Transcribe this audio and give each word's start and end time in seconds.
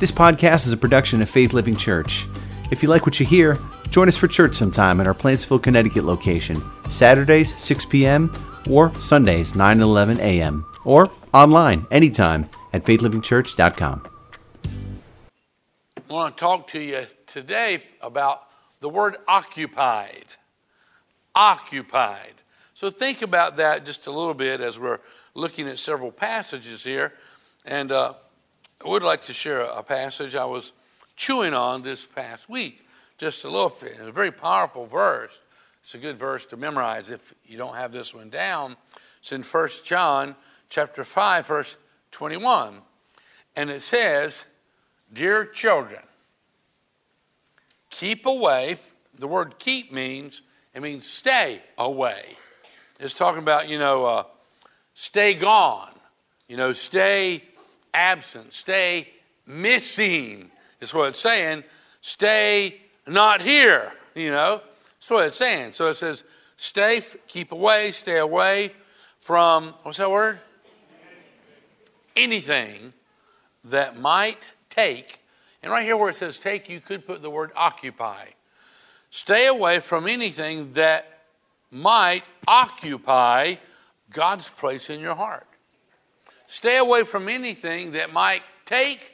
This 0.00 0.10
podcast 0.10 0.66
is 0.66 0.72
a 0.72 0.78
production 0.78 1.20
of 1.20 1.28
Faith 1.28 1.52
Living 1.52 1.76
Church. 1.76 2.26
If 2.70 2.82
you 2.82 2.88
like 2.88 3.04
what 3.04 3.20
you 3.20 3.26
hear, 3.26 3.58
join 3.90 4.08
us 4.08 4.16
for 4.16 4.28
church 4.28 4.56
sometime 4.56 4.98
at 4.98 5.06
our 5.06 5.12
Plantsville, 5.12 5.62
Connecticut 5.62 6.04
location, 6.04 6.56
Saturdays 6.88 7.54
6 7.62 7.84
p.m. 7.84 8.32
or 8.70 8.94
Sundays 8.94 9.54
9 9.54 9.72
and 9.72 9.82
11 9.82 10.18
a.m. 10.20 10.64
or 10.86 11.10
online 11.34 11.86
anytime 11.90 12.48
at 12.72 12.82
faithlivingchurch.com. 12.82 14.08
I 14.64 16.12
want 16.14 16.34
to 16.34 16.40
talk 16.40 16.66
to 16.68 16.80
you 16.80 17.06
today 17.26 17.82
about 18.00 18.44
the 18.80 18.88
word 18.88 19.18
occupied. 19.28 20.24
Occupied. 21.34 22.36
So 22.72 22.88
think 22.88 23.20
about 23.20 23.58
that 23.58 23.84
just 23.84 24.06
a 24.06 24.10
little 24.10 24.32
bit 24.32 24.62
as 24.62 24.78
we're 24.78 25.00
looking 25.34 25.68
at 25.68 25.76
several 25.76 26.10
passages 26.10 26.84
here. 26.84 27.12
And 27.66 27.92
uh, 27.92 28.14
I 28.82 28.88
would 28.88 29.02
like 29.02 29.20
to 29.22 29.34
share 29.34 29.60
a 29.60 29.82
passage 29.82 30.34
I 30.34 30.46
was 30.46 30.72
chewing 31.14 31.52
on 31.52 31.82
this 31.82 32.06
past 32.06 32.48
week, 32.48 32.86
just 33.18 33.44
a 33.44 33.50
little 33.50 33.68
bit. 33.68 33.92
It's 33.92 34.00
a 34.00 34.12
very 34.12 34.30
powerful 34.30 34.86
verse. 34.86 35.38
It's 35.82 35.94
a 35.94 35.98
good 35.98 36.16
verse 36.16 36.46
to 36.46 36.56
memorize 36.56 37.10
if 37.10 37.34
you 37.44 37.58
don't 37.58 37.74
have 37.76 37.92
this 37.92 38.14
one 38.14 38.30
down. 38.30 38.76
It's 39.18 39.32
in 39.32 39.42
1 39.42 39.68
John 39.84 40.34
chapter 40.70 41.04
5, 41.04 41.46
verse 41.46 41.76
21. 42.12 42.76
And 43.54 43.68
it 43.68 43.82
says, 43.82 44.46
Dear 45.12 45.44
children, 45.44 46.00
keep 47.90 48.24
away. 48.24 48.76
The 49.18 49.28
word 49.28 49.58
keep 49.58 49.92
means, 49.92 50.40
it 50.74 50.80
means 50.80 51.06
stay 51.06 51.60
away. 51.76 52.22
It's 52.98 53.12
talking 53.12 53.42
about, 53.42 53.68
you 53.68 53.78
know, 53.78 54.06
uh, 54.06 54.22
stay 54.94 55.34
gone, 55.34 55.92
you 56.48 56.56
know, 56.56 56.72
stay 56.72 57.42
absent, 57.94 58.52
stay 58.52 59.08
missing, 59.46 60.50
is 60.80 60.94
what 60.94 61.08
it's 61.10 61.18
saying. 61.18 61.64
Stay 62.00 62.80
not 63.06 63.40
here, 63.42 63.92
you 64.14 64.30
know. 64.30 64.62
That's 64.98 65.10
what 65.10 65.26
it's 65.26 65.36
saying. 65.36 65.72
So 65.72 65.88
it 65.88 65.94
says, 65.94 66.24
stay, 66.56 67.02
keep 67.26 67.52
away, 67.52 67.90
stay 67.92 68.18
away 68.18 68.72
from, 69.18 69.74
what's 69.82 69.98
that 69.98 70.10
word? 70.10 70.38
Anything 72.16 72.92
that 73.64 73.98
might 73.98 74.48
take, 74.68 75.20
and 75.62 75.70
right 75.70 75.84
here 75.84 75.96
where 75.96 76.10
it 76.10 76.16
says 76.16 76.38
take, 76.38 76.68
you 76.68 76.80
could 76.80 77.06
put 77.06 77.22
the 77.22 77.30
word 77.30 77.50
occupy. 77.54 78.26
Stay 79.10 79.46
away 79.46 79.80
from 79.80 80.06
anything 80.06 80.72
that 80.74 81.24
might 81.70 82.24
occupy 82.46 83.56
God's 84.10 84.48
place 84.48 84.90
in 84.90 85.00
your 85.00 85.14
heart. 85.14 85.46
Stay 86.50 86.78
away 86.78 87.04
from 87.04 87.28
anything 87.28 87.92
that 87.92 88.12
might 88.12 88.42
take, 88.64 89.12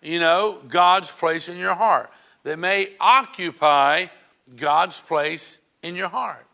you 0.00 0.20
know, 0.20 0.60
God's 0.68 1.10
place 1.10 1.48
in 1.48 1.56
your 1.56 1.74
heart, 1.74 2.12
that 2.44 2.60
may 2.60 2.90
occupy 3.00 4.06
God's 4.54 5.00
place 5.00 5.58
in 5.82 5.96
your 5.96 6.08
heart. 6.08 6.46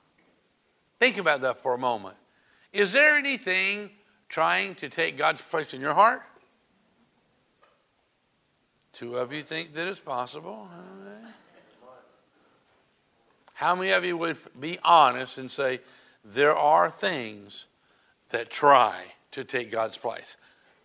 Think 0.99 1.19
about 1.19 1.43
that 1.43 1.59
for 1.59 1.75
a 1.75 1.79
moment. 1.79 2.17
Is 2.73 2.95
there 2.95 3.19
anything 3.19 3.91
trying 4.31 4.75
to 4.77 4.89
take 4.89 5.19
God's 5.19 5.43
place 5.43 5.75
in 5.75 5.83
your 5.83 5.93
heart? 5.93 6.23
Two 8.95 9.17
of 9.17 9.35
you 9.35 9.43
think 9.43 9.75
that 9.75 9.87
it's 9.87 10.01
possible. 10.01 10.67
How 13.53 13.75
many 13.75 13.91
of 13.91 14.03
you 14.03 14.17
would 14.17 14.39
be 14.59 14.79
honest 14.83 15.37
and 15.37 15.51
say, 15.51 15.81
there 16.25 16.57
are 16.57 16.89
things 16.89 17.67
that 18.31 18.49
try 18.49 19.13
to 19.37 19.45
take 19.45 19.71
God's 19.71 19.97
place 19.97 20.37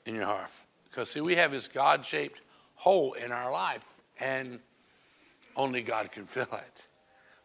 in 0.06 0.16
your 0.16 0.26
heart? 0.26 0.52
Because, 0.90 1.10
see, 1.10 1.22
we 1.22 1.36
have 1.36 1.52
this 1.52 1.68
God 1.68 2.06
shaped 2.06 2.42
hole 2.76 3.14
in 3.14 3.32
our 3.32 3.52
life, 3.52 3.84
and 4.20 4.60
only 5.56 5.82
God 5.82 6.12
can 6.12 6.26
fill 6.26 6.50
it. 6.54 6.86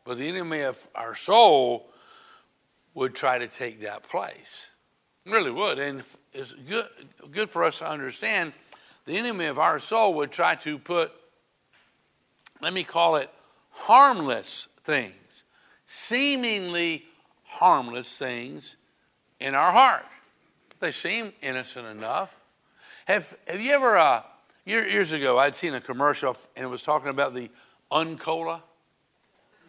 But 0.05 0.19
the 0.19 0.29
enemy 0.29 0.61
of 0.62 0.87
our 0.95 1.15
soul 1.15 1.89
would 2.95 3.15
try 3.15 3.39
to 3.39 3.47
take 3.47 3.83
that 3.83 4.03
place. 4.03 4.69
Really 5.27 5.50
would. 5.50 5.78
And 5.78 6.03
it's 6.33 6.55
good, 6.55 6.87
good 7.31 7.50
for 7.50 7.65
us 7.65 7.78
to 7.78 7.89
understand 7.89 8.53
the 9.05 9.16
enemy 9.16 9.47
of 9.47 9.59
our 9.59 9.78
soul 9.78 10.15
would 10.15 10.33
try 10.33 10.56
to 10.56 10.78
put, 10.78 11.12
let 12.61 12.72
me 12.72 12.83
call 12.83 13.16
it, 13.16 13.31
harmless 13.71 14.69
things, 14.83 15.45
seemingly 15.87 17.05
harmless 17.45 18.19
things 18.19 18.77
in 19.39 19.55
our 19.55 19.72
heart. 19.72 20.05
They 20.81 20.91
seem 20.92 21.32
innocent 21.42 21.87
enough. 21.87 22.41
Have, 23.06 23.37
have 23.47 23.60
you 23.60 23.72
ever, 23.72 23.97
uh, 23.97 24.22
years 24.64 25.12
ago, 25.12 25.38
I'd 25.38 25.54
seen 25.54 25.75
a 25.75 25.81
commercial 25.81 26.37
and 26.54 26.64
it 26.64 26.69
was 26.69 26.82
talking 26.82 27.09
about 27.09 27.34
the 27.34 27.50
Uncola. 27.91 28.62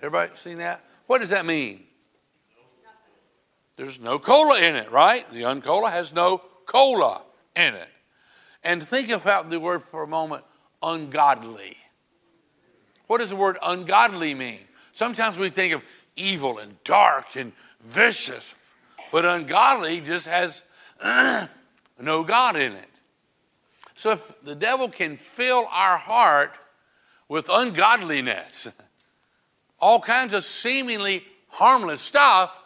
Everybody 0.01 0.31
seen 0.35 0.57
that? 0.57 0.84
What 1.06 1.19
does 1.19 1.29
that 1.29 1.46
mean? 1.46 1.84
There's 3.78 4.01
no 4.01 4.17
cola 4.17 4.59
in 4.59 4.75
it, 4.75 4.91
right? 4.91 5.29
The 5.29 5.44
Uncola 5.44 5.91
has 5.91 6.13
no 6.13 6.41
cola 6.66 7.22
in 7.56 7.75
it. 7.75 7.90
And 8.63 8.85
think 8.85 9.09
about 9.09 9.50
the 9.50 9.59
word 9.59 9.84
for 9.84 10.01
a 10.01 10.07
moment 10.07 10.44
ungodly. 10.81 11.78
What 13.06 13.19
does 13.19 13.29
the 13.29 13.35
word 13.35 13.57
ungodly 13.63 14.34
mean? 14.34 14.59
Sometimes 14.91 15.38
we 15.38 15.50
think 15.50 15.73
of 15.73 15.84
evil 16.16 16.57
and 16.57 16.84
dark 16.84 17.35
and 17.35 17.53
vicious, 17.81 18.56
but 19.12 19.25
ungodly 19.25 20.01
just 20.01 20.28
has 20.28 20.63
no 22.00 22.24
God 22.24 22.56
in 22.56 22.74
it. 22.74 22.90
So 23.96 24.12
if 24.12 24.44
the 24.44 24.56
devil 24.56 24.90
can 24.90 25.18
fill 25.18 25.68
our 25.72 25.97
heart 25.97 26.53
with 27.28 27.50
ungodliness, 27.50 28.68
all 29.80 30.00
kinds 30.00 30.34
of 30.34 30.44
seemingly 30.44 31.24
harmless 31.47 32.02
stuff, 32.02 32.58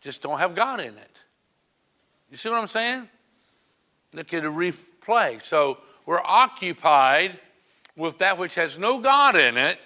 just 0.00 0.22
don't 0.22 0.38
have 0.38 0.54
God 0.54 0.80
in 0.80 0.94
it. 0.96 1.24
You 2.30 2.36
see 2.36 2.48
what 2.48 2.58
I'm 2.58 2.66
saying? 2.66 3.08
Look 4.14 4.32
at 4.32 4.44
a 4.44 4.50
replay. 4.50 5.42
So 5.42 5.78
we're 6.06 6.22
occupied 6.22 7.38
with 7.96 8.18
that 8.18 8.38
which 8.38 8.54
has 8.54 8.78
no 8.78 9.00
God 9.00 9.36
in 9.36 9.56
it. 9.56 9.78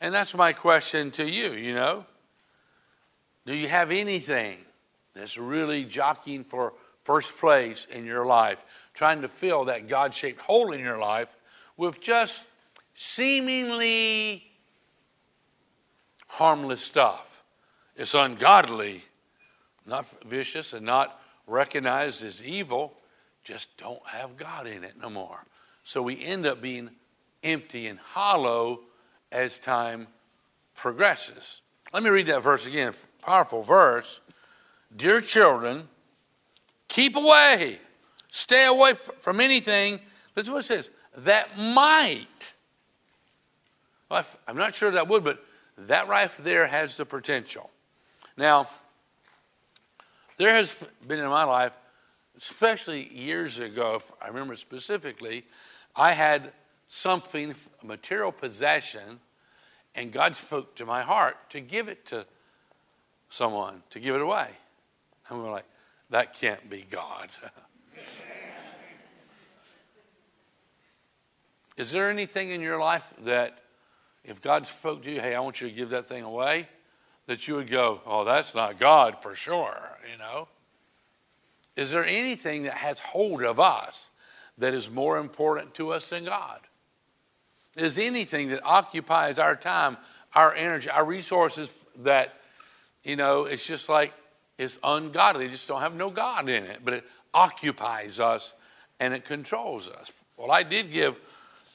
And 0.00 0.14
that's 0.14 0.34
my 0.34 0.52
question 0.52 1.10
to 1.12 1.28
you, 1.28 1.52
you 1.52 1.74
know. 1.74 2.04
Do 3.46 3.54
you 3.54 3.68
have 3.68 3.90
anything 3.90 4.58
that's 5.14 5.38
really 5.38 5.84
jockeying 5.84 6.44
for 6.44 6.74
first 7.06 7.38
place 7.38 7.86
in 7.88 8.04
your 8.04 8.26
life, 8.26 8.64
trying 8.92 9.22
to 9.22 9.28
fill 9.28 9.66
that 9.66 9.86
God 9.86 10.12
shaped 10.12 10.40
hole 10.40 10.72
in 10.72 10.80
your 10.80 10.98
life 10.98 11.28
with 11.76 12.00
just 12.00 12.44
seemingly 12.94 14.42
harmless 16.26 16.80
stuff? 16.80 17.44
It's 17.94 18.14
ungodly, 18.14 19.02
not 19.86 20.06
vicious, 20.24 20.72
and 20.72 20.84
not 20.84 21.20
recognized 21.46 22.24
as 22.24 22.42
evil, 22.42 22.92
just 23.44 23.76
don't 23.76 24.04
have 24.08 24.36
God 24.36 24.66
in 24.66 24.82
it 24.82 25.00
no 25.00 25.08
more. 25.08 25.44
So 25.84 26.02
we 26.02 26.20
end 26.20 26.44
up 26.44 26.60
being 26.60 26.90
empty 27.44 27.86
and 27.86 28.00
hollow 28.00 28.80
as 29.30 29.60
time 29.60 30.08
progresses. 30.74 31.62
Let 31.92 32.02
me 32.02 32.10
read 32.10 32.26
that 32.26 32.42
verse 32.42 32.66
again. 32.66 32.94
Powerful 33.22 33.62
verse. 33.62 34.20
Dear 34.96 35.20
children, 35.20 35.88
keep 36.88 37.16
away, 37.16 37.78
stay 38.28 38.66
away 38.66 38.94
from 38.94 39.40
anything. 39.40 40.00
Listen 40.34 40.52
what 40.52 40.60
it 40.60 40.66
says 40.66 40.90
that 41.18 41.56
might. 41.58 42.54
Well, 44.10 44.24
I'm 44.46 44.56
not 44.56 44.74
sure 44.74 44.90
that 44.90 45.08
would, 45.08 45.24
but 45.24 45.44
that 45.78 46.08
right 46.08 46.30
there 46.38 46.66
has 46.66 46.96
the 46.96 47.04
potential. 47.04 47.70
Now, 48.36 48.68
there 50.36 50.54
has 50.54 50.74
been 51.06 51.18
in 51.18 51.28
my 51.28 51.44
life, 51.44 51.72
especially 52.36 53.08
years 53.12 53.58
ago, 53.58 54.02
I 54.20 54.28
remember 54.28 54.54
specifically, 54.54 55.44
I 55.94 56.12
had 56.12 56.52
something, 56.88 57.54
a 57.82 57.86
material 57.86 58.32
possession, 58.32 59.20
and 59.94 60.12
God 60.12 60.36
spoke 60.36 60.76
to 60.76 60.84
my 60.84 61.02
heart 61.02 61.36
to 61.50 61.60
give 61.60 61.88
it 61.88 62.04
to 62.06 62.26
someone, 63.28 63.82
to 63.90 63.98
give 63.98 64.14
it 64.14 64.20
away. 64.20 64.50
And 65.28 65.42
we're 65.42 65.50
like, 65.50 65.64
that 66.10 66.34
can't 66.34 66.68
be 66.70 66.86
God. 66.88 67.28
Is 71.76 71.90
there 71.90 72.08
anything 72.08 72.50
in 72.50 72.60
your 72.60 72.78
life 72.78 73.12
that 73.24 73.58
if 74.24 74.40
God 74.40 74.66
spoke 74.66 75.02
to 75.04 75.10
you, 75.10 75.20
hey, 75.20 75.34
I 75.34 75.40
want 75.40 75.60
you 75.60 75.68
to 75.68 75.74
give 75.74 75.90
that 75.90 76.06
thing 76.06 76.22
away, 76.22 76.68
that 77.26 77.46
you 77.46 77.54
would 77.56 77.70
go, 77.70 78.00
oh, 78.06 78.24
that's 78.24 78.54
not 78.54 78.78
God 78.78 79.22
for 79.22 79.34
sure, 79.34 79.98
you 80.10 80.18
know? 80.18 80.48
Is 81.76 81.90
there 81.92 82.04
anything 82.04 82.62
that 82.62 82.74
has 82.74 82.98
hold 83.00 83.42
of 83.42 83.60
us 83.60 84.10
that 84.58 84.72
is 84.72 84.90
more 84.90 85.18
important 85.18 85.74
to 85.74 85.92
us 85.92 86.08
than 86.08 86.24
God? 86.24 86.60
Is 87.76 87.98
anything 87.98 88.48
that 88.48 88.64
occupies 88.64 89.38
our 89.38 89.54
time, 89.54 89.98
our 90.34 90.54
energy, 90.54 90.88
our 90.88 91.04
resources 91.04 91.68
that, 91.98 92.34
you 93.04 93.16
know, 93.16 93.44
it's 93.44 93.66
just 93.66 93.90
like 93.90 94.14
it's 94.58 94.78
ungodly. 94.82 95.48
just 95.48 95.68
don't 95.68 95.80
have 95.80 95.94
no 95.94 96.10
God 96.10 96.48
in 96.48 96.64
it, 96.64 96.80
but 96.84 96.94
it 96.94 97.04
occupies 97.34 98.18
us 98.20 98.54
and 98.98 99.12
it 99.12 99.24
controls 99.24 99.88
us. 99.88 100.10
Well, 100.36 100.50
I 100.50 100.62
did 100.62 100.90
give 100.90 101.20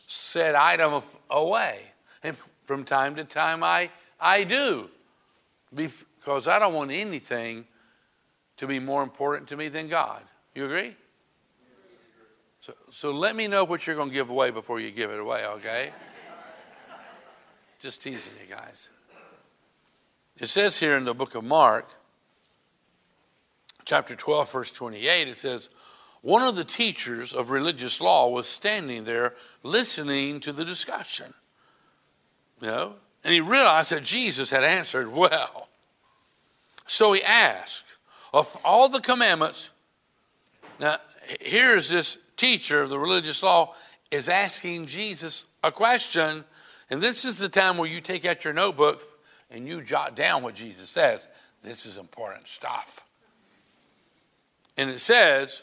said 0.08 0.56
item 0.56 1.02
away. 1.30 1.80
And 2.24 2.36
from 2.64 2.84
time 2.84 3.16
to 3.16 3.24
time, 3.24 3.64
I, 3.64 3.90
I 4.20 4.44
do. 4.44 4.90
Because 5.74 6.48
I 6.48 6.60
don't 6.60 6.74
want 6.74 6.92
anything 6.92 7.66
to 8.58 8.68
be 8.68 8.80
more 8.80 9.04
important 9.04 9.48
to 9.50 9.58
me 9.58 9.70
than 9.70 9.88
God. 9.88 10.22
You 10.54 10.66
agree? 10.66 10.96
So, 12.62 12.74
so 12.92 13.12
let 13.12 13.36
me 13.36 13.48
know 13.48 13.64
what 13.64 13.88
you're 13.88 13.96
going 13.96 14.10
to 14.10 14.14
give 14.14 14.30
away 14.30 14.52
before 14.52 14.80
you 14.80 14.92
give 14.92 15.10
it 15.10 15.20
away, 15.20 15.46
okay? 15.46 15.92
Just 17.80 18.04
teasing 18.04 18.34
you 18.40 18.54
guys. 18.54 18.92
It 20.38 20.48
says 20.48 20.78
here 20.78 20.96
in 20.98 21.06
the 21.06 21.14
book 21.14 21.34
of 21.34 21.44
Mark, 21.44 21.90
chapter 23.86 24.16
12, 24.16 24.52
verse 24.52 24.72
28, 24.72 25.28
it 25.28 25.38
says, 25.38 25.70
One 26.22 26.44
of 26.44 26.56
the 26.56 26.64
teachers 26.64 27.34
of 27.34 27.52
religious 27.52 28.02
law 28.02 28.30
was 28.30 28.48
standing 28.48 29.04
there 29.04 29.34
listening 29.64 30.40
to 30.42 30.52
the 30.52 30.66
discussion. 30.66 31.34
You 32.62 32.68
know? 32.68 32.94
And 33.24 33.34
he 33.34 33.42
realized 33.42 33.92
that 33.92 34.04
Jesus 34.04 34.50
had 34.50 34.64
answered 34.64 35.12
well. 35.12 35.68
So 36.86 37.14
he 37.14 37.24
asked, 37.24 37.98
Of 38.34 38.58
all 38.64 38.90
the 38.90 39.00
commandments, 39.00 39.72
now 40.80 40.98
here's 41.40 41.90
this 41.90 42.18
teacher 42.38 42.82
of 42.82 42.90
the 42.90 43.00
religious 43.00 43.44
law 43.44 43.76
is 44.10 44.28
asking 44.28 44.88
Jesus 44.88 45.46
a 45.64 45.72
question, 45.72 46.44
and 46.90 47.02
this 47.02 47.24
is 47.24 47.38
the 47.38 47.50
time 47.50 47.78
where 47.78 47.90
you 47.90 48.02
take 48.02 48.26
out 48.26 48.44
your 48.44 48.54
notebook 48.54 49.08
and 49.50 49.68
you 49.68 49.82
jot 49.82 50.16
down 50.16 50.44
what 50.44 50.56
Jesus 50.56 50.90
says. 50.90 51.28
This 51.62 51.86
is 51.86 51.98
important 51.98 52.48
stuff. 52.48 53.06
And 54.82 54.90
it 54.90 55.00
says, 55.00 55.62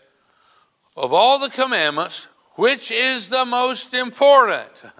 of 0.97 1.13
all 1.13 1.41
the 1.41 1.51
commandments, 1.51 2.29
which 2.53 2.93
is 2.93 3.29
the 3.29 3.45
most 3.45 3.93
important? 3.93 4.71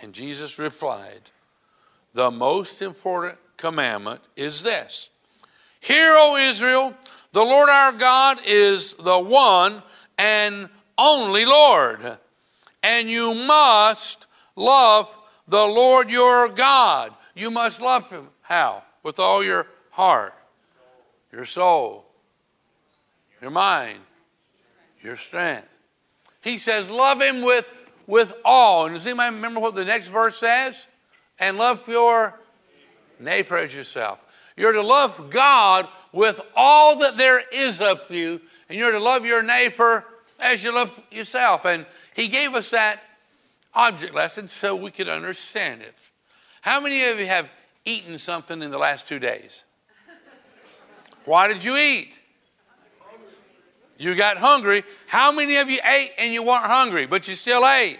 And 0.00 0.12
Jesus 0.12 0.60
replied, 0.60 1.22
The 2.14 2.30
most 2.30 2.80
important 2.80 3.36
commandment 3.56 4.20
is 4.36 4.62
this 4.62 5.10
Hear, 5.80 6.12
O 6.14 6.36
Israel, 6.36 6.94
the 7.32 7.44
Lord 7.44 7.68
our 7.68 7.90
God 7.90 8.38
is 8.46 8.94
the 8.94 9.18
one 9.18 9.82
and 10.16 10.68
only 10.96 11.46
Lord. 11.46 12.16
And 12.84 13.10
you 13.10 13.34
must 13.34 14.28
love 14.54 15.12
the 15.48 15.66
Lord 15.66 16.10
your 16.10 16.48
God. 16.48 17.12
You 17.34 17.50
must 17.50 17.80
love 17.80 18.08
him. 18.08 18.28
How? 18.42 18.84
With 19.02 19.18
all 19.18 19.42
your 19.42 19.66
heart, 19.90 20.32
your 21.32 21.44
soul, 21.44 22.07
your 23.40 23.50
mind, 23.50 23.98
your 25.02 25.16
strength. 25.16 25.78
He 26.42 26.58
says, 26.58 26.90
love 26.90 27.20
him 27.20 27.42
with, 27.42 27.70
with 28.06 28.34
all. 28.44 28.86
And 28.86 28.94
does 28.94 29.06
anybody 29.06 29.34
remember 29.34 29.60
what 29.60 29.74
the 29.74 29.84
next 29.84 30.08
verse 30.08 30.36
says? 30.36 30.86
And 31.38 31.58
love 31.58 31.86
your 31.88 32.38
neighbor 33.20 33.56
as 33.56 33.74
yourself. 33.74 34.20
You're 34.56 34.72
to 34.72 34.82
love 34.82 35.30
God 35.30 35.88
with 36.12 36.40
all 36.56 36.98
that 36.98 37.16
there 37.16 37.40
is 37.52 37.80
of 37.80 38.10
you, 38.10 38.40
and 38.68 38.76
you're 38.76 38.92
to 38.92 38.98
love 38.98 39.24
your 39.24 39.42
neighbor 39.42 40.04
as 40.40 40.64
you 40.64 40.74
love 40.74 41.00
yourself. 41.10 41.64
And 41.64 41.86
he 42.14 42.28
gave 42.28 42.54
us 42.54 42.70
that 42.70 43.00
object 43.74 44.14
lesson 44.14 44.48
so 44.48 44.74
we 44.74 44.90
could 44.90 45.08
understand 45.08 45.82
it. 45.82 45.94
How 46.60 46.80
many 46.80 47.04
of 47.04 47.20
you 47.20 47.26
have 47.26 47.48
eaten 47.84 48.18
something 48.18 48.62
in 48.62 48.70
the 48.70 48.78
last 48.78 49.06
two 49.06 49.20
days? 49.20 49.64
Why 51.24 51.46
did 51.46 51.62
you 51.62 51.76
eat? 51.76 52.17
You 53.98 54.14
got 54.14 54.38
hungry. 54.38 54.84
How 55.08 55.32
many 55.32 55.56
of 55.56 55.68
you 55.68 55.80
ate 55.84 56.12
and 56.18 56.32
you 56.32 56.42
weren't 56.44 56.64
hungry, 56.64 57.06
but 57.06 57.26
you 57.26 57.34
still 57.34 57.66
ate? 57.66 57.98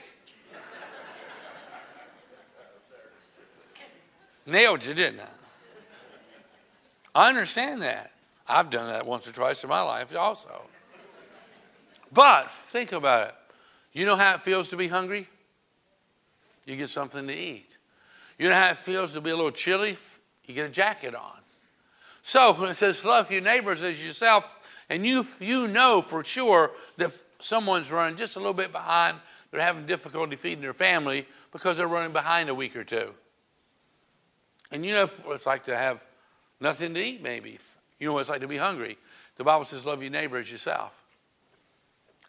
Nailed 4.47 4.85
you, 4.85 4.95
didn't 4.95 5.21
I? 5.21 5.29
I 7.15 7.29
understand 7.29 7.83
that. 7.83 8.13
I've 8.49 8.71
done 8.71 8.91
that 8.91 9.05
once 9.05 9.29
or 9.29 9.33
twice 9.33 9.63
in 9.63 9.69
my 9.69 9.83
life 9.83 10.17
also. 10.17 10.63
But 12.13 12.51
think 12.69 12.93
about 12.93 13.29
it. 13.29 13.35
You 13.93 14.07
know 14.07 14.17
how 14.17 14.37
it 14.37 14.43
feels 14.43 14.69
to 14.71 14.77
be 14.77 14.89
hungry? 14.89 15.29
You 16.65 16.77
get 16.77 16.89
something 16.89 17.27
to 17.27 17.37
eat. 17.37 17.67
You 18.39 18.49
know 18.49 18.55
how 18.55 18.71
it 18.71 18.79
feels 18.79 19.13
to 19.15 19.21
be 19.21 19.31
a 19.31 19.37
little 19.37 19.51
chilly? 19.51 19.97
You 20.47 20.55
get 20.55 20.67
a 20.67 20.71
jacket 20.71 21.15
on. 21.15 21.39
So 22.23 22.53
when 22.55 22.71
it 22.71 22.77
says 22.77 23.05
love 23.05 23.31
your 23.31 23.41
neighbors 23.41 23.83
as 23.83 24.03
yourself, 24.03 24.45
and 24.89 25.07
you 25.07 25.27
you 25.41 25.69
know 25.69 26.03
for 26.03 26.25
sure 26.25 26.71
that 26.97 27.13
someone's 27.41 27.91
running 27.91 28.17
just 28.17 28.37
a 28.37 28.39
little 28.39 28.55
bit 28.55 28.73
behind, 28.73 29.19
they're 29.51 29.61
having 29.61 29.87
difficulty 29.87 30.37
feeding 30.37 30.61
their 30.61 30.75
family 30.75 31.27
because 31.53 31.79
they're 31.79 31.89
running 31.89 32.13
behind 32.13 32.49
a 32.49 32.55
week 32.55 32.77
or 32.77 32.85
two. 32.85 33.15
And 34.71 34.85
you 34.85 34.93
know 34.93 35.07
what 35.25 35.35
it's 35.35 35.47
like 35.47 35.65
to 35.65 35.77
have 35.77 36.01
nothing 36.61 36.95
to 36.95 37.01
eat, 37.01 37.23
maybe. 37.23 37.59
You 37.99 38.09
know 38.09 38.15
what 38.15 38.21
it's 38.21 38.31
like 38.31 38.43
to 38.43 38.49
be 38.49 38.59
hungry. 38.59 38.99
The 39.37 39.45
Bible 39.45 39.65
says, 39.65 39.87
love 39.87 40.03
your 40.03 40.11
neighbor 40.11 40.37
as 40.37 40.51
yourself 40.51 41.03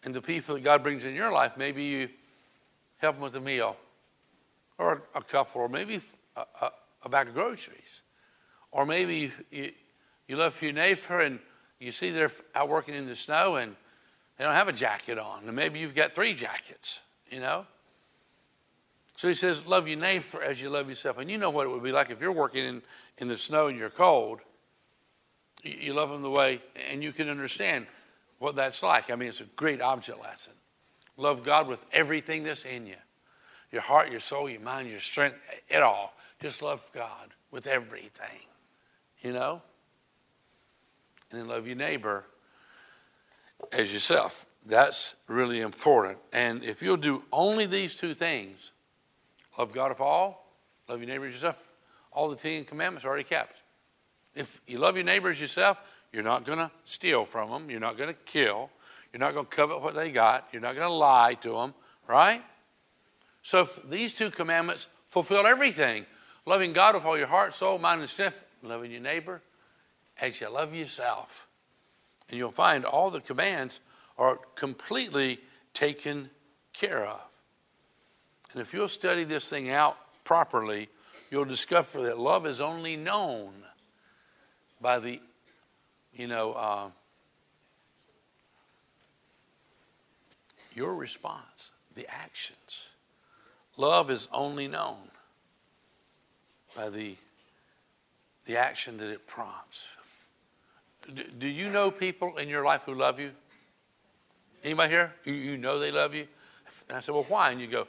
and 0.04 0.14
the 0.14 0.22
people 0.22 0.54
that 0.54 0.64
God 0.64 0.82
brings 0.82 1.04
in 1.04 1.14
your 1.14 1.32
life, 1.32 1.56
maybe 1.56 1.84
you 1.84 2.08
help 2.98 3.16
them 3.16 3.22
with 3.22 3.36
a 3.36 3.40
meal 3.40 3.76
or 4.78 5.02
a 5.14 5.22
couple, 5.22 5.60
or 5.60 5.68
maybe 5.68 6.00
a, 6.36 6.44
a, 6.62 6.70
a 7.04 7.08
bag 7.08 7.28
of 7.28 7.34
groceries. 7.34 8.00
Or 8.72 8.86
maybe 8.86 9.16
you, 9.16 9.32
you, 9.50 9.72
you 10.28 10.36
love 10.36 10.60
your 10.62 10.72
neighbor 10.72 11.20
and 11.20 11.38
you 11.80 11.90
see 11.90 12.10
they're 12.10 12.30
out 12.54 12.68
working 12.68 12.94
in 12.94 13.06
the 13.06 13.16
snow 13.16 13.56
and 13.56 13.74
they 14.38 14.44
don't 14.44 14.54
have 14.54 14.68
a 14.68 14.72
jacket 14.72 15.18
on. 15.18 15.44
And 15.46 15.56
maybe 15.56 15.80
you've 15.80 15.94
got 15.94 16.14
three 16.14 16.34
jackets, 16.34 17.00
you 17.30 17.40
know? 17.40 17.66
So 19.16 19.28
he 19.28 19.34
says, 19.34 19.66
love 19.66 19.88
your 19.88 19.98
neighbor 19.98 20.42
as 20.42 20.62
you 20.62 20.70
love 20.70 20.88
yourself. 20.88 21.18
And 21.18 21.30
you 21.30 21.36
know 21.36 21.50
what 21.50 21.66
it 21.66 21.70
would 21.70 21.82
be 21.82 21.92
like 21.92 22.10
if 22.10 22.20
you're 22.20 22.32
working 22.32 22.64
in, 22.64 22.82
in 23.18 23.28
the 23.28 23.36
snow 23.36 23.66
and 23.66 23.78
you're 23.78 23.90
cold. 23.90 24.40
You, 25.62 25.76
you 25.78 25.92
love 25.92 26.10
them 26.10 26.22
the 26.22 26.30
way, 26.30 26.62
and 26.90 27.02
you 27.02 27.12
can 27.12 27.28
understand 27.28 27.86
what 28.38 28.56
that's 28.56 28.82
like. 28.82 29.10
I 29.10 29.16
mean, 29.16 29.28
it's 29.28 29.42
a 29.42 29.44
great 29.56 29.82
object 29.82 30.20
lesson. 30.22 30.54
Love 31.16 31.42
God 31.42 31.68
with 31.68 31.84
everything 31.92 32.44
that's 32.44 32.64
in 32.64 32.86
you 32.86 32.96
your 33.72 33.82
heart, 33.82 34.10
your 34.10 34.20
soul, 34.20 34.48
your 34.48 34.60
mind, 34.60 34.90
your 34.90 34.98
strength, 35.00 35.36
eh, 35.52 35.76
it 35.76 35.82
all. 35.82 36.12
Just 36.40 36.60
love 36.60 36.80
God 36.92 37.30
with 37.52 37.66
everything, 37.66 38.40
you 39.20 39.32
know? 39.32 39.62
And 41.32 41.48
love 41.48 41.66
your 41.66 41.76
neighbor 41.76 42.24
as 43.72 43.92
yourself. 43.92 44.46
That's 44.66 45.14
really 45.28 45.60
important. 45.60 46.18
And 46.32 46.64
if 46.64 46.82
you'll 46.82 46.96
do 46.96 47.22
only 47.32 47.66
these 47.66 47.96
two 47.96 48.14
things, 48.14 48.72
love 49.58 49.72
God 49.72 49.90
with 49.90 50.00
all, 50.00 50.46
love 50.88 51.00
your 51.00 51.08
neighbor 51.08 51.26
as 51.26 51.34
yourself, 51.34 51.68
all 52.12 52.28
the 52.28 52.36
Ten 52.36 52.64
Commandments 52.64 53.04
are 53.04 53.08
already 53.08 53.24
kept. 53.24 53.56
If 54.34 54.60
you 54.66 54.78
love 54.78 54.96
your 54.96 55.04
neighbor 55.04 55.30
as 55.30 55.40
yourself, 55.40 55.78
you're 56.12 56.22
not 56.22 56.44
going 56.44 56.58
to 56.58 56.70
steal 56.84 57.24
from 57.24 57.50
them. 57.50 57.70
You're 57.70 57.80
not 57.80 57.96
going 57.96 58.08
to 58.08 58.20
kill. 58.26 58.70
You're 59.12 59.20
not 59.20 59.32
going 59.34 59.46
to 59.46 59.50
covet 59.50 59.80
what 59.80 59.94
they 59.94 60.10
got. 60.10 60.48
You're 60.52 60.62
not 60.62 60.74
going 60.74 60.88
to 60.88 60.92
lie 60.92 61.34
to 61.34 61.52
them, 61.52 61.74
right? 62.08 62.42
So 63.42 63.68
these 63.88 64.14
two 64.14 64.30
commandments 64.30 64.88
fulfill 65.06 65.46
everything 65.46 66.06
loving 66.46 66.72
God 66.72 66.94
with 66.94 67.04
all 67.04 67.16
your 67.16 67.26
heart, 67.28 67.54
soul, 67.54 67.78
mind, 67.78 68.00
and 68.00 68.10
strength, 68.10 68.42
loving 68.62 68.90
your 68.90 69.00
neighbor 69.00 69.40
as 70.20 70.40
you 70.40 70.48
love 70.48 70.74
yourself. 70.74 71.46
And 72.28 72.38
you'll 72.38 72.50
find 72.50 72.84
all 72.84 73.10
the 73.10 73.20
commands 73.20 73.80
are 74.18 74.38
completely 74.54 75.40
taken 75.74 76.30
care 76.72 77.04
of. 77.04 77.20
And 78.52 78.60
if 78.60 78.74
you'll 78.74 78.88
study 78.88 79.24
this 79.24 79.48
thing 79.48 79.70
out 79.70 79.96
properly, 80.24 80.88
you'll 81.30 81.44
discover 81.44 82.02
that 82.04 82.18
love 82.18 82.46
is 82.46 82.60
only 82.60 82.96
known 82.96 83.52
by 84.80 84.98
the 84.98 85.20
you 86.14 86.26
know, 86.26 86.52
uh, 86.52 86.90
your 90.74 90.94
response, 90.94 91.72
the 91.94 92.06
actions. 92.08 92.90
Love 93.76 94.10
is 94.10 94.28
only 94.32 94.68
known 94.68 95.10
by 96.76 96.88
the, 96.88 97.16
the 98.46 98.56
action 98.56 98.98
that 98.98 99.10
it 99.10 99.26
prompts. 99.26 99.96
Do, 101.38 101.48
you 101.48 101.70
know 101.70 101.90
people 101.90 102.36
in 102.36 102.48
your 102.48 102.64
life 102.64 102.82
who 102.86 102.94
love 102.94 103.18
you? 103.18 103.32
Anybody 104.62 104.92
here? 104.92 105.14
You, 105.24 105.32
you 105.32 105.56
know 105.56 105.78
they 105.78 105.90
love 105.90 106.14
you? 106.14 106.26
And 106.88 106.96
I 106.96 107.00
said, 107.00 107.14
well, 107.14 107.26
why? 107.28 107.50
And 107.50 107.60
you 107.60 107.66
go, 107.66 107.86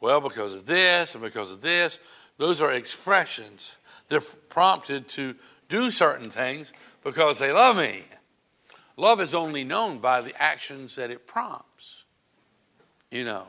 well, 0.00 0.20
because 0.20 0.54
of 0.54 0.66
this 0.66 1.14
and 1.14 1.22
because 1.22 1.50
of 1.50 1.60
this. 1.60 2.00
Those 2.36 2.60
are 2.60 2.72
expressions. 2.72 3.76
They're 4.08 4.20
prompted 4.20 5.08
to 5.08 5.34
do 5.68 5.90
certain 5.90 6.30
things 6.30 6.72
because 7.02 7.38
they 7.38 7.52
love 7.52 7.76
me. 7.76 8.04
Love 8.96 9.20
is 9.20 9.34
only 9.34 9.64
known 9.64 9.98
by 9.98 10.20
the 10.20 10.40
actions 10.40 10.96
that 10.96 11.10
it 11.10 11.26
prompts. 11.26 12.04
You 13.10 13.24
know. 13.24 13.46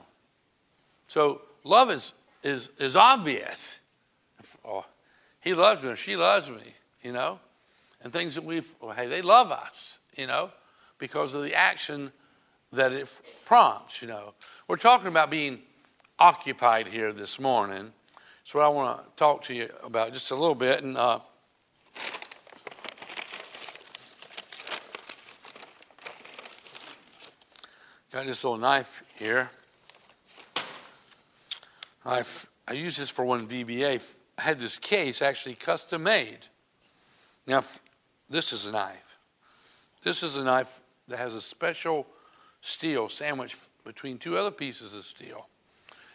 So 1.07 1.41
love 1.63 1.91
is 1.91 2.13
is 2.43 2.69
is 2.79 2.95
obvious. 2.95 3.79
Oh, 4.67 4.83
he 5.41 5.53
loves 5.53 5.83
me 5.83 5.95
she 5.95 6.15
loves 6.15 6.49
me, 6.49 6.73
you 7.03 7.11
know. 7.11 7.39
And 8.05 8.13
things 8.13 8.35
that 8.35 8.43
we 8.43 8.61
well, 8.79 8.91
hey, 8.91 9.07
they 9.07 9.23
love 9.23 9.51
us, 9.51 9.97
you 10.15 10.27
know, 10.27 10.51
because 10.99 11.33
of 11.33 11.41
the 11.41 11.55
action 11.55 12.11
that 12.71 12.93
it 12.93 13.09
prompts, 13.45 13.99
you 13.99 14.07
know. 14.07 14.35
We're 14.67 14.77
talking 14.77 15.07
about 15.07 15.31
being 15.31 15.59
occupied 16.19 16.85
here 16.85 17.11
this 17.11 17.39
morning. 17.39 17.91
That's 18.43 18.53
what 18.53 18.63
I 18.63 18.67
want 18.67 18.99
to 18.99 19.11
talk 19.15 19.41
to 19.45 19.55
you 19.55 19.71
about 19.83 20.13
just 20.13 20.29
a 20.29 20.35
little 20.35 20.53
bit. 20.53 20.83
And 20.83 20.95
uh, 20.95 21.17
got 28.13 28.27
this 28.27 28.43
little 28.43 28.59
knife 28.59 29.03
here. 29.15 29.49
I've, 32.05 32.47
I 32.67 32.73
use 32.73 32.97
this 32.97 33.09
for 33.09 33.25
one 33.25 33.47
VBA. 33.47 34.13
I 34.37 34.41
had 34.43 34.59
this 34.59 34.77
case 34.77 35.23
actually 35.23 35.55
custom 35.55 36.03
made. 36.03 36.37
Now, 37.47 37.63
this 38.29 38.53
is 38.53 38.67
a 38.67 38.71
knife. 38.71 39.17
This 40.03 40.23
is 40.23 40.37
a 40.37 40.43
knife 40.43 40.81
that 41.07 41.17
has 41.17 41.33
a 41.33 41.41
special 41.41 42.07
steel 42.61 43.09
sandwiched 43.09 43.57
between 43.83 44.17
two 44.17 44.37
other 44.37 44.51
pieces 44.51 44.95
of 44.95 45.05
steel. 45.05 45.47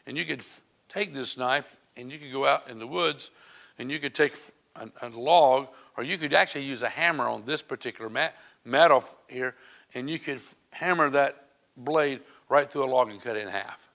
And 0.07 0.17
you 0.17 0.25
could 0.25 0.43
take 0.88 1.14
this 1.14 1.37
knife 1.37 1.76
and 1.97 2.11
you 2.11 2.19
could 2.19 2.33
go 2.33 2.47
out 2.47 2.69
in 2.69 2.79
the 2.79 2.87
woods 2.87 3.31
and 3.79 3.90
you 3.90 3.99
could 3.99 4.14
take 4.14 4.35
a, 4.76 4.88
a 5.02 5.09
log, 5.09 5.69
or 5.97 6.05
you 6.05 6.19
could 6.19 6.35
actually 6.35 6.64
use 6.64 6.83
a 6.83 6.88
hammer 6.88 7.26
on 7.26 7.45
this 7.45 7.62
particular 7.62 8.11
mat, 8.11 8.37
metal 8.64 9.05
here, 9.29 9.55
and 9.95 10.09
you 10.09 10.19
could 10.19 10.40
hammer 10.71 11.11
that 11.11 11.47
blade 11.76 12.21
right 12.49 12.71
through 12.71 12.85
a 12.85 12.90
log 12.90 13.11
and 13.11 13.23
cut 13.23 13.37
it 13.37 13.43
in 13.43 13.49
half. 13.49 13.88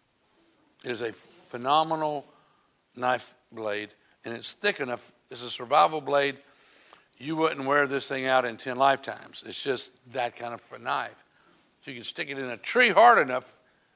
It 0.83 0.91
is 0.91 1.01
a 1.01 1.13
phenomenal 1.13 2.25
knife 2.95 3.35
blade, 3.51 3.89
and 4.23 4.33
it's 4.33 4.53
thick 4.53 4.79
enough. 4.79 5.11
It's 5.29 5.43
a 5.43 5.49
survival 5.49 6.01
blade. 6.01 6.37
You 7.17 7.35
wouldn't 7.35 7.65
wear 7.65 7.87
this 7.87 8.07
thing 8.07 8.25
out 8.25 8.45
in 8.45 8.57
10 8.57 8.77
lifetimes. 8.77 9.43
It's 9.45 9.63
just 9.63 9.91
that 10.13 10.35
kind 10.35 10.53
of 10.53 10.61
a 10.73 10.79
knife. 10.79 11.23
So 11.81 11.91
you 11.91 11.97
can 11.97 12.03
stick 12.03 12.29
it 12.29 12.37
in 12.37 12.45
a 12.45 12.57
tree 12.57 12.89
hard 12.89 13.19
enough, 13.19 13.45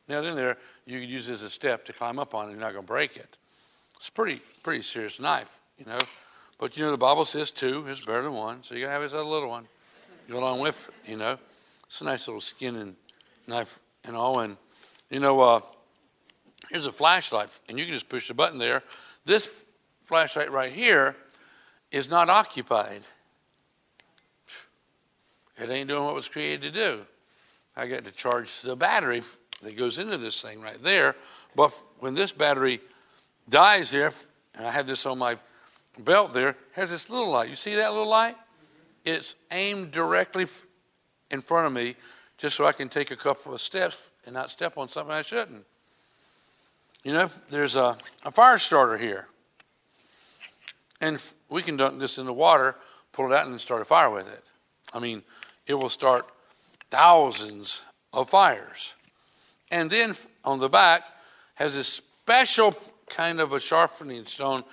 nailed 0.08 0.26
in 0.26 0.36
there, 0.36 0.58
you 0.86 1.00
can 1.00 1.10
use 1.10 1.30
it 1.30 1.34
as 1.34 1.42
a 1.42 1.50
step 1.50 1.86
to 1.86 1.94
climb 1.94 2.20
up 2.20 2.34
on 2.34 2.48
it. 2.48 2.52
You're 2.52 2.60
not 2.60 2.72
going 2.72 2.84
to 2.84 2.88
break 2.88 3.18
it. 3.18 3.38
It's 3.98 4.08
a 4.08 4.12
pretty, 4.12 4.40
pretty 4.64 4.82
serious 4.82 5.20
knife, 5.20 5.60
you 5.78 5.86
know. 5.86 5.98
But 6.58 6.78
you 6.78 6.86
know, 6.86 6.92
the 6.92 6.98
Bible 6.98 7.26
says 7.26 7.52
two 7.52 7.86
is 7.88 8.02
better 8.02 8.24
than 8.24 8.34
one, 8.34 8.64
so 8.64 8.76
you 8.76 8.82
gotta 8.82 8.94
have 8.94 9.02
this 9.02 9.14
other 9.14 9.24
little 9.24 9.50
one. 9.50 9.68
Go 10.30 10.40
along 10.40 10.60
with, 10.60 10.90
you 11.06 11.16
know. 11.16 11.38
It's 11.86 12.02
a 12.02 12.06
nice 12.06 12.28
little 12.28 12.42
skin 12.42 12.76
and 12.76 12.96
knife 13.48 13.80
and 14.04 14.16
all. 14.16 14.40
And 14.40 14.58
you 15.10 15.20
know, 15.20 15.40
uh, 15.40 15.62
here's 16.70 16.86
a 16.86 16.92
flashlight, 16.92 17.50
and 17.68 17.80
you 17.80 17.86
can 17.86 17.94
just 17.94 18.10
push 18.10 18.28
the 18.28 18.34
button 18.34 18.58
there. 18.58 18.84
This 19.26 19.50
flashlight 20.06 20.52
right 20.52 20.72
here 20.72 21.16
is 21.92 22.10
not 22.10 22.30
occupied. 22.30 23.02
It 25.58 25.70
ain't 25.70 25.90
doing 25.90 26.04
what 26.04 26.12
it 26.12 26.16
was 26.16 26.30
created 26.30 26.62
to 26.62 26.72
do. 26.72 27.02
I 27.76 27.88
got 27.88 28.06
to 28.06 28.12
charge 28.12 28.62
the 28.62 28.76
battery 28.76 29.24
that 29.62 29.78
goes 29.78 30.00
into 30.00 30.18
this 30.18 30.42
thing 30.42 30.62
right 30.62 30.82
there. 30.82 31.16
But 31.56 31.74
when 32.00 32.14
this 32.14 32.32
battery 32.32 32.80
dies 33.50 33.92
here, 33.92 34.14
and 34.56 34.66
I 34.66 34.72
have 34.72 34.88
this 34.88 35.06
on 35.06 35.18
my 35.18 35.38
belt 35.98 36.34
there, 36.34 36.56
has 36.74 36.90
this 36.90 37.10
little 37.10 37.32
light. 37.32 37.50
You 37.50 37.56
see 37.56 37.76
that 37.76 37.92
little 37.92 38.10
light? 38.10 38.36
It's 39.06 39.36
aimed 39.52 39.92
directly 39.92 40.48
in 41.32 41.42
front 41.42 41.68
of 41.68 41.74
me 41.74 41.96
just 42.38 42.56
so 42.56 42.66
I 42.66 42.72
can 42.72 42.90
take 42.90 43.12
a 43.12 43.16
couple 43.16 43.54
of 43.54 43.62
steps 43.62 44.10
and 44.26 44.34
not 44.34 44.50
step 44.50 44.78
on 44.78 44.88
something 44.90 45.14
I 45.14 45.22
shouldn't. 45.22 45.66
You 47.04 47.14
know, 47.14 47.30
there's 47.50 47.76
a, 47.76 47.98
a 48.24 48.32
fire 48.32 48.58
starter 48.58 48.98
here. 48.98 49.28
And 51.02 51.22
we 51.50 51.62
can 51.62 51.78
dunk 51.78 52.00
this 52.00 52.18
in 52.18 52.26
the 52.26 52.34
water, 52.34 52.76
pull 53.12 53.32
it 53.32 53.36
out, 53.36 53.48
and 53.48 53.60
start 53.60 53.82
a 53.82 53.86
fire 53.86 54.10
with 54.10 54.28
it. 54.28 54.44
I 54.94 55.00
mean, 55.00 55.24
it 55.68 55.74
will 55.74 55.90
start 55.90 56.28
thousands 56.90 57.82
of 58.14 58.30
fires. 58.30 58.94
And 59.72 59.90
then 59.90 60.16
on 60.44 60.60
the 60.60 60.70
back 60.70 61.04
has 61.56 61.76
this 61.76 61.88
special 61.88 62.76
kind 63.10 63.40
of 63.40 63.54
a 63.54 63.60
sharpening 63.60 64.26
stone, 64.26 64.64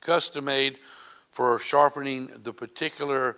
custom 0.00 0.44
made 0.44 0.78
for 1.30 1.58
sharpening 1.58 2.30
the 2.42 2.52
particular 2.52 3.36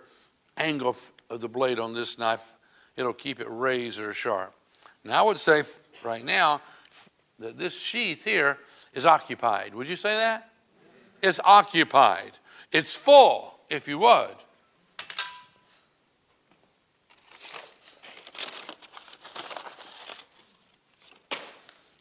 angle 0.57 0.95
of 1.29 1.41
the 1.41 1.47
blade 1.47 1.79
on 1.79 1.93
this 1.93 2.17
knife. 2.17 2.55
It'll 2.95 3.13
keep 3.13 3.39
it 3.39 3.47
razor 3.49 4.13
sharp. 4.13 4.53
Now, 5.03 5.19
I 5.19 5.27
would 5.27 5.37
say 5.37 5.63
right 6.03 6.23
now 6.23 6.61
that 7.39 7.57
this 7.57 7.77
sheath 7.77 8.23
here 8.23 8.57
is 8.93 9.05
occupied. 9.05 9.73
Would 9.73 9.87
you 9.87 9.95
say 9.95 10.09
that? 10.09 10.49
It's 11.21 11.39
occupied. 11.43 12.31
It's 12.71 12.95
full, 12.95 13.55
if 13.69 13.87
you 13.87 13.99
would. 13.99 14.35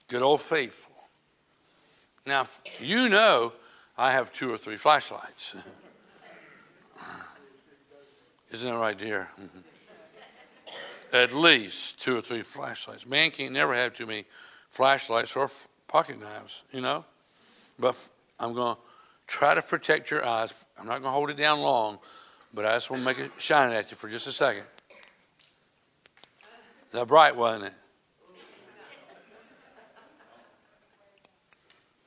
Good 0.09 0.23
old 0.23 0.41
faithful. 0.41 0.95
Now, 2.27 2.47
you 2.81 3.09
know 3.09 3.53
I 3.97 4.13
have 4.13 4.33
two 4.33 4.53
or 4.53 4.59
three 4.59 4.77
flashlights. 4.77 5.55
Isn't 8.51 8.71
that 8.71 8.79
right, 8.79 8.99
dear? 8.99 9.29
At 11.13 11.33
least 11.33 12.01
two 12.01 12.17
or 12.17 12.21
three 12.21 12.43
flashlights. 12.43 13.07
Man 13.07 13.31
can't 13.31 13.53
never 13.53 13.75
have 13.75 13.95
too 13.95 14.07
many 14.07 14.25
flashlights 14.71 15.37
or 15.37 15.51
pocket 15.87 16.21
knives, 16.21 16.63
you 16.73 16.81
know? 16.81 17.05
But 17.79 17.97
I'm 18.39 18.55
going 18.55 18.77
to 18.77 18.81
try 19.28 19.54
to 19.54 19.62
protect 19.62 20.11
your 20.11 20.26
eyes. 20.26 20.52
I'm 20.78 20.87
not 20.87 21.02
going 21.02 21.04
to 21.04 21.11
hold 21.11 21.30
it 21.30 21.37
down 21.37 21.61
long, 21.61 22.00
but 22.52 22.64
I 22.64 22.73
just 22.73 22.90
want 22.90 23.02
to 23.02 23.06
make 23.06 23.18
it 23.20 23.30
shine 23.38 23.73
at 23.73 23.90
you 23.92 23.97
for 23.97 24.08
just 24.08 24.26
a 24.26 24.32
second. 24.32 24.64
That 26.90 27.06
bright, 27.06 27.37
wasn't 27.37 27.66
it? 27.66 27.73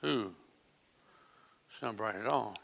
Who? 0.01 0.31
It's 1.69 1.81
not 1.81 1.95
bright 1.95 2.15
at 2.15 2.25
all. 2.25 2.55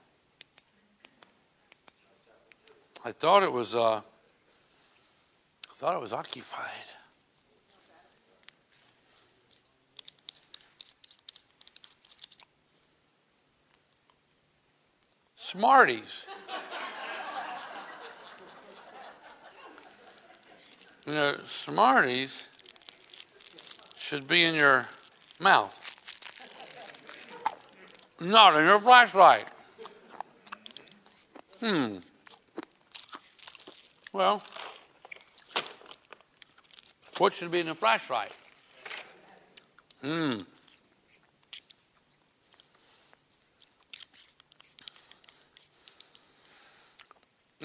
I 3.06 3.12
thought 3.12 3.44
it 3.44 3.54
was. 3.54 3.76
Uh, 3.76 3.98
I 3.98 5.74
thought 5.76 5.94
it 5.94 6.02
was 6.02 6.12
occupied. 6.12 6.97
Smarties. 15.48 16.28
you 21.06 21.14
know, 21.14 21.36
Smarties 21.48 22.50
should 23.98 24.28
be 24.28 24.44
in 24.44 24.56
your 24.56 24.90
mouth. 25.40 25.74
Not 28.20 28.58
in 28.58 28.66
your 28.66 28.82
flashlight. 28.82 29.46
Hmm. 31.62 32.00
Well, 34.12 34.44
what 37.20 37.34
should 37.34 37.52
be 37.52 37.62
in 37.62 37.68
the 37.68 37.76
flashlight? 37.76 38.36
Hmm. 40.04 40.40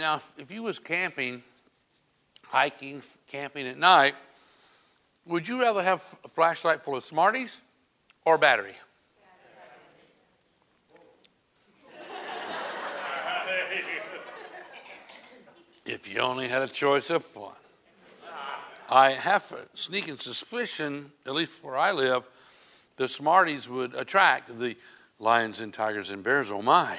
Now, 0.03 0.21
if 0.37 0.51
you 0.51 0.65
was 0.65 0.81
camping, 0.81 1.45
hiking, 2.49 3.05
camping 3.29 3.69
at 3.69 3.79
night, 3.79 4.17
would 5.27 5.47
you 5.47 5.61
rather 5.61 5.81
have 5.81 6.03
a 6.25 6.29
flashlight 6.29 6.83
full 6.83 6.97
of 6.97 7.05
Smarties 7.05 7.61
or 8.25 8.37
battery? 8.37 8.75
if 15.87 16.13
you 16.13 16.19
only 16.19 16.49
had 16.49 16.63
a 16.63 16.69
choice 16.69 17.09
of 17.09 17.25
one. 17.37 17.55
I 18.91 19.11
have 19.11 19.53
a 19.53 19.77
sneaking 19.77 20.17
suspicion, 20.17 21.13
at 21.27 21.33
least 21.33 21.53
where 21.63 21.79
I 21.79 21.93
live, 21.93 22.27
the 22.97 23.07
Smarties 23.07 23.69
would 23.69 23.95
attract 23.95 24.59
the 24.59 24.77
lions 25.21 25.61
and 25.61 25.73
tigers 25.73 26.11
and 26.11 26.25
bears. 26.25 26.51
Oh 26.51 26.61
my. 26.61 26.99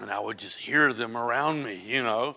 And 0.00 0.10
I 0.10 0.20
would 0.20 0.38
just 0.38 0.58
hear 0.58 0.92
them 0.92 1.16
around 1.16 1.64
me, 1.64 1.80
you 1.84 2.02
know. 2.02 2.36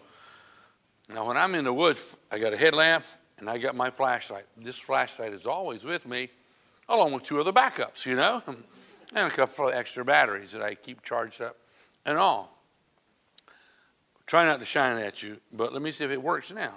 Now, 1.09 1.27
when 1.27 1.37
I'm 1.37 1.55
in 1.55 1.65
the 1.65 1.73
woods, 1.73 2.17
I 2.31 2.39
got 2.39 2.53
a 2.53 2.57
headlamp 2.57 3.03
and 3.37 3.49
I 3.49 3.57
got 3.57 3.75
my 3.75 3.89
flashlight. 3.89 4.45
This 4.57 4.77
flashlight 4.77 5.33
is 5.33 5.45
always 5.45 5.83
with 5.83 6.07
me, 6.07 6.29
along 6.87 7.11
with 7.13 7.23
two 7.23 7.39
other 7.39 7.51
backups, 7.51 8.05
you 8.05 8.15
know, 8.15 8.41
and 8.47 8.57
a 9.15 9.29
couple 9.29 9.67
of 9.67 9.73
extra 9.73 10.05
batteries 10.05 10.51
that 10.53 10.61
I 10.61 10.75
keep 10.75 11.03
charged 11.03 11.41
up 11.41 11.57
and 12.05 12.17
all. 12.17 12.57
Try 14.25 14.45
not 14.45 14.59
to 14.59 14.65
shine 14.65 14.97
at 14.97 15.21
you, 15.21 15.37
but 15.51 15.73
let 15.73 15.81
me 15.81 15.91
see 15.91 16.05
if 16.05 16.11
it 16.11 16.21
works 16.21 16.53
now. 16.53 16.73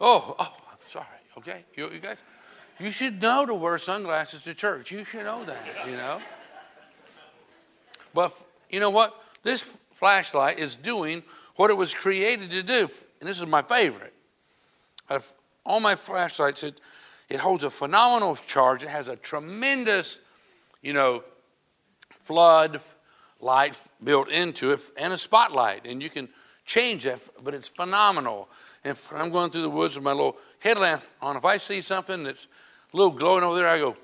Oh, 0.00 0.36
oh, 0.38 0.56
I'm 0.70 0.78
sorry. 0.88 1.06
Okay, 1.38 1.64
you, 1.74 1.90
you 1.90 1.98
guys, 1.98 2.18
you 2.78 2.90
should 2.90 3.20
know 3.20 3.44
to 3.44 3.54
wear 3.54 3.78
sunglasses 3.78 4.44
to 4.44 4.54
church. 4.54 4.92
You 4.92 5.04
should 5.04 5.24
know 5.24 5.44
that, 5.44 5.66
you 5.86 5.96
know. 5.96 6.20
But 8.14 8.32
you 8.70 8.80
know 8.80 8.90
what? 8.90 9.20
This 9.42 9.62
flashlight 9.92 10.58
is 10.58 10.76
doing 10.76 11.22
what 11.56 11.70
it 11.70 11.76
was 11.76 11.94
created 11.94 12.50
to 12.52 12.62
do, 12.62 12.88
and 13.20 13.28
this 13.28 13.38
is 13.38 13.46
my 13.46 13.62
favorite. 13.62 14.14
Out 15.10 15.16
of 15.16 15.32
all 15.64 15.80
my 15.80 15.94
flashlights, 15.94 16.62
it, 16.62 16.80
it 17.28 17.40
holds 17.40 17.64
a 17.64 17.70
phenomenal 17.70 18.36
charge. 18.36 18.82
It 18.82 18.88
has 18.88 19.08
a 19.08 19.16
tremendous, 19.16 20.20
you 20.82 20.92
know, 20.92 21.22
flood 22.08 22.80
light 23.40 23.78
built 24.02 24.28
into 24.28 24.72
it 24.72 24.80
and 24.96 25.12
a 25.12 25.16
spotlight. 25.16 25.86
And 25.86 26.02
you 26.02 26.10
can 26.10 26.28
change 26.64 27.04
that, 27.04 27.20
but 27.42 27.54
it's 27.54 27.68
phenomenal. 27.68 28.48
And 28.84 28.92
if 28.92 29.12
I'm 29.12 29.30
going 29.30 29.50
through 29.50 29.62
the 29.62 29.70
woods 29.70 29.96
with 29.96 30.04
my 30.04 30.12
little 30.12 30.36
headlamp 30.60 31.02
on, 31.20 31.36
if 31.36 31.44
I 31.44 31.56
see 31.56 31.80
something 31.80 32.24
that's 32.24 32.46
a 32.92 32.96
little 32.96 33.12
glowing 33.12 33.44
over 33.44 33.56
there, 33.56 33.68
I 33.68 33.78
go, 33.78 33.96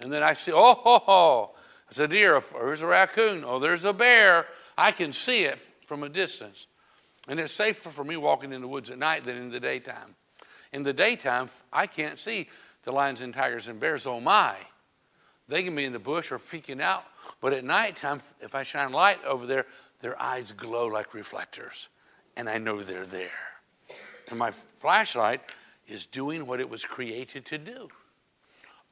and 0.00 0.12
then 0.12 0.22
I 0.22 0.34
see, 0.34 0.52
oh, 0.52 0.74
ho, 0.74 0.98
ho, 0.98 1.50
it's 1.88 1.98
a 1.98 2.08
deer, 2.08 2.34
or 2.36 2.66
there's 2.66 2.82
a 2.82 2.86
raccoon, 2.86 3.44
oh, 3.46 3.58
there's 3.58 3.84
a 3.84 3.92
bear. 3.92 4.46
I 4.76 4.92
can 4.92 5.12
see 5.12 5.44
it 5.44 5.58
from 5.86 6.02
a 6.02 6.08
distance. 6.08 6.66
And 7.28 7.40
it's 7.40 7.52
safer 7.52 7.90
for 7.90 8.04
me 8.04 8.16
walking 8.16 8.52
in 8.52 8.60
the 8.60 8.68
woods 8.68 8.90
at 8.90 8.98
night 8.98 9.24
than 9.24 9.36
in 9.36 9.50
the 9.50 9.60
daytime. 9.60 10.14
In 10.72 10.82
the 10.82 10.92
daytime, 10.92 11.48
I 11.72 11.86
can't 11.86 12.18
see 12.18 12.48
the 12.82 12.92
lions 12.92 13.20
and 13.20 13.34
tigers 13.34 13.66
and 13.66 13.80
bears. 13.80 14.06
Oh 14.06 14.20
my. 14.20 14.56
They 15.48 15.62
can 15.62 15.76
be 15.76 15.84
in 15.84 15.92
the 15.92 15.98
bush 15.98 16.32
or 16.32 16.38
peeking 16.38 16.80
out. 16.80 17.04
But 17.40 17.52
at 17.52 17.64
nighttime, 17.64 18.20
if 18.40 18.54
I 18.54 18.62
shine 18.62 18.92
light 18.92 19.24
over 19.24 19.46
there, 19.46 19.66
their 20.00 20.20
eyes 20.20 20.52
glow 20.52 20.86
like 20.86 21.14
reflectors. 21.14 21.88
And 22.36 22.48
I 22.48 22.58
know 22.58 22.82
they're 22.82 23.06
there. 23.06 23.30
And 24.28 24.38
my 24.38 24.50
flashlight 24.50 25.40
is 25.88 26.06
doing 26.06 26.46
what 26.46 26.60
it 26.60 26.68
was 26.68 26.84
created 26.84 27.46
to 27.46 27.58
do. 27.58 27.88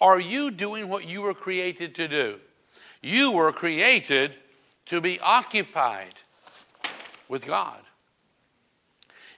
Are 0.00 0.20
you 0.20 0.50
doing 0.50 0.88
what 0.88 1.06
you 1.06 1.22
were 1.22 1.34
created 1.34 1.94
to 1.96 2.08
do? 2.08 2.38
You 3.04 3.32
were 3.32 3.52
created 3.52 4.32
to 4.86 5.00
be 5.02 5.20
occupied 5.20 6.14
with 7.28 7.46
God. 7.46 7.78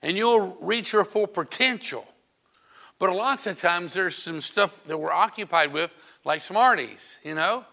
And 0.02 0.16
you'll 0.16 0.56
reach 0.60 0.92
your 0.92 1.04
full 1.04 1.26
potential. 1.26 2.06
But 3.00 3.10
a 3.10 3.12
lot 3.12 3.44
of 3.46 3.60
times 3.60 3.92
there's 3.92 4.14
some 4.14 4.40
stuff 4.40 4.80
that 4.86 4.96
we're 4.96 5.10
occupied 5.10 5.72
with, 5.72 5.90
like 6.24 6.42
Smarties, 6.42 7.18
you 7.24 7.34
know? 7.34 7.64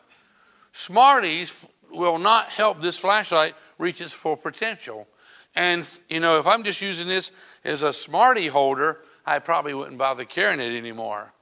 Smarties 0.72 1.54
will 1.92 2.18
not 2.18 2.50
help 2.50 2.82
this 2.82 2.98
flashlight 2.98 3.54
reach 3.78 4.02
its 4.02 4.14
full 4.14 4.36
potential. 4.36 5.08
And, 5.56 5.88
you 6.10 6.20
know, 6.20 6.40
if 6.40 6.48
I'm 6.48 6.64
just 6.64 6.82
using 6.82 7.08
this 7.08 7.32
as 7.64 7.84
a 7.84 7.94
Smartie 7.94 8.48
holder, 8.48 9.02
I 9.28 9.38
probably 9.38 9.76
wouldn't 9.76 10.00
bother 10.00 10.26
carrying 10.26 10.60
it 10.60 10.76
anymore. 10.76 11.34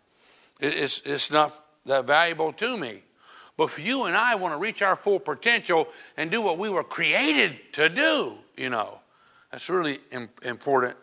It's, 0.59 1.01
it's 1.05 1.31
not 1.31 1.53
that 1.85 2.05
valuable 2.05 2.51
to 2.51 2.77
me. 2.77 3.03
But 3.61 3.65
if 3.65 3.77
you 3.77 4.05
and 4.05 4.17
I 4.17 4.33
want 4.33 4.55
to 4.55 4.57
reach 4.57 4.81
our 4.81 4.95
full 4.95 5.19
potential 5.19 5.87
and 6.17 6.31
do 6.31 6.41
what 6.41 6.57
we 6.57 6.67
were 6.67 6.83
created 6.83 7.59
to 7.73 7.89
do, 7.89 8.39
you 8.57 8.71
know, 8.71 8.97
that's 9.51 9.69
really 9.69 9.99
important 10.41 10.97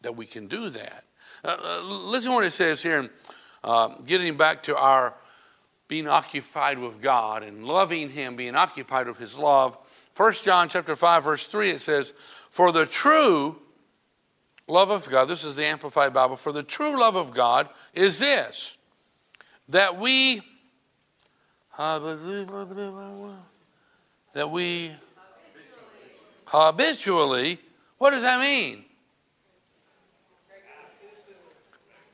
that 0.00 0.16
we 0.16 0.24
can 0.24 0.46
do 0.46 0.70
that. 0.70 1.04
Uh, 1.44 1.56
uh, 1.62 1.82
listen 1.82 2.30
to 2.30 2.36
what 2.36 2.46
it 2.46 2.54
says 2.54 2.82
here, 2.82 3.10
uh, 3.62 3.88
getting 4.06 4.38
back 4.38 4.62
to 4.62 4.74
our 4.74 5.12
being 5.86 6.08
occupied 6.08 6.78
with 6.78 7.02
God 7.02 7.42
and 7.42 7.66
loving 7.66 8.08
Him, 8.08 8.36
being 8.36 8.56
occupied 8.56 9.06
with 9.06 9.18
His 9.18 9.38
love. 9.38 9.76
1 10.16 10.32
John 10.42 10.70
chapter 10.70 10.96
5, 10.96 11.24
verse 11.24 11.46
3, 11.46 11.72
it 11.72 11.82
says, 11.82 12.14
For 12.48 12.72
the 12.72 12.86
true 12.86 13.58
love 14.66 14.88
of 14.88 15.10
God, 15.10 15.26
this 15.26 15.44
is 15.44 15.56
the 15.56 15.66
Amplified 15.66 16.14
Bible, 16.14 16.36
for 16.36 16.52
the 16.52 16.62
true 16.62 16.98
love 16.98 17.16
of 17.16 17.34
God 17.34 17.68
is 17.92 18.18
this, 18.18 18.78
that 19.68 19.98
we 19.98 20.40
that 24.34 24.50
we 24.50 24.90
habitually, 26.46 27.60
what 27.98 28.10
does 28.10 28.22
that 28.22 28.40
mean? 28.40 28.84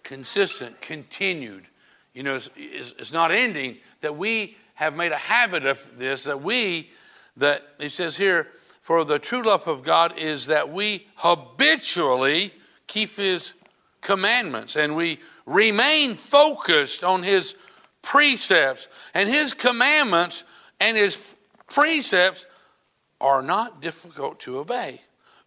Consistent, 0.03 0.83
continued. 0.83 1.67
You 2.13 2.25
know, 2.25 2.35
it's, 2.35 2.51
it's, 2.99 3.13
not 3.13 3.31
ending. 3.31 3.79
That 4.03 4.19
we 4.19 4.59
have 4.75 4.95
made 4.95 5.13
a 5.13 5.17
habit 5.17 5.65
of 5.65 5.81
this, 5.97 6.25
that 6.25 6.43
we, 6.43 6.91
that 7.39 7.63
it 7.79 7.93
says 7.93 8.19
here, 8.19 8.49
for 8.83 9.03
the 9.03 9.19
true 9.19 9.45
love 9.45 9.67
of 9.67 9.83
God 9.83 10.19
is 10.19 10.49
that 10.49 10.71
we 10.71 11.07
habitually 11.15 12.53
keep 12.87 13.17
His 13.17 13.55
commandments 14.03 14.77
and 14.77 14.95
we 14.95 15.21
remain 15.47 16.13
focused 16.13 17.03
on 17.03 17.23
His 17.23 17.57
precepts. 18.05 18.89
And 19.15 19.29
His 19.29 19.55
commandments 19.55 20.45
and 20.79 20.97
His 20.97 21.35
precepts 21.69 22.47
are 23.21 23.43
not 23.43 23.81
difficult 23.81 24.39
to 24.41 24.59
obey. 24.59 25.01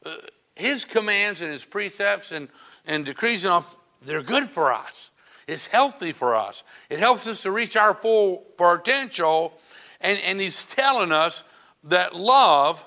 Uh, 0.06 0.16
his 0.58 0.86
commands 0.86 1.42
and 1.42 1.52
His 1.52 1.66
precepts 1.66 2.32
and, 2.32 2.50
and 2.86 3.06
decrees 3.06 3.46
and 3.46 3.54
all, 3.54 3.66
they're 4.02 4.24
good 4.24 4.46
for 4.46 4.74
us. 4.74 5.12
It's 5.48 5.68
healthy 5.68 6.12
for 6.12 6.36
us. 6.36 6.64
It 6.90 7.00
helps 7.00 7.28
us 7.28 7.44
to 7.44 7.52
reach 7.52 7.78
our 7.78 7.94
full 7.94 8.44
potential. 8.58 9.54
And, 10.02 10.20
and 10.20 10.42
He's 10.42 10.66
telling 10.66 11.12
us 11.12 11.44
that 11.86 12.16
love, 12.16 12.84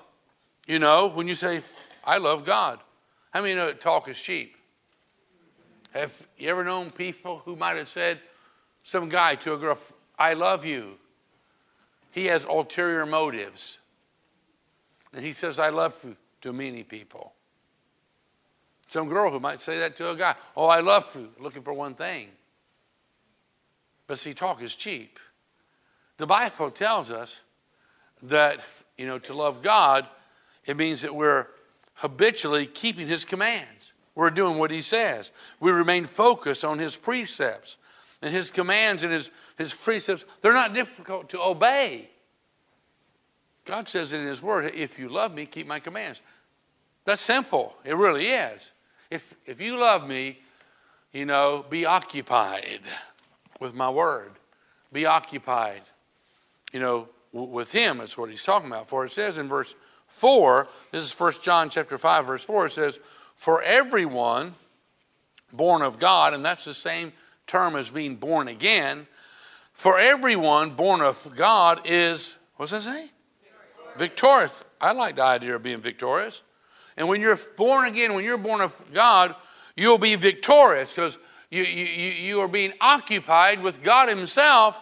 you 0.67 0.79
know, 0.79 1.09
when 1.09 1.29
you 1.29 1.35
say, 1.35 1.63
I 2.05 2.19
love 2.19 2.45
God, 2.45 2.81
how 3.31 3.43
many 3.43 3.55
know 3.55 3.67
that 3.67 3.81
talk 3.81 4.09
is 4.09 4.19
cheap? 4.19 4.57
Have 5.93 6.27
you 6.39 6.49
ever 6.51 6.65
known 6.65 6.91
people 6.91 7.43
who 7.45 7.57
might 7.57 7.77
have 7.77 7.89
said, 7.89 8.21
some 8.91 9.09
guy 9.09 9.37
to 9.37 9.55
a 9.55 9.57
girl, 9.57 9.79
I 10.19 10.35
love 10.35 10.67
you? 10.67 10.99
He 12.11 12.27
has 12.27 12.45
ulterior 12.45 13.07
motives. 13.07 13.79
And 15.13 15.25
he 15.25 15.33
says, 15.33 15.61
I 15.61 15.69
love 15.69 15.97
you 16.05 16.17
to 16.41 16.53
many 16.53 16.83
people. 16.83 17.33
Some 18.89 19.09
girl 19.09 19.31
who 19.31 19.39
might 19.39 19.61
say 19.61 19.79
that 19.79 19.95
to 19.99 20.11
a 20.11 20.17
guy, 20.17 20.35
Oh, 20.57 20.67
I 20.67 20.81
love 20.81 21.09
you, 21.15 21.29
looking 21.39 21.63
for 21.63 21.73
one 21.73 21.95
thing. 21.95 22.31
But 24.09 24.19
see, 24.19 24.35
talk 24.35 24.61
is 24.61 24.75
cheap. 24.75 25.21
The 26.17 26.27
Bible 26.27 26.73
tells 26.73 27.13
us 27.13 27.43
that, 28.25 28.59
you 28.99 29.07
know, 29.07 29.21
to 29.21 29.35
love 29.35 29.63
God, 29.63 30.05
it 30.67 30.77
means 30.77 31.03
that 31.03 31.15
we're 31.15 31.47
habitually 31.95 32.67
keeping 32.67 33.07
his 33.07 33.25
commands. 33.25 33.93
We're 34.17 34.31
doing 34.31 34.59
what 34.59 34.73
he 34.73 34.83
says. 34.83 35.31
We 35.61 35.71
remain 35.71 36.07
focused 36.07 36.65
on 36.65 36.81
his 36.81 36.97
precepts 36.97 37.79
and 38.23 38.35
his 38.35 38.51
commands 38.51 39.03
and 39.03 39.13
his, 39.13 39.31
his 39.57 39.75
precepts. 39.75 40.25
They're 40.41 40.55
not 40.55 40.75
difficult 40.75 41.31
to 41.31 41.41
obey. 41.41 42.11
God 43.65 43.89
says 43.89 44.13
in 44.13 44.27
his 44.27 44.43
word, 44.43 44.73
if 44.75 44.99
you 44.99 45.09
love 45.09 45.35
me, 45.35 45.47
keep 45.47 45.67
my 45.67 45.81
commands. 45.81 46.21
That's 47.05 47.23
simple. 47.23 47.77
It 47.85 47.97
really 47.97 48.27
is. 48.27 48.73
If, 49.11 49.35
if 49.47 49.61
you 49.61 49.77
love 49.79 50.07
me, 50.07 50.39
you 51.13 51.27
know, 51.27 51.65
be 51.69 51.85
occupied 51.85 52.81
with 53.59 53.75
my 53.75 53.91
word. 53.91 54.33
Be 54.93 55.07
occupied, 55.07 55.83
you 56.73 56.81
know, 56.81 57.09
w- 57.33 57.51
with 57.53 57.73
him. 57.73 57.99
That's 57.99 58.19
what 58.19 58.31
he's 58.31 58.45
talking 58.45 58.69
about. 58.69 58.89
For 58.89 59.05
it 59.05 59.11
says 59.11 59.39
in 59.39 59.49
verse 59.49 59.75
4, 60.09 60.69
this 60.91 61.05
is 61.05 61.19
1 61.19 61.35
John 61.43 61.69
chapter 61.69 61.99
5, 61.99 62.27
verse 62.27 62.45
4, 62.45 62.67
it 62.67 62.73
says, 62.73 63.01
For 63.37 63.63
everyone 63.63 64.55
born 65.53 65.83
of 65.83 65.99
God, 65.99 66.35
and 66.35 66.45
that's 66.45 66.65
the 66.65 66.75
same 66.75 67.13
term 67.51 67.75
as 67.75 67.91
being 67.91 68.17
born 68.17 68.47
again, 68.49 69.07
for 69.73 69.99
everyone 69.99 70.71
born 70.71 71.01
of 71.01 71.35
God 71.37 71.81
is, 71.85 72.37
what's 72.57 72.71
that 72.71 72.83
say? 72.83 73.11
Victorious. 73.43 73.99
victorious. 73.99 74.65
I 74.81 74.93
like 74.93 75.17
the 75.17 75.25
idea 75.25 75.57
of 75.57 75.63
being 75.63 75.81
victorious. 75.81 76.43
And 76.97 77.09
when 77.09 77.21
you're 77.21 77.41
born 77.57 77.87
again, 77.87 78.15
when 78.15 78.25
you're 78.25 78.39
born 78.39 78.61
of 78.61 78.81
God, 78.93 79.35
you'll 79.77 79.99
be 79.99 80.15
victorious 80.15 80.93
because 80.93 81.19
you, 81.51 81.65
you, 81.65 81.85
you 81.85 82.41
are 82.41 82.49
being 82.49 82.73
occupied 82.81 83.63
with 83.63 83.83
God 83.83 84.09
Himself. 84.09 84.81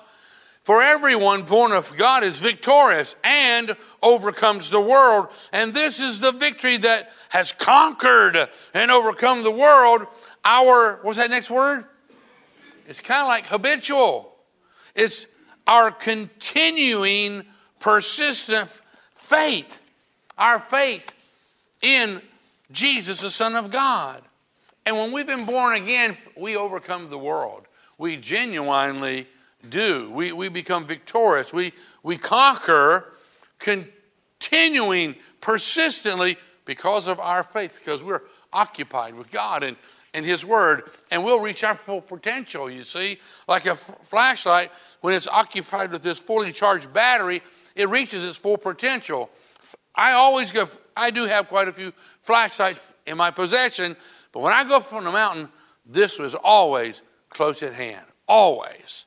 For 0.62 0.82
everyone 0.82 1.44
born 1.44 1.72
of 1.72 1.96
God 1.96 2.22
is 2.24 2.40
victorious 2.40 3.16
and 3.24 3.74
overcomes 4.02 4.68
the 4.68 4.80
world. 4.80 5.28
And 5.52 5.72
this 5.72 5.98
is 5.98 6.20
the 6.20 6.32
victory 6.32 6.76
that 6.76 7.10
has 7.30 7.52
conquered 7.52 8.50
and 8.74 8.90
overcome 8.90 9.42
the 9.42 9.50
world. 9.50 10.06
Our, 10.44 10.98
what's 11.02 11.16
that 11.16 11.30
next 11.30 11.50
word? 11.50 11.86
It's 12.88 13.02
kind 13.02 13.20
of 13.20 13.28
like 13.28 13.46
habitual. 13.46 14.34
It's 14.94 15.26
our 15.66 15.90
continuing, 15.90 17.44
persistent 17.80 18.70
faith. 19.14 19.82
Our 20.38 20.58
faith 20.58 21.14
in 21.82 22.22
Jesus, 22.72 23.20
the 23.20 23.30
Son 23.30 23.56
of 23.56 23.70
God. 23.70 24.22
And 24.86 24.96
when 24.96 25.12
we've 25.12 25.26
been 25.26 25.44
born 25.44 25.74
again, 25.74 26.16
we 26.34 26.56
overcome 26.56 27.10
the 27.10 27.18
world. 27.18 27.66
We 27.98 28.16
genuinely 28.16 29.26
do. 29.68 30.10
We, 30.10 30.32
we 30.32 30.48
become 30.48 30.86
victorious. 30.86 31.52
We, 31.52 31.74
we 32.02 32.16
conquer 32.16 33.12
continuing 33.58 35.16
persistently 35.42 36.38
because 36.64 37.06
of 37.06 37.20
our 37.20 37.42
faith, 37.42 37.78
because 37.78 38.02
we're 38.02 38.22
occupied 38.50 39.14
with 39.14 39.30
God 39.30 39.62
and, 39.62 39.76
and 40.14 40.24
His 40.24 40.44
Word. 40.44 40.84
And 41.10 41.24
we'll 41.24 41.40
reach 41.40 41.64
our 41.64 41.74
full 41.74 42.00
potential, 42.00 42.70
you 42.70 42.84
see. 42.84 43.18
Like 43.46 43.66
a 43.66 43.72
f- 43.72 43.98
flashlight, 44.04 44.72
when 45.00 45.14
it's 45.14 45.28
occupied 45.28 45.92
with 45.92 46.02
this 46.02 46.18
fully 46.18 46.52
charged 46.52 46.92
battery, 46.92 47.42
it 47.74 47.88
reaches 47.88 48.24
its 48.24 48.38
full 48.38 48.58
potential. 48.58 49.30
I 49.94 50.12
always 50.12 50.52
go, 50.52 50.68
I 50.96 51.10
do 51.10 51.24
have 51.24 51.48
quite 51.48 51.68
a 51.68 51.72
few 51.72 51.92
flashlights 52.20 52.80
in 53.06 53.16
my 53.16 53.30
possession 53.30 53.96
but 54.32 54.40
when 54.40 54.52
I 54.52 54.64
go 54.64 54.76
up 54.76 54.92
on 54.92 55.04
the 55.04 55.12
mountain, 55.12 55.48
this 55.86 56.18
was 56.18 56.34
always 56.34 57.02
close 57.28 57.62
at 57.62 57.74
hand. 57.74 58.04
always, 58.30 59.06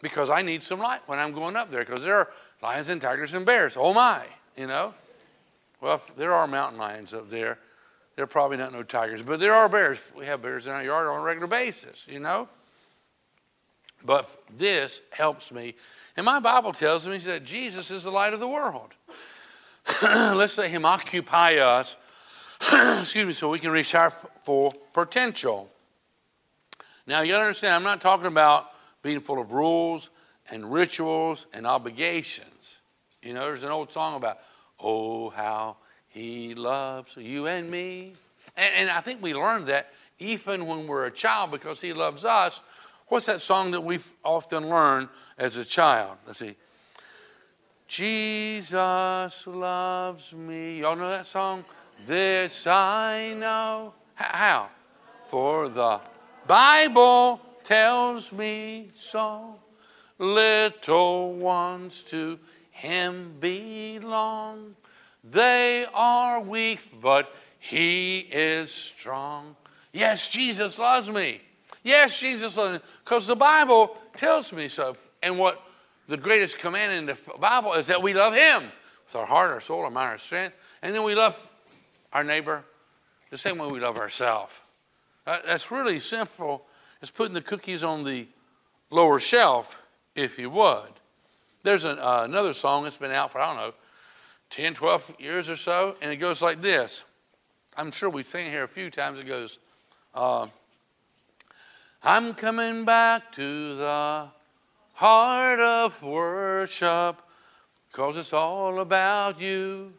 because 0.00 0.30
I 0.30 0.40
need 0.40 0.62
some 0.62 0.78
light 0.78 1.02
when 1.06 1.18
I'm 1.18 1.32
going 1.32 1.56
up 1.56 1.70
there, 1.70 1.84
because 1.84 2.04
there 2.04 2.16
are 2.16 2.30
lions 2.62 2.88
and 2.88 3.02
tigers 3.02 3.34
and 3.34 3.44
bears. 3.44 3.76
Oh 3.76 3.92
my, 3.92 4.24
you 4.56 4.66
know. 4.66 4.94
Well, 5.82 6.00
there 6.16 6.32
are 6.32 6.46
mountain 6.46 6.78
lions 6.78 7.12
up 7.12 7.28
there. 7.28 7.58
There 8.16 8.24
are 8.24 8.26
probably 8.26 8.56
not 8.56 8.72
no 8.72 8.82
tigers, 8.82 9.22
but 9.22 9.40
there 9.40 9.52
are 9.52 9.68
bears. 9.68 9.98
We 10.16 10.24
have 10.24 10.42
bears 10.42 10.66
in 10.66 10.72
our 10.72 10.82
yard 10.82 11.06
on 11.06 11.20
a 11.20 11.22
regular 11.22 11.46
basis, 11.46 12.06
you 12.08 12.18
know. 12.18 12.48
But 14.04 14.28
this 14.56 15.02
helps 15.10 15.52
me. 15.52 15.74
And 16.16 16.24
my 16.24 16.40
Bible 16.40 16.72
tells 16.72 17.06
me 17.06 17.18
that 17.18 17.44
Jesus 17.44 17.90
is 17.90 18.04
the 18.04 18.10
light 18.10 18.32
of 18.32 18.40
the 18.40 18.48
world. 18.48 18.92
Let's 20.02 20.56
let 20.56 20.70
him 20.70 20.86
occupy 20.86 21.56
us, 21.56 21.96
excuse 23.00 23.26
me, 23.26 23.32
so 23.34 23.50
we 23.50 23.58
can 23.58 23.70
reach 23.70 23.94
our 23.94 24.10
full 24.10 24.74
potential. 24.94 25.68
Now, 27.06 27.20
you 27.20 27.34
understand, 27.34 27.74
I'm 27.74 27.82
not 27.82 28.00
talking 28.00 28.26
about 28.26 28.70
being 29.02 29.20
full 29.20 29.40
of 29.40 29.52
rules 29.52 30.10
and 30.50 30.72
rituals 30.72 31.46
and 31.52 31.66
obligations. 31.66 32.78
You 33.22 33.34
know, 33.34 33.42
there's 33.42 33.62
an 33.62 33.70
old 33.70 33.92
song 33.92 34.16
about, 34.16 34.38
oh, 34.80 35.30
how 35.30 35.76
he 36.16 36.54
loves 36.54 37.14
you 37.18 37.46
and 37.46 37.70
me. 37.70 38.14
And, 38.56 38.74
and 38.74 38.90
I 38.90 39.02
think 39.02 39.22
we 39.22 39.34
learned 39.34 39.66
that 39.66 39.92
even 40.18 40.64
when 40.66 40.86
we're 40.86 41.04
a 41.04 41.10
child 41.10 41.50
because 41.50 41.78
he 41.82 41.92
loves 41.92 42.24
us. 42.24 42.62
What's 43.08 43.26
that 43.26 43.42
song 43.42 43.72
that 43.72 43.84
we 43.84 43.98
often 44.24 44.70
learn 44.70 45.10
as 45.36 45.58
a 45.58 45.64
child? 45.64 46.16
Let's 46.26 46.38
see. 46.38 46.56
Jesus 47.86 49.46
loves 49.46 50.32
me. 50.32 50.80
Y'all 50.80 50.96
know 50.96 51.10
that 51.10 51.26
song? 51.26 51.66
This 52.06 52.66
I 52.66 53.34
know. 53.36 53.92
How? 54.14 54.70
For 55.26 55.68
the 55.68 56.00
Bible 56.46 57.42
tells 57.62 58.32
me 58.32 58.88
so. 58.94 59.56
Little 60.18 61.34
ones 61.34 62.02
to 62.04 62.38
him 62.70 63.34
belong. 63.38 64.76
They 65.30 65.86
are 65.92 66.40
weak, 66.40 66.80
but 67.00 67.34
he 67.58 68.20
is 68.20 68.70
strong. 68.70 69.56
Yes, 69.92 70.28
Jesus 70.28 70.78
loves 70.78 71.10
me. 71.10 71.40
Yes, 71.82 72.18
Jesus 72.20 72.56
loves 72.56 72.74
me. 72.74 72.80
Because 73.04 73.26
the 73.26 73.36
Bible 73.36 73.96
tells 74.16 74.52
me 74.52 74.68
so. 74.68 74.96
And 75.22 75.38
what 75.38 75.62
the 76.06 76.16
greatest 76.16 76.58
command 76.58 76.92
in 76.92 77.06
the 77.06 77.18
Bible 77.40 77.74
is 77.74 77.88
that 77.88 78.02
we 78.02 78.14
love 78.14 78.34
him 78.34 78.64
with 79.04 79.16
our 79.16 79.26
heart, 79.26 79.50
our 79.50 79.60
soul, 79.60 79.84
our 79.84 79.90
mind, 79.90 80.10
our 80.10 80.18
strength. 80.18 80.56
And 80.82 80.94
then 80.94 81.02
we 81.02 81.14
love 81.14 81.40
our 82.12 82.22
neighbor 82.22 82.64
the 83.30 83.38
same 83.38 83.58
way 83.58 83.66
we 83.68 83.80
love 83.80 83.96
ourselves. 83.96 84.52
That's 85.24 85.70
really 85.70 85.98
simple. 85.98 86.66
It's 87.02 87.10
putting 87.10 87.34
the 87.34 87.40
cookies 87.40 87.82
on 87.82 88.04
the 88.04 88.28
lower 88.90 89.18
shelf, 89.18 89.82
if 90.14 90.38
you 90.38 90.50
would. 90.50 90.90
There's 91.64 91.84
an, 91.84 91.98
uh, 91.98 92.22
another 92.24 92.54
song 92.54 92.84
that's 92.84 92.96
been 92.96 93.10
out 93.10 93.32
for, 93.32 93.40
I 93.40 93.46
don't 93.46 93.56
know, 93.56 93.74
10, 94.50 94.74
12 94.74 95.16
years 95.18 95.50
or 95.50 95.56
so, 95.56 95.96
and 96.00 96.12
it 96.12 96.16
goes 96.16 96.42
like 96.42 96.60
this. 96.60 97.04
I'm 97.76 97.90
sure 97.90 98.08
we've 98.08 98.24
seen 98.24 98.50
here 98.50 98.64
a 98.64 98.68
few 98.68 98.90
times. 98.90 99.18
It 99.18 99.26
goes, 99.26 99.58
uh, 100.14 100.46
I'm 102.02 102.34
coming 102.34 102.84
back 102.84 103.32
to 103.32 103.74
the 103.74 104.28
heart 104.94 105.60
of 105.60 106.02
worship 106.02 107.20
because 107.90 108.16
it's 108.16 108.32
all 108.32 108.80
about 108.80 109.40
you, 109.40 109.92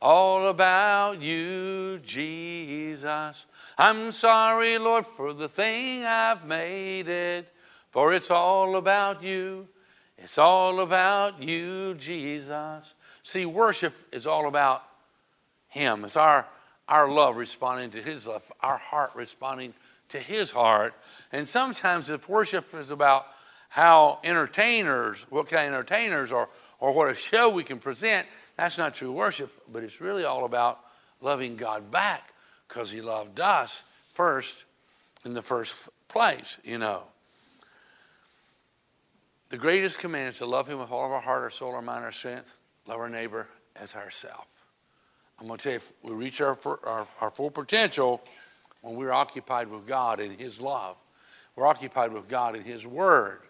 all 0.00 0.48
about 0.48 1.22
you, 1.22 2.00
Jesus. 2.02 3.46
I'm 3.78 4.10
sorry, 4.10 4.78
Lord, 4.78 5.06
for 5.06 5.32
the 5.32 5.48
thing 5.48 6.04
I've 6.04 6.44
made 6.44 7.08
it, 7.08 7.52
for 7.90 8.14
it's 8.14 8.30
all 8.30 8.76
about 8.76 9.22
you. 9.22 9.68
It's 10.18 10.38
all 10.38 10.80
about 10.80 11.42
you, 11.42 11.94
Jesus. 11.94 12.94
See, 13.26 13.44
worship 13.44 13.92
is 14.12 14.24
all 14.28 14.46
about 14.46 14.84
Him. 15.66 16.04
It's 16.04 16.16
our, 16.16 16.46
our 16.88 17.10
love 17.10 17.34
responding 17.34 17.90
to 17.90 18.00
His 18.00 18.24
love, 18.24 18.52
our 18.60 18.76
heart 18.76 19.10
responding 19.16 19.74
to 20.10 20.20
His 20.20 20.52
heart. 20.52 20.94
And 21.32 21.48
sometimes, 21.48 22.08
if 22.08 22.28
worship 22.28 22.72
is 22.72 22.92
about 22.92 23.26
how 23.68 24.20
entertainers, 24.22 25.26
what 25.28 25.48
kind 25.48 25.66
of 25.66 25.74
entertainers, 25.74 26.30
or, 26.30 26.48
or 26.78 26.92
what 26.92 27.10
a 27.10 27.16
show 27.16 27.50
we 27.50 27.64
can 27.64 27.80
present, 27.80 28.28
that's 28.56 28.78
not 28.78 28.94
true 28.94 29.10
worship, 29.10 29.50
but 29.72 29.82
it's 29.82 30.00
really 30.00 30.24
all 30.24 30.44
about 30.44 30.78
loving 31.20 31.56
God 31.56 31.90
back 31.90 32.32
because 32.68 32.92
He 32.92 33.00
loved 33.00 33.40
us 33.40 33.82
first 34.14 34.66
in 35.24 35.34
the 35.34 35.42
first 35.42 35.88
place, 36.06 36.58
you 36.62 36.78
know. 36.78 37.02
The 39.48 39.56
greatest 39.56 39.98
command 39.98 40.28
is 40.28 40.38
to 40.38 40.46
love 40.46 40.68
Him 40.68 40.78
with 40.78 40.92
all 40.92 41.04
of 41.04 41.10
our 41.10 41.20
heart, 41.20 41.42
our 41.42 41.50
soul, 41.50 41.74
our 41.74 41.82
mind, 41.82 42.04
our 42.04 42.12
strength 42.12 42.52
love 42.86 43.00
our 43.00 43.08
neighbor 43.08 43.48
as 43.74 43.94
ourselves. 43.94 44.46
I'm 45.38 45.46
going 45.46 45.58
to 45.58 45.62
tell 45.62 45.72
you, 45.72 45.76
if 45.76 45.92
we 46.02 46.12
reach 46.12 46.40
our, 46.40 46.56
our, 46.84 47.06
our 47.20 47.30
full 47.30 47.50
potential 47.50 48.22
when 48.80 48.96
we're 48.96 49.12
occupied 49.12 49.68
with 49.68 49.86
God 49.86 50.20
in 50.20 50.38
His 50.38 50.60
love. 50.60 50.96
We're 51.56 51.66
occupied 51.66 52.12
with 52.12 52.28
God 52.28 52.54
in 52.54 52.62
His 52.62 52.86
Word. 52.86 53.40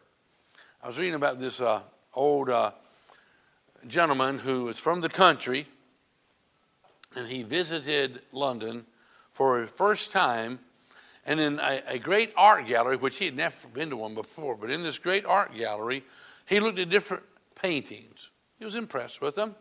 I 0.83 0.89
was 0.89 0.99
reading 0.99 1.15
about 1.15 1.39
this 1.39 1.61
uh, 1.61 1.83
old 2.15 2.49
uh, 2.49 2.73
gentleman 3.87 4.39
who 4.39 4.65
was 4.65 4.79
from 4.79 5.01
the 5.01 5.09
country, 5.09 5.67
and 7.15 7.29
he 7.29 7.43
visited 7.43 8.23
London 8.33 8.87
for 9.33 9.61
the 9.61 9.67
first 9.67 10.13
time. 10.13 10.59
And 11.25 11.41
in 11.41 11.59
a, 11.59 11.83
a 11.89 11.99
great 11.99 12.33
art 12.37 12.67
gallery, 12.67 12.97
which 12.97 13.19
he 13.19 13.25
had 13.27 13.37
never 13.37 13.69
been 13.69 13.91
to 13.91 13.97
one 13.97 14.15
before, 14.15 14.55
but 14.57 14.71
in 14.71 14.83
this 14.83 14.99
great 14.99 15.27
art 15.27 15.55
gallery, 15.57 16.05
he 16.47 16.61
looked 16.61 16.79
at 16.79 16.89
different 16.89 17.25
paintings 17.61 18.31
he 18.59 18.65
was 18.65 18.75
impressed 18.75 19.21
with 19.21 19.35
them. 19.35 19.55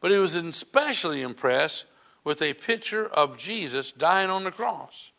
But 0.00 0.10
he 0.10 0.16
was 0.16 0.34
especially 0.34 1.22
impressed 1.22 1.86
with 2.24 2.42
a 2.42 2.54
picture 2.54 3.06
of 3.06 3.36
Jesus 3.36 3.92
dying 3.92 4.30
on 4.30 4.44
the 4.44 4.50
cross. 4.50 5.12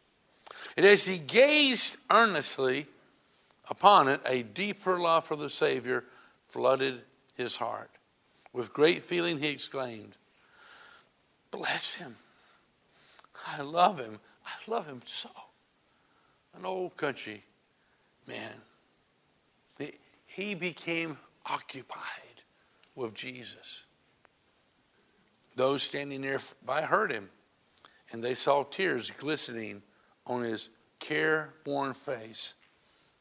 And 0.78 0.86
as 0.86 1.06
he 1.06 1.18
gazed 1.18 1.98
earnestly 2.10 2.88
upon 3.70 4.08
it, 4.08 4.22
a 4.26 4.44
deeper 4.44 5.00
love 5.00 5.26
for 5.26 5.36
the 5.36 5.50
Savior 5.50 6.06
flooded 6.48 7.02
his 7.36 7.58
heart. 7.58 7.90
With 8.54 8.74
great 8.74 9.04
feeling, 9.04 9.40
he 9.40 9.50
exclaimed, 9.50 10.14
Bless 11.52 11.96
him. 11.96 12.16
I 13.48 13.62
love 13.62 14.00
him. 14.00 14.20
I 14.46 14.72
love 14.72 14.88
him 14.88 15.02
so. 15.06 15.30
An 16.58 16.66
old 16.66 16.96
country 16.98 17.44
man. 18.28 18.54
He 20.26 20.56
became 20.56 21.18
occupied 21.46 22.31
with 22.96 23.14
Jesus. 23.14 23.86
Those 25.56 25.84
standing 25.84 26.22
nearby 26.22 26.82
heard 26.82 27.12
him, 27.12 27.30
and 28.12 28.24
they 28.24 28.36
saw 28.36 28.64
tears 28.64 29.12
glistening 29.12 29.82
on 30.26 30.44
his 30.44 30.70
careworn 31.00 31.94
face 31.94 32.56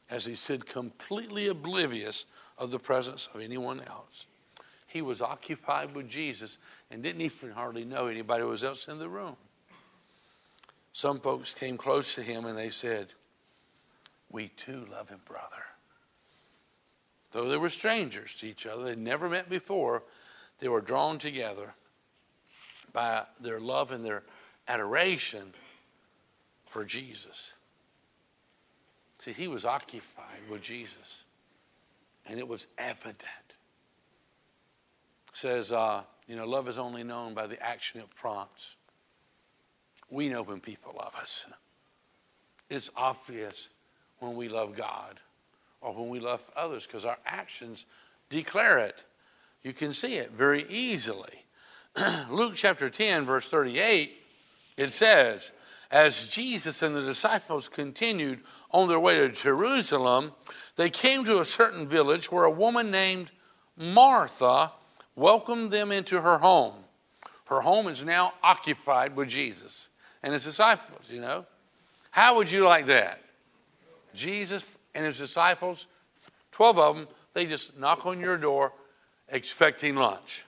as 0.09 0.25
he 0.25 0.35
stood 0.35 0.65
completely 0.65 1.47
oblivious 1.47 2.25
of 2.57 2.71
the 2.71 2.79
presence 2.79 3.27
of 3.33 3.41
anyone 3.41 3.81
else. 3.81 4.27
He 4.87 5.01
was 5.01 5.21
occupied 5.21 5.95
with 5.95 6.09
Jesus 6.09 6.57
and 6.89 7.01
didn't 7.01 7.21
even 7.21 7.51
hardly 7.51 7.85
know 7.85 8.07
anybody 8.07 8.43
was 8.43 8.63
else 8.63 8.87
in 8.89 8.99
the 8.99 9.07
room. 9.07 9.37
Some 10.93 11.19
folks 11.19 11.53
came 11.53 11.77
close 11.77 12.15
to 12.15 12.21
him 12.21 12.45
and 12.45 12.57
they 12.57 12.69
said, 12.69 13.13
We 14.29 14.49
too 14.49 14.85
love 14.91 15.07
him, 15.07 15.21
brother. 15.25 15.63
Though 17.31 17.47
they 17.47 17.57
were 17.57 17.69
strangers 17.69 18.35
to 18.35 18.47
each 18.47 18.65
other, 18.65 18.83
they'd 18.83 18.97
never 18.97 19.29
met 19.29 19.49
before, 19.49 20.03
they 20.59 20.67
were 20.67 20.81
drawn 20.81 21.17
together 21.17 21.73
by 22.93 23.23
their 23.39 23.59
love 23.59 23.91
and 23.91 24.03
their 24.03 24.23
adoration 24.67 25.53
for 26.67 26.83
Jesus. 26.83 27.53
See, 29.19 29.31
he 29.31 29.47
was 29.47 29.65
occupied 29.65 30.49
with 30.49 30.61
Jesus, 30.61 31.23
and 32.25 32.37
it 32.39 32.47
was 32.47 32.67
evident. 32.77 33.17
Says, 35.31 35.71
uh, 35.71 36.03
you 36.27 36.35
know, 36.35 36.45
love 36.45 36.67
is 36.67 36.77
only 36.77 37.03
known 37.03 37.33
by 37.33 37.47
the 37.47 37.61
action 37.63 38.01
it 38.01 38.09
prompts. 38.15 38.75
We 40.09 40.27
know 40.27 40.41
when 40.41 40.59
people 40.59 40.95
love 40.97 41.15
us. 41.15 41.45
It's 42.69 42.89
obvious 42.95 43.69
when 44.19 44.35
we 44.35 44.49
love 44.49 44.75
God 44.75 45.19
or 45.81 45.93
when 45.93 46.09
we 46.09 46.19
love 46.19 46.41
others 46.55 46.85
because 46.85 47.05
our 47.05 47.17
actions 47.25 47.85
declare 48.29 48.77
it. 48.77 49.03
You 49.63 49.73
can 49.73 49.93
see 49.93 50.15
it 50.15 50.31
very 50.31 50.65
easily. 50.69 51.45
Luke 52.29 52.53
chapter 52.55 52.89
10, 52.89 53.25
verse 53.25 53.47
38, 53.47 54.13
it 54.77 54.93
says, 54.93 55.51
As 55.91 56.27
Jesus 56.27 56.81
and 56.81 56.95
the 56.95 57.01
disciples 57.01 57.67
continued 57.67 58.39
on 58.71 58.87
their 58.87 58.99
way 58.99 59.17
to 59.17 59.29
Jerusalem, 59.29 60.31
they 60.77 60.89
came 60.89 61.25
to 61.25 61.41
a 61.41 61.45
certain 61.45 61.87
village 61.87 62.31
where 62.31 62.45
a 62.45 62.51
woman 62.51 62.91
named 62.91 63.31
Martha 63.77 64.71
welcomed 65.15 65.71
them 65.71 65.91
into 65.91 66.21
her 66.21 66.37
home. 66.37 66.73
Her 67.45 67.61
home 67.61 67.87
is 67.87 68.03
now 68.05 68.33
occupied 68.41 69.15
with 69.15 69.27
Jesus 69.27 69.89
and 70.23 70.33
his 70.33 70.45
disciples, 70.45 71.11
you 71.11 71.19
know. 71.19 71.45
How 72.11 72.37
would 72.37 72.51
you 72.51 72.65
like 72.65 72.87
that? 72.87 73.21
Jesus 74.13 74.63
and 74.93 75.05
his 75.05 75.17
disciples, 75.17 75.87
12 76.51 76.79
of 76.79 76.95
them, 76.95 77.07
they 77.33 77.45
just 77.45 77.77
knock 77.77 78.05
on 78.05 78.19
your 78.19 78.37
door 78.37 78.73
expecting 79.29 79.95
lunch. 79.95 80.45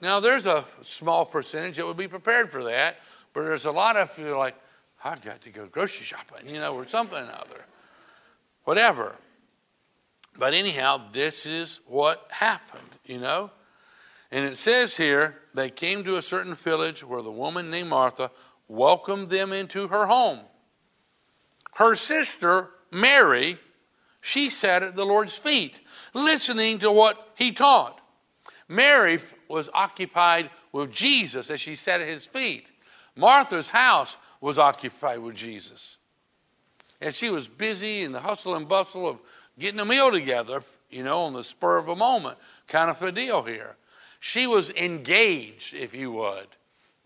Now, 0.00 0.20
there's 0.20 0.46
a 0.46 0.64
small 0.82 1.24
percentage 1.24 1.76
that 1.76 1.86
would 1.86 1.96
be 1.96 2.08
prepared 2.08 2.50
for 2.50 2.64
that, 2.64 2.96
but 3.32 3.42
there's 3.42 3.64
a 3.64 3.72
lot 3.72 3.96
of 3.96 4.16
you 4.18 4.36
like, 4.36 4.54
I've 5.04 5.24
got 5.24 5.40
to 5.42 5.50
go 5.50 5.66
grocery 5.66 6.04
shopping, 6.04 6.48
you 6.48 6.60
know, 6.60 6.74
or 6.74 6.86
something 6.86 7.18
or 7.18 7.32
other. 7.32 7.64
Whatever. 8.64 9.16
But 10.38 10.54
anyhow, 10.54 11.02
this 11.12 11.46
is 11.46 11.80
what 11.86 12.26
happened, 12.30 12.88
you 13.04 13.18
know. 13.18 13.50
And 14.30 14.44
it 14.44 14.56
says 14.56 14.96
here, 14.96 15.38
they 15.54 15.70
came 15.70 16.04
to 16.04 16.16
a 16.16 16.22
certain 16.22 16.54
village 16.54 17.02
where 17.02 17.22
the 17.22 17.30
woman 17.30 17.70
named 17.70 17.88
Martha 17.88 18.30
welcomed 18.68 19.30
them 19.30 19.52
into 19.52 19.88
her 19.88 20.06
home. 20.06 20.40
Her 21.78 21.94
sister, 21.94 22.70
Mary, 22.90 23.56
she 24.20 24.50
sat 24.50 24.82
at 24.82 24.96
the 24.96 25.04
Lord's 25.04 25.38
feet, 25.38 25.78
listening 26.12 26.78
to 26.78 26.90
what 26.90 27.30
he 27.36 27.52
taught. 27.52 28.00
Mary 28.66 29.20
was 29.46 29.70
occupied 29.72 30.50
with 30.72 30.90
Jesus 30.90 31.50
as 31.50 31.60
she 31.60 31.76
sat 31.76 32.00
at 32.00 32.08
his 32.08 32.26
feet. 32.26 32.66
Martha's 33.14 33.70
house 33.70 34.16
was 34.40 34.58
occupied 34.58 35.20
with 35.20 35.36
Jesus. 35.36 35.98
And 37.00 37.14
she 37.14 37.30
was 37.30 37.46
busy 37.46 38.02
in 38.02 38.10
the 38.10 38.22
hustle 38.22 38.56
and 38.56 38.68
bustle 38.68 39.08
of 39.08 39.20
getting 39.56 39.78
a 39.78 39.84
meal 39.84 40.10
together, 40.10 40.62
you 40.90 41.04
know, 41.04 41.20
on 41.20 41.32
the 41.32 41.44
spur 41.44 41.76
of 41.76 41.86
a 41.86 41.94
moment, 41.94 42.38
kind 42.66 42.90
of 42.90 43.00
a 43.02 43.12
deal 43.12 43.44
here. 43.44 43.76
She 44.18 44.48
was 44.48 44.70
engaged, 44.70 45.74
if 45.74 45.94
you 45.94 46.10
would, 46.10 46.48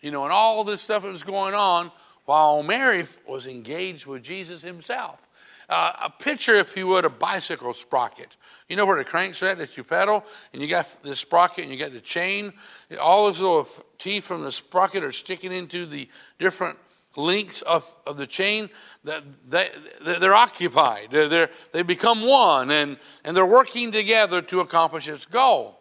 you 0.01 0.11
know, 0.11 0.25
and 0.25 0.33
all 0.33 0.65
this 0.65 0.81
stuff 0.81 1.03
that 1.03 1.11
was 1.11 1.25
going 1.25 1.53
on 1.53 1.93
while 2.25 2.63
Mary 2.63 3.05
was 3.27 3.47
engaged 3.47 4.07
with 4.07 4.23
Jesus 4.23 4.63
himself. 4.63 5.29
Uh, 5.69 5.93
a 6.03 6.11
picture, 6.11 6.55
if 6.55 6.77
you 6.77 6.87
would, 6.87 7.05
a 7.05 7.11
bicycle 7.11 7.73
sprocket. 7.73 8.37
You 8.69 8.77
know 8.77 8.85
where 8.85 8.99
the 8.99 9.05
crank's 9.05 9.43
at 9.43 9.59
that 9.59 9.77
you 9.77 9.85
pedal, 9.85 10.25
and 10.53 10.61
you 10.61 10.69
got 10.69 11.03
the 11.03 11.15
sprocket 11.15 11.65
and 11.65 11.73
you 11.73 11.79
got 11.79 11.93
the 11.93 12.01
chain. 12.01 12.53
All 13.01 13.27
those 13.27 13.41
little 13.41 13.67
teeth 13.97 14.25
from 14.25 14.43
the 14.43 14.53
sprocket 14.53 15.03
are 15.03 15.13
sticking 15.13 15.53
into 15.53 15.87
the 15.87 16.09
different 16.39 16.79
links 17.17 17.63
of, 17.63 17.91
of 18.07 18.17
the 18.17 18.27
chain. 18.27 18.69
That 19.05 19.23
they, 19.49 19.71
they're 20.03 20.35
occupied. 20.35 21.09
They're, 21.11 21.29
they're, 21.29 21.51
they 21.73 21.83
become 21.83 22.27
one, 22.27 22.71
and, 22.71 22.99
and 23.25 23.37
they're 23.37 23.47
working 23.47 23.93
together 23.93 24.43
to 24.43 24.61
accomplish 24.61 25.09
its 25.09 25.27
goal. 25.27 25.79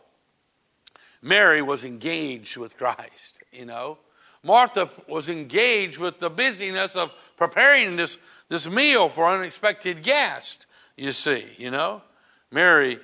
Mary 1.21 1.61
was 1.61 1.83
engaged 1.83 2.55
with 2.55 2.77
Christ, 2.77 3.43
you 3.51 3.65
know. 3.65 3.97
Martha 4.43 4.89
was 5.07 5.29
engaged 5.29 5.97
with 5.99 6.19
the 6.19 6.29
busyness 6.29 6.95
of 6.95 7.11
preparing 7.37 7.95
this 7.95 8.17
this 8.51 8.69
meal 8.69 9.07
for 9.07 9.29
unexpected 9.29 10.03
guests, 10.03 10.67
you 10.97 11.13
see, 11.13 11.45
you 11.57 11.71
know. 11.71 12.01
Mary, 12.51 12.99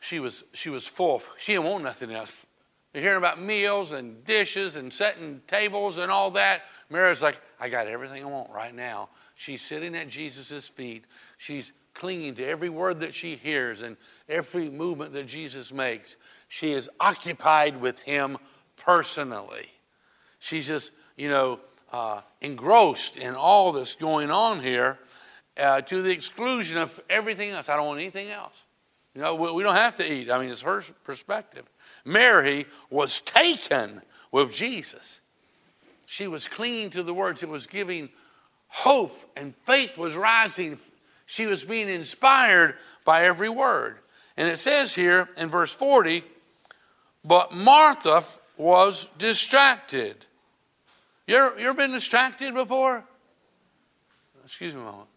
she 0.00 0.20
was, 0.20 0.44
she 0.52 0.68
was 0.68 0.86
full. 0.86 1.22
She 1.38 1.54
didn't 1.54 1.64
want 1.64 1.82
nothing 1.82 2.10
else. 2.10 2.44
You're 2.92 3.02
hearing 3.02 3.16
about 3.16 3.40
meals 3.40 3.90
and 3.90 4.22
dishes 4.26 4.76
and 4.76 4.92
setting 4.92 5.40
tables 5.46 5.96
and 5.96 6.12
all 6.12 6.30
that. 6.32 6.60
Mary's 6.90 7.22
like, 7.22 7.40
I 7.58 7.70
got 7.70 7.86
everything 7.86 8.22
I 8.22 8.28
want 8.28 8.50
right 8.50 8.74
now. 8.74 9.08
She's 9.34 9.62
sitting 9.62 9.96
at 9.96 10.08
Jesus' 10.08 10.68
feet. 10.68 11.06
She's 11.38 11.72
clinging 11.94 12.34
to 12.34 12.46
every 12.46 12.68
word 12.68 13.00
that 13.00 13.14
she 13.14 13.36
hears 13.36 13.80
and 13.80 13.96
every 14.28 14.68
movement 14.68 15.14
that 15.14 15.26
Jesus 15.26 15.72
makes. 15.72 16.18
She 16.48 16.72
is 16.72 16.90
occupied 17.00 17.80
with 17.80 18.00
him 18.00 18.36
personally. 18.76 19.70
She's 20.42 20.66
just, 20.66 20.90
you 21.16 21.28
know, 21.28 21.60
uh, 21.92 22.20
engrossed 22.40 23.16
in 23.16 23.36
all 23.36 23.70
this 23.70 23.94
going 23.94 24.32
on 24.32 24.60
here 24.60 24.98
uh, 25.56 25.82
to 25.82 26.02
the 26.02 26.10
exclusion 26.10 26.78
of 26.78 27.00
everything 27.08 27.50
else. 27.50 27.68
I 27.68 27.76
don't 27.76 27.86
want 27.86 28.00
anything 28.00 28.28
else. 28.28 28.64
You 29.14 29.20
know, 29.20 29.36
we, 29.36 29.52
we 29.52 29.62
don't 29.62 29.76
have 29.76 29.94
to 29.98 30.12
eat. 30.12 30.32
I 30.32 30.40
mean, 30.40 30.50
it's 30.50 30.62
her 30.62 30.82
perspective. 31.04 31.62
Mary 32.04 32.66
was 32.90 33.20
taken 33.20 34.02
with 34.32 34.52
Jesus. 34.52 35.20
She 36.06 36.26
was 36.26 36.48
clinging 36.48 36.90
to 36.90 37.04
the 37.04 37.14
words. 37.14 37.44
It 37.44 37.48
was 37.48 37.68
giving 37.68 38.08
hope, 38.66 39.16
and 39.36 39.54
faith 39.54 39.96
was 39.96 40.16
rising. 40.16 40.78
She 41.24 41.46
was 41.46 41.62
being 41.62 41.88
inspired 41.88 42.74
by 43.04 43.26
every 43.26 43.48
word. 43.48 43.98
And 44.36 44.48
it 44.48 44.58
says 44.58 44.92
here 44.92 45.28
in 45.36 45.50
verse 45.50 45.72
40, 45.72 46.24
but 47.24 47.54
Martha 47.54 48.24
was 48.56 49.08
distracted 49.18 50.26
you 51.32 51.38
ever, 51.38 51.60
you 51.60 51.66
ever 51.68 51.74
been 51.74 51.92
distracted 51.92 52.52
before? 52.52 53.04
Excuse 54.44 54.74
me 54.74 54.82
a 54.82 54.84
moment. 54.84 55.08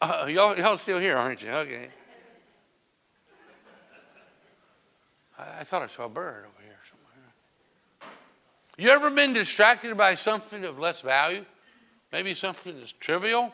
Uh, 0.00 0.26
y'all, 0.28 0.56
y'all 0.56 0.76
still 0.76 0.98
here, 0.98 1.16
aren't 1.16 1.42
you? 1.42 1.50
Okay. 1.50 1.88
I, 5.38 5.60
I 5.60 5.64
thought 5.64 5.82
I 5.82 5.86
saw 5.86 6.04
a 6.04 6.08
bird 6.08 6.44
over 6.44 6.62
here 6.62 6.78
somewhere. 6.90 8.12
You 8.76 8.90
ever 8.90 9.10
been 9.10 9.32
distracted 9.32 9.96
by 9.96 10.14
something 10.14 10.64
of 10.64 10.78
less 10.78 11.00
value? 11.00 11.44
Maybe 12.12 12.34
something 12.34 12.78
that's 12.78 12.92
trivial, 12.92 13.52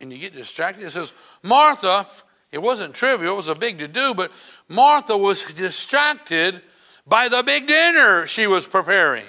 and 0.00 0.12
you 0.12 0.18
get 0.18 0.34
distracted. 0.34 0.84
It 0.84 0.90
says, 0.90 1.12
Martha 1.42 2.06
it 2.50 2.58
wasn't 2.58 2.94
trivial, 2.94 3.34
it 3.34 3.36
was 3.36 3.48
a 3.48 3.54
big 3.54 3.78
to 3.78 3.88
do, 3.88 4.14
but 4.14 4.32
Martha 4.68 5.16
was 5.16 5.44
distracted 5.52 6.62
by 7.06 7.28
the 7.28 7.42
big 7.42 7.66
dinner 7.66 8.26
she 8.26 8.46
was 8.46 8.66
preparing. 8.66 9.26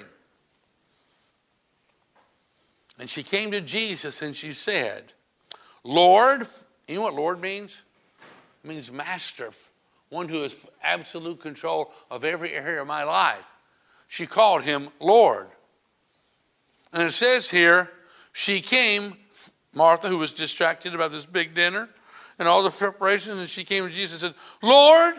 And 2.98 3.08
she 3.08 3.22
came 3.22 3.50
to 3.52 3.60
Jesus 3.60 4.20
and 4.20 4.36
she 4.36 4.52
said, 4.52 5.14
Lord, 5.84 6.46
you 6.86 6.96
know 6.96 7.02
what 7.02 7.14
Lord 7.14 7.40
means? 7.40 7.82
It 8.62 8.68
means 8.68 8.92
master, 8.92 9.50
one 10.10 10.28
who 10.28 10.42
has 10.42 10.54
absolute 10.82 11.40
control 11.40 11.92
of 12.10 12.24
every 12.24 12.52
area 12.52 12.82
of 12.82 12.86
my 12.86 13.04
life. 13.04 13.44
She 14.08 14.26
called 14.26 14.62
him 14.62 14.88
Lord. 14.98 15.46
And 16.92 17.02
it 17.04 17.12
says 17.12 17.48
here, 17.48 17.90
she 18.32 18.60
came, 18.60 19.16
Martha, 19.72 20.08
who 20.08 20.18
was 20.18 20.32
distracted 20.34 20.94
about 20.94 21.12
this 21.12 21.24
big 21.24 21.54
dinner, 21.54 21.88
and 22.40 22.48
all 22.48 22.62
the 22.62 22.70
preparations, 22.70 23.38
and 23.38 23.48
she 23.48 23.64
came 23.64 23.86
to 23.86 23.92
Jesus 23.92 24.22
and 24.22 24.34
said, 24.34 24.42
Lord, 24.66 25.14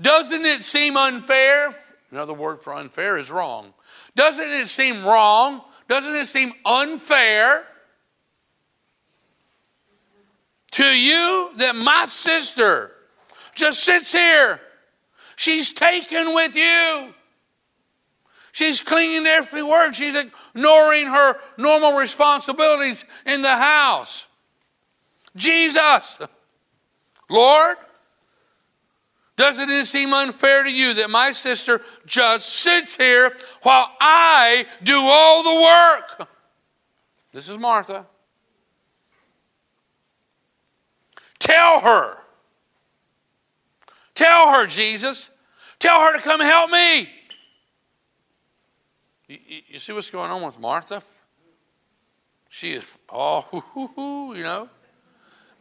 doesn't 0.00 0.44
it 0.44 0.60
seem 0.62 0.96
unfair? 0.96 1.72
Another 2.10 2.34
word 2.34 2.60
for 2.60 2.74
unfair 2.74 3.16
is 3.16 3.30
wrong. 3.30 3.72
Doesn't 4.16 4.50
it 4.50 4.66
seem 4.66 5.04
wrong? 5.04 5.62
Doesn't 5.88 6.16
it 6.16 6.26
seem 6.26 6.52
unfair 6.66 7.64
to 10.72 10.84
you 10.84 11.52
that 11.58 11.76
my 11.76 12.06
sister 12.08 12.90
just 13.54 13.84
sits 13.84 14.12
here? 14.12 14.60
She's 15.36 15.72
taken 15.72 16.34
with 16.34 16.56
you. 16.56 17.14
She's 18.50 18.80
clinging 18.80 19.24
to 19.24 19.30
every 19.30 19.62
word. 19.62 19.94
She's 19.94 20.16
ignoring 20.16 21.06
her 21.06 21.36
normal 21.56 21.92
responsibilities 21.92 23.04
in 23.26 23.42
the 23.42 23.56
house. 23.56 24.26
Jesus. 25.36 26.20
Lord, 27.28 27.76
doesn't 29.36 29.68
it 29.68 29.86
seem 29.86 30.12
unfair 30.12 30.62
to 30.64 30.72
you 30.72 30.94
that 30.94 31.10
my 31.10 31.32
sister 31.32 31.80
just 32.06 32.48
sits 32.48 32.96
here 32.96 33.34
while 33.62 33.90
I 34.00 34.66
do 34.82 34.96
all 34.96 35.42
the 35.42 36.20
work? 36.20 36.28
This 37.32 37.48
is 37.48 37.58
Martha. 37.58 38.06
Tell 41.40 41.80
her. 41.80 42.16
Tell 44.14 44.52
her, 44.52 44.66
Jesus. 44.66 45.30
Tell 45.80 46.00
her 46.00 46.16
to 46.16 46.22
come 46.22 46.40
help 46.40 46.70
me. 46.70 47.08
You, 49.26 49.38
you 49.66 49.78
see 49.80 49.92
what's 49.92 50.10
going 50.10 50.30
on 50.30 50.42
with 50.42 50.60
Martha? 50.60 51.02
She 52.48 52.72
is, 52.72 52.96
oh, 53.12 54.32
you 54.36 54.44
know. 54.44 54.68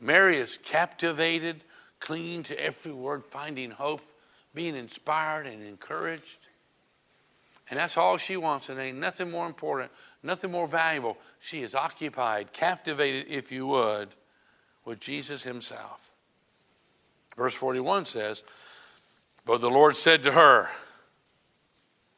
Mary 0.03 0.35
is 0.35 0.57
captivated, 0.57 1.63
clinging 2.01 2.43
to 2.43 2.59
every 2.59 2.91
word, 2.91 3.23
finding 3.23 3.71
hope, 3.71 4.01
being 4.53 4.75
inspired 4.75 5.47
and 5.47 5.63
encouraged. 5.63 6.39
And 7.69 7.79
that's 7.79 7.95
all 7.95 8.17
she 8.17 8.35
wants, 8.35 8.67
and 8.67 8.77
ain't 8.79 8.97
nothing 8.97 9.31
more 9.31 9.47
important, 9.47 9.91
nothing 10.21 10.51
more 10.51 10.67
valuable. 10.67 11.17
She 11.39 11.61
is 11.61 11.73
occupied, 11.73 12.51
captivated, 12.51 13.31
if 13.31 13.49
you 13.49 13.65
would, 13.67 14.09
with 14.83 14.99
Jesus 14.99 15.43
himself. 15.43 16.11
Verse 17.37 17.53
41 17.53 18.03
says, 18.03 18.43
But 19.45 19.61
the 19.61 19.69
Lord 19.69 19.95
said 19.95 20.21
to 20.23 20.33
her, 20.33 20.67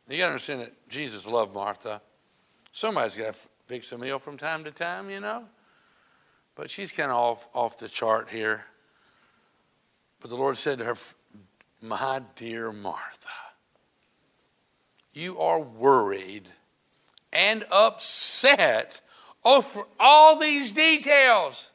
You 0.10 0.18
got 0.18 0.26
to 0.26 0.32
understand 0.32 0.62
that 0.62 0.90
Jesus 0.90 1.28
loved 1.28 1.54
Martha. 1.54 2.02
Somebody's 2.72 3.16
got 3.16 3.36
to 3.36 3.40
fix 3.68 3.92
a 3.92 3.98
meal 4.00 4.18
from 4.18 4.38
time 4.38 4.64
to 4.64 4.72
time, 4.72 5.12
you 5.12 5.20
know. 5.20 5.46
But 6.56 6.70
she's 6.70 6.92
kind 6.92 7.12
of 7.12 7.18
off, 7.18 7.48
off 7.54 7.78
the 7.78 7.90
chart 7.90 8.30
here. 8.30 8.66
But 10.22 10.30
the 10.30 10.38
Lord 10.38 10.58
said 10.58 10.80
to 10.80 10.86
her, 10.86 10.96
My 11.82 12.22
dear 12.36 12.72
Martha, 12.72 13.28
you 15.14 15.40
are 15.40 15.60
worried 15.60 16.50
and 17.32 17.66
upset 17.72 19.02
over 19.44 19.84
all 20.00 20.40
these 20.40 20.72
details. 20.72 21.72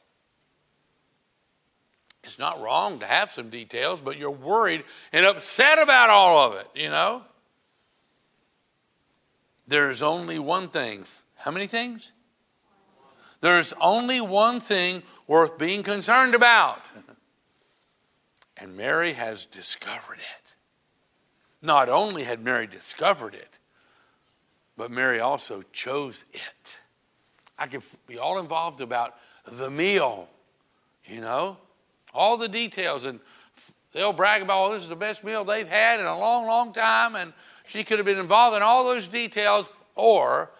It's 2.23 2.37
not 2.37 2.61
wrong 2.61 2.99
to 2.99 3.05
have 3.05 3.31
some 3.31 3.49
details, 3.49 4.01
but 4.01 4.17
you're 4.17 4.29
worried 4.29 4.83
and 5.11 5.25
upset 5.25 5.79
about 5.79 6.09
all 6.09 6.39
of 6.39 6.59
it, 6.59 6.67
you 6.75 6.89
know? 6.89 7.23
There's 9.67 10.01
only 10.01 10.37
one 10.37 10.67
thing. 10.67 11.05
How 11.35 11.51
many 11.51 11.65
things? 11.65 12.11
There's 13.41 13.73
only 13.81 14.21
one 14.21 14.59
thing 14.59 15.03
worth 15.27 15.57
being 15.57 15.83
concerned 15.83 16.35
about. 16.35 16.85
And 18.57 18.77
Mary 18.77 19.13
has 19.13 19.47
discovered 19.47 20.19
it. 20.19 20.55
Not 21.63 21.89
only 21.89 22.23
had 22.23 22.43
Mary 22.43 22.67
discovered 22.67 23.33
it, 23.33 23.57
but 24.77 24.91
Mary 24.91 25.19
also 25.19 25.63
chose 25.73 26.23
it. 26.33 26.79
I 27.57 27.67
could 27.67 27.83
be 28.07 28.17
all 28.17 28.39
involved 28.39 28.81
about 28.81 29.15
the 29.45 29.69
meal, 29.69 30.27
you 31.05 31.21
know, 31.21 31.57
all 32.13 32.37
the 32.37 32.47
details. 32.47 33.05
And 33.05 33.19
they'll 33.91 34.13
brag 34.13 34.41
about, 34.41 34.69
oh, 34.69 34.73
this 34.73 34.83
is 34.83 34.89
the 34.89 34.95
best 34.95 35.23
meal 35.23 35.43
they've 35.43 35.67
had 35.67 35.99
in 35.99 36.05
a 36.05 36.17
long, 36.17 36.45
long 36.45 36.73
time. 36.73 37.15
And 37.15 37.33
she 37.65 37.83
could 37.83 37.97
have 37.97 38.05
been 38.05 38.17
involved 38.17 38.55
in 38.55 38.63
all 38.63 38.83
those 38.83 39.07
details. 39.07 39.69
Or 39.95 40.51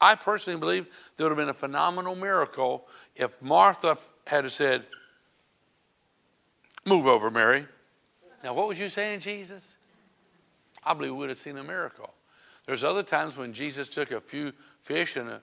I 0.00 0.16
personally 0.16 0.58
believe 0.58 0.86
there 1.22 1.30
would 1.30 1.38
have 1.38 1.46
been 1.46 1.50
a 1.50 1.54
phenomenal 1.54 2.16
miracle 2.16 2.88
if 3.14 3.30
Martha 3.40 3.96
had 4.26 4.50
said, 4.50 4.84
Move 6.84 7.06
over, 7.06 7.30
Mary. 7.30 7.64
Now, 8.42 8.54
what 8.54 8.66
was 8.66 8.80
you 8.80 8.88
saying, 8.88 9.20
Jesus? 9.20 9.76
I 10.82 10.94
believe 10.94 11.12
we 11.12 11.18
would 11.18 11.28
have 11.28 11.38
seen 11.38 11.58
a 11.58 11.62
miracle. 11.62 12.12
There's 12.66 12.82
other 12.82 13.04
times 13.04 13.36
when 13.36 13.52
Jesus 13.52 13.88
took 13.88 14.10
a 14.10 14.20
few 14.20 14.52
fish 14.80 15.16
and 15.16 15.28
a 15.28 15.40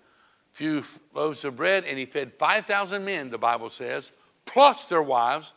few 0.52 0.84
loaves 1.13 1.46
of 1.46 1.56
bread 1.56 1.86
and 1.86 1.98
he 1.98 2.06
fed 2.06 2.34
5,000 2.34 3.06
men, 3.06 3.30
the 3.30 3.38
Bible 3.38 3.70
says, 3.70 4.12
plus 4.46 4.84
their 4.84 5.02
wives 5.02 5.54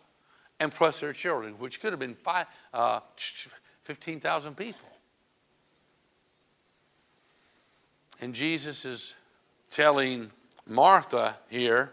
and 0.60 0.70
plus 0.70 1.00
their 1.00 1.12
children, 1.12 1.54
which 1.54 1.80
could 1.80 1.92
have 1.92 1.98
been 1.98 2.16
uh, 2.72 3.00
15,000 3.82 4.56
people. 4.56 4.88
And 8.20 8.32
Jesus 8.36 8.84
is 8.84 9.14
telling 9.72 10.30
Martha 10.66 11.36
here, 11.48 11.92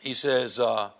he 0.00 0.14
says, 0.14 0.60
uh, 0.60 0.90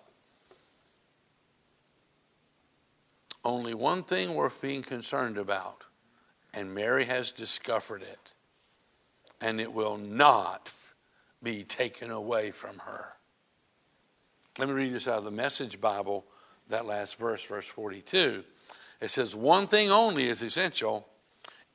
only 3.45 3.75
one 3.75 4.03
thing 4.03 4.35
worth 4.35 4.61
being 4.61 4.83
concerned 4.83 5.39
about, 5.39 5.85
and 6.53 6.75
Mary 6.75 7.05
has 7.05 7.33
discovered 7.33 8.03
it, 8.03 8.35
and 9.41 9.61
it 9.61 9.73
will 9.73 9.97
not 9.97 10.71
be 11.43 11.65
taken 11.65 12.11
away 12.11 12.51
from 12.51 12.79
her. 12.81 13.15
Let 14.59 14.69
me 14.69 14.75
read 14.75 14.93
this 14.93 15.09
out 15.09 15.19
of 15.19 15.25
the 15.25 15.31
Message 15.31 15.81
Bible, 15.81 16.25
that 16.69 16.85
last 16.85 17.19
verse, 17.19 17.43
verse 17.43 17.67
42. 17.67 18.45
It 19.01 19.09
says, 19.09 19.35
One 19.35 19.67
thing 19.67 19.91
only 19.91 20.29
is 20.29 20.43
essential, 20.43 21.09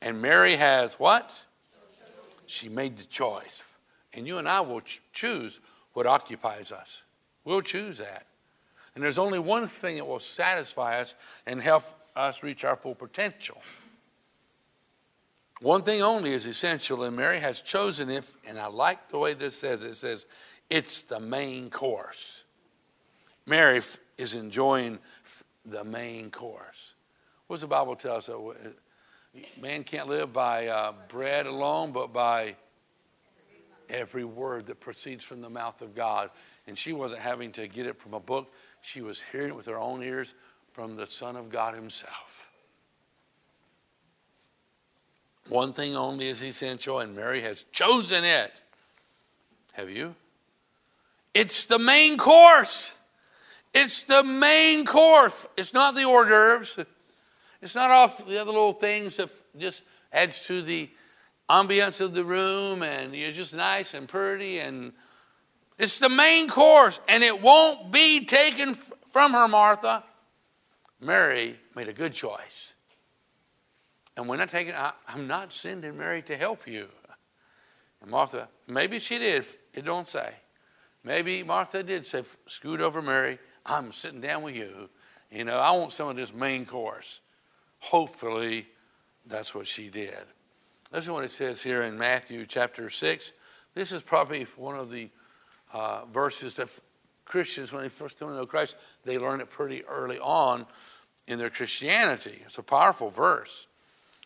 and 0.02 0.22
Mary 0.22 0.56
has 0.56 1.00
what? 1.00 1.44
She 2.49 2.69
made 2.69 2.97
the 2.97 3.05
choice. 3.05 3.63
And 4.13 4.25
you 4.25 4.38
and 4.38 4.47
I 4.47 4.62
will 4.62 4.81
ch- 4.81 5.01
choose 5.12 5.60
what 5.93 6.05
occupies 6.05 6.71
us. 6.71 7.03
We'll 7.43 7.62
choose 7.62 7.97
that. 7.99 8.25
And 8.93 9.03
there's 9.03 9.17
only 9.17 9.39
one 9.39 9.67
thing 9.67 9.97
that 9.97 10.05
will 10.05 10.19
satisfy 10.19 10.99
us 11.01 11.15
and 11.45 11.62
help 11.62 11.84
us 12.15 12.43
reach 12.43 12.63
our 12.63 12.75
full 12.75 12.95
potential. 12.95 13.62
One 15.62 15.84
thing 15.84 16.01
only 16.01 16.31
is 16.31 16.45
essential, 16.45 17.03
and 17.03 17.15
Mary 17.15 17.39
has 17.39 17.62
chosen 17.62 18.10
it, 18.10 18.25
and 18.47 18.60
I 18.60 18.67
like 18.67 19.10
the 19.10 19.17
way 19.17 19.34
this 19.34 19.55
says 19.55 19.84
it. 19.84 19.95
Says, 19.95 20.25
it's 20.69 21.03
the 21.03 21.19
main 21.19 21.69
course. 21.69 22.43
Mary 23.45 23.81
is 24.17 24.36
enjoying 24.36 24.99
the 25.65 25.84
main 25.84 26.31
course. 26.31 26.93
What 27.47 27.58
does 27.58 27.62
the 27.62 27.67
Bible 27.67 27.95
tell 27.95 28.17
us? 28.17 28.29
Man 29.62 29.84
can't 29.84 30.08
live 30.08 30.32
by 30.32 30.67
uh, 30.67 30.93
bread 31.10 31.45
alone, 31.45 31.91
but 31.91 32.13
by 32.13 32.56
every 33.89 34.24
word 34.24 34.67
that 34.67 34.80
proceeds 34.80 35.24
from 35.24 35.41
the 35.41 35.50
mouth 35.50 35.82
of 35.82 35.95
God. 35.95 36.30
And 36.67 36.78
she 36.78 36.93
wasn't 36.93 37.21
having 37.21 37.52
to 37.54 37.67
get 37.67 37.86
it 37.86 38.00
from 38.00 38.13
a 38.13 38.19
book, 38.19 38.52
she 38.82 39.02
was 39.02 39.21
hearing 39.32 39.50
it 39.50 39.56
with 39.56 39.65
her 39.67 39.78
own 39.78 40.04
ears 40.04 40.34
from 40.71 40.95
the 40.95 41.08
Son 41.08 41.36
of 41.36 41.50
God 41.50 41.76
Himself. 41.76 42.50
One 45.48 45.74
thing 45.74 45.95
only 45.95 46.28
is 46.28 46.43
essential, 46.43 47.00
and 47.00 47.15
Mary 47.15 47.41
has 47.41 47.63
chosen 47.71 48.24
it. 48.24 48.62
Have 49.74 49.89
you? 49.89 50.15
It's 51.34 51.65
the 51.65 51.78
main 51.78 52.17
course. 52.17 52.95
It's 53.74 54.04
the 54.04 54.24
main 54.24 54.86
course. 54.86 55.48
It's 55.58 55.74
not 55.74 55.95
the 55.95 56.06
hors 56.06 56.26
d'oeuvres. 56.26 56.86
It's 57.65 57.73
not 57.73 57.89
all 57.89 58.13
the 58.28 58.39
other 58.39 58.51
little 58.51 58.73
things 58.73 59.17
that 59.17 59.32
just 59.58 59.82
adds 60.13 60.45
to 60.45 60.62
the 60.62 60.88
ambiance 61.49 61.99
of 61.99 62.13
the 62.13 62.23
room 62.23 62.84
and 62.84 63.15
you're 63.15 63.32
just 63.32 63.56
nice 63.56 63.95
and 63.95 64.08
pretty 64.08 64.60
and 64.60 64.93
it's 65.80 65.97
the 65.97 66.08
main 66.08 66.47
course 66.47 67.01
and 67.10 67.23
it 67.23 67.41
won't 67.41 67.91
be 67.91 68.23
taken 68.23 68.75
from 68.75 69.34
her 69.34 69.47
martha. 69.47 70.04
Mary 71.01 71.58
made 71.75 71.88
a 71.88 71.93
good 71.93 72.13
choice. 72.13 72.75
And 74.15 74.30
we're 74.30 74.38
not 74.38 74.49
taking, 74.49 74.75
I, 74.75 74.91
i'm 75.08 75.25
not 75.25 75.51
sending 75.51 75.97
mary 75.97 76.21
to 76.21 76.38
help 76.38 76.67
you. 76.67 76.88
And 77.99 78.12
martha 78.12 78.47
maybe 78.67 78.99
she 78.99 79.17
did 79.17 79.43
it 79.73 79.86
don't 79.86 80.08
say. 80.08 80.36
Maybe 81.04 81.41
martha 81.41 81.82
did 81.82 82.06
say 82.06 82.25
scoot 82.45 82.80
over 82.80 83.01
mary. 83.01 83.39
I'm 83.65 83.91
sitting 83.91 84.21
down 84.21 84.43
with 84.43 84.56
you. 84.56 84.88
You 85.32 85.45
know, 85.45 85.58
I 85.58 85.71
want 85.71 85.93
some 85.93 86.10
of 86.10 86.15
this 86.15 86.32
main 86.32 86.67
course. 86.67 87.21
Hopefully, 87.80 88.68
that's 89.26 89.54
what 89.54 89.68
she 89.68 89.90
did. 89.90 90.18
Listen 90.92 91.14
what 91.14 91.24
it 91.24 91.32
says 91.32 91.62
here 91.62 91.84
in 91.84 91.98
Matthew 91.98 92.46
chapter 92.46 92.90
6. 92.90 93.34
This 93.74 93.92
is 93.92 94.02
probably 94.02 94.44
one 94.56 94.78
of 94.78 94.90
the 94.90 95.10
uh, 95.74 96.06
verses 96.06 96.56
that 96.56 96.70
Christians, 97.26 97.74
when 97.74 97.84
they 97.84 97.90
first 97.90 98.18
come 98.18 98.30
to 98.30 98.36
know 98.36 98.46
Christ, 98.46 98.78
they 99.04 99.18
learn 99.18 99.42
it 99.42 99.50
pretty 99.50 99.84
early 99.86 100.20
on 100.20 100.66
in 101.28 101.40
their 101.40 101.50
Christianity. 101.50 102.40
It's 102.46 102.58
a 102.58 102.64
powerful 102.64 103.10
verse. 103.10 103.68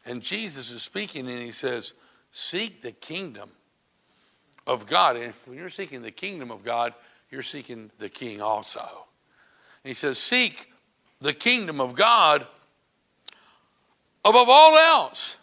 And 0.06 0.22
Jesus 0.22 0.70
is 0.72 0.84
speaking, 0.84 1.28
and 1.28 1.40
he 1.40 1.52
says, 1.52 1.94
Seek 2.32 2.82
the 2.82 2.92
kingdom 2.92 3.50
of 4.68 4.86
God. 4.86 5.16
And 5.16 5.26
if, 5.26 5.48
when 5.48 5.58
you're 5.58 5.70
seeking 5.70 6.02
the 6.02 6.12
kingdom 6.12 6.52
of 6.52 6.64
God, 6.64 6.94
you're 7.32 7.42
seeking 7.42 7.90
the 7.98 8.10
king 8.10 8.42
also. 8.42 9.08
He 9.84 9.94
says, 9.94 10.18
Seek 10.18 10.72
the 11.20 11.34
kingdom 11.34 11.82
of 11.82 11.96
God 11.96 12.46
above 14.24 14.48
all 14.50 14.78
else. 14.78 15.38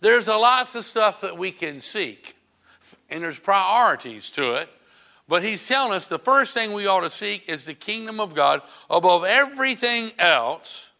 There's 0.00 0.28
a 0.28 0.36
lots 0.36 0.74
of 0.74 0.84
stuff 0.84 1.22
that 1.22 1.38
we 1.38 1.52
can 1.52 1.80
seek, 1.80 2.36
and 3.08 3.22
there's 3.22 3.38
priorities 3.38 4.30
to 4.32 4.54
it. 4.54 4.68
But 5.28 5.42
he's 5.42 5.66
telling 5.66 5.92
us 5.92 6.06
the 6.06 6.18
first 6.18 6.54
thing 6.54 6.72
we 6.72 6.86
ought 6.86 7.00
to 7.00 7.10
seek 7.10 7.48
is 7.48 7.64
the 7.64 7.74
kingdom 7.74 8.20
of 8.20 8.34
God 8.34 8.62
above 8.88 9.24
everything 9.24 10.12
else 10.18 10.92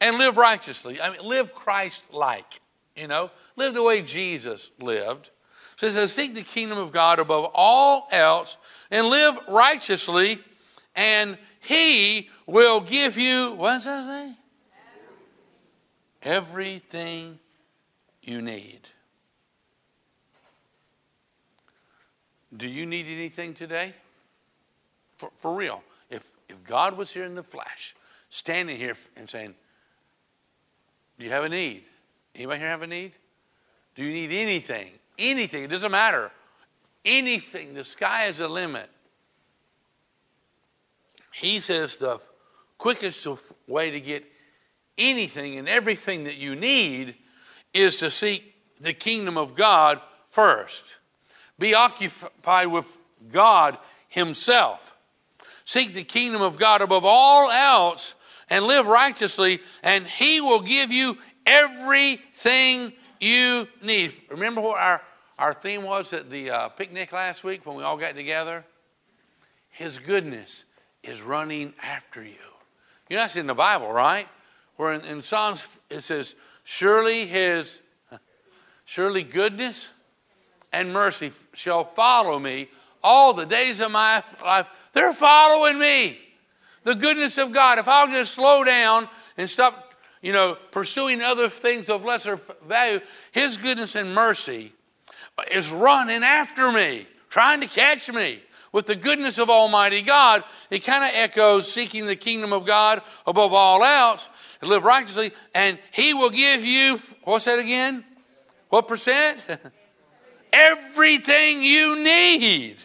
and 0.00 0.18
live 0.18 0.36
righteously. 0.36 1.00
I 1.00 1.10
mean, 1.10 1.20
live 1.22 1.52
Christ 1.52 2.12
like, 2.12 2.60
you 2.94 3.08
know, 3.08 3.30
live 3.56 3.74
the 3.74 3.82
way 3.82 4.02
Jesus 4.02 4.70
lived. 4.78 5.30
So 5.74 5.88
it 5.88 5.92
says, 5.92 6.12
Seek 6.12 6.34
the 6.34 6.42
kingdom 6.42 6.78
of 6.78 6.92
God 6.92 7.18
above 7.18 7.50
all 7.54 8.06
else 8.12 8.56
and 8.90 9.08
live 9.08 9.36
righteously 9.48 10.40
and 10.94 11.36
he 11.60 12.30
will 12.46 12.80
give 12.80 13.18
you, 13.18 13.52
what 13.52 13.74
does 13.74 13.84
that 13.84 14.06
say? 14.06 14.36
Everything 16.26 17.38
you 18.20 18.42
need. 18.42 18.80
Do 22.54 22.66
you 22.66 22.84
need 22.84 23.06
anything 23.06 23.54
today? 23.54 23.94
For, 25.18 25.30
for 25.36 25.54
real. 25.54 25.84
If, 26.10 26.28
if 26.48 26.64
God 26.64 26.96
was 26.96 27.12
here 27.12 27.24
in 27.24 27.36
the 27.36 27.44
flesh, 27.44 27.94
standing 28.28 28.76
here 28.76 28.96
and 29.16 29.30
saying, 29.30 29.54
Do 31.16 31.24
you 31.24 31.30
have 31.30 31.44
a 31.44 31.48
need? 31.48 31.84
Anybody 32.34 32.58
here 32.58 32.70
have 32.70 32.82
a 32.82 32.88
need? 32.88 33.12
Do 33.94 34.02
you 34.02 34.12
need 34.12 34.32
anything? 34.32 34.90
Anything. 35.16 35.62
It 35.62 35.70
doesn't 35.70 35.92
matter. 35.92 36.32
Anything. 37.04 37.74
The 37.74 37.84
sky 37.84 38.24
is 38.24 38.38
the 38.38 38.48
limit. 38.48 38.90
He 41.32 41.60
says 41.60 41.98
the 41.98 42.18
quickest 42.78 43.28
way 43.68 43.92
to 43.92 44.00
get 44.00 44.24
anything 44.98 45.58
and 45.58 45.68
everything 45.68 46.24
that 46.24 46.36
you 46.36 46.54
need 46.54 47.14
is 47.72 47.96
to 47.96 48.10
seek 48.10 48.54
the 48.80 48.92
kingdom 48.92 49.36
of 49.36 49.54
God 49.54 50.00
first. 50.30 50.98
Be 51.58 51.74
occupied 51.74 52.68
with 52.68 52.86
God 53.30 53.78
Himself. 54.08 54.94
Seek 55.64 55.94
the 55.94 56.04
kingdom 56.04 56.42
of 56.42 56.58
God 56.58 56.82
above 56.82 57.04
all 57.04 57.50
else 57.50 58.14
and 58.48 58.64
live 58.64 58.86
righteously, 58.86 59.60
and 59.82 60.06
He 60.06 60.40
will 60.40 60.60
give 60.60 60.92
you 60.92 61.18
everything 61.44 62.92
you 63.20 63.66
need. 63.82 64.12
Remember 64.30 64.60
what 64.60 64.78
our, 64.78 65.02
our 65.38 65.54
theme 65.54 65.82
was 65.82 66.12
at 66.12 66.30
the 66.30 66.50
uh, 66.50 66.68
picnic 66.68 67.12
last 67.12 67.44
week 67.44 67.66
when 67.66 67.76
we 67.76 67.82
all 67.82 67.96
got 67.96 68.14
together? 68.14 68.64
His 69.70 69.98
goodness 69.98 70.64
is 71.02 71.20
running 71.20 71.74
after 71.82 72.22
you. 72.22 72.34
You 73.08 73.16
know, 73.16 73.22
that's 73.22 73.36
in 73.36 73.46
the 73.46 73.54
Bible, 73.54 73.92
right? 73.92 74.28
Where 74.76 74.92
in, 74.92 75.02
in 75.02 75.22
Psalms 75.22 75.66
it 75.90 76.02
says, 76.02 76.34
Surely 76.64 77.26
his, 77.26 77.80
surely 78.84 79.22
goodness 79.22 79.92
and 80.72 80.92
mercy 80.92 81.32
shall 81.54 81.84
follow 81.84 82.38
me 82.38 82.68
all 83.02 83.32
the 83.32 83.46
days 83.46 83.80
of 83.80 83.92
my 83.92 84.22
life. 84.42 84.68
They're 84.92 85.12
following 85.12 85.78
me. 85.78 86.18
The 86.82 86.94
goodness 86.94 87.38
of 87.38 87.52
God. 87.52 87.78
If 87.78 87.88
I'll 87.88 88.08
just 88.08 88.34
slow 88.34 88.64
down 88.64 89.08
and 89.36 89.48
stop, 89.48 89.94
you 90.22 90.32
know, 90.32 90.56
pursuing 90.70 91.22
other 91.22 91.48
things 91.48 91.88
of 91.88 92.04
lesser 92.04 92.40
value, 92.66 93.00
His 93.32 93.56
goodness 93.56 93.94
and 93.94 94.14
mercy 94.14 94.72
is 95.52 95.70
running 95.70 96.22
after 96.22 96.70
me, 96.72 97.06
trying 97.28 97.60
to 97.60 97.66
catch 97.66 98.12
me. 98.12 98.42
With 98.72 98.86
the 98.86 98.96
goodness 98.96 99.38
of 99.38 99.48
Almighty 99.48 100.02
God, 100.02 100.44
it 100.68 100.80
kind 100.80 101.02
of 101.02 101.10
echoes 101.14 101.70
seeking 101.70 102.06
the 102.06 102.16
kingdom 102.16 102.52
of 102.52 102.66
God 102.66 103.00
above 103.26 103.54
all 103.54 103.82
else 103.82 104.28
live 104.62 104.84
righteously, 104.84 105.32
and 105.54 105.78
He 105.92 106.14
will 106.14 106.30
give 106.30 106.64
you, 106.64 106.98
what's 107.24 107.44
that 107.44 107.58
again? 107.58 108.04
What 108.68 108.88
percent? 108.88 109.38
everything 110.52 111.62
you 111.62 112.02
need. 112.02 112.76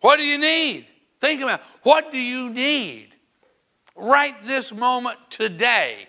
What 0.00 0.16
do 0.16 0.24
you 0.24 0.38
need? 0.38 0.86
Think 1.20 1.42
about 1.42 1.60
it. 1.60 1.66
what 1.82 2.12
do 2.12 2.18
you 2.18 2.50
need 2.50 3.08
right 3.94 4.40
this 4.42 4.72
moment 4.72 5.18
today? 5.30 6.06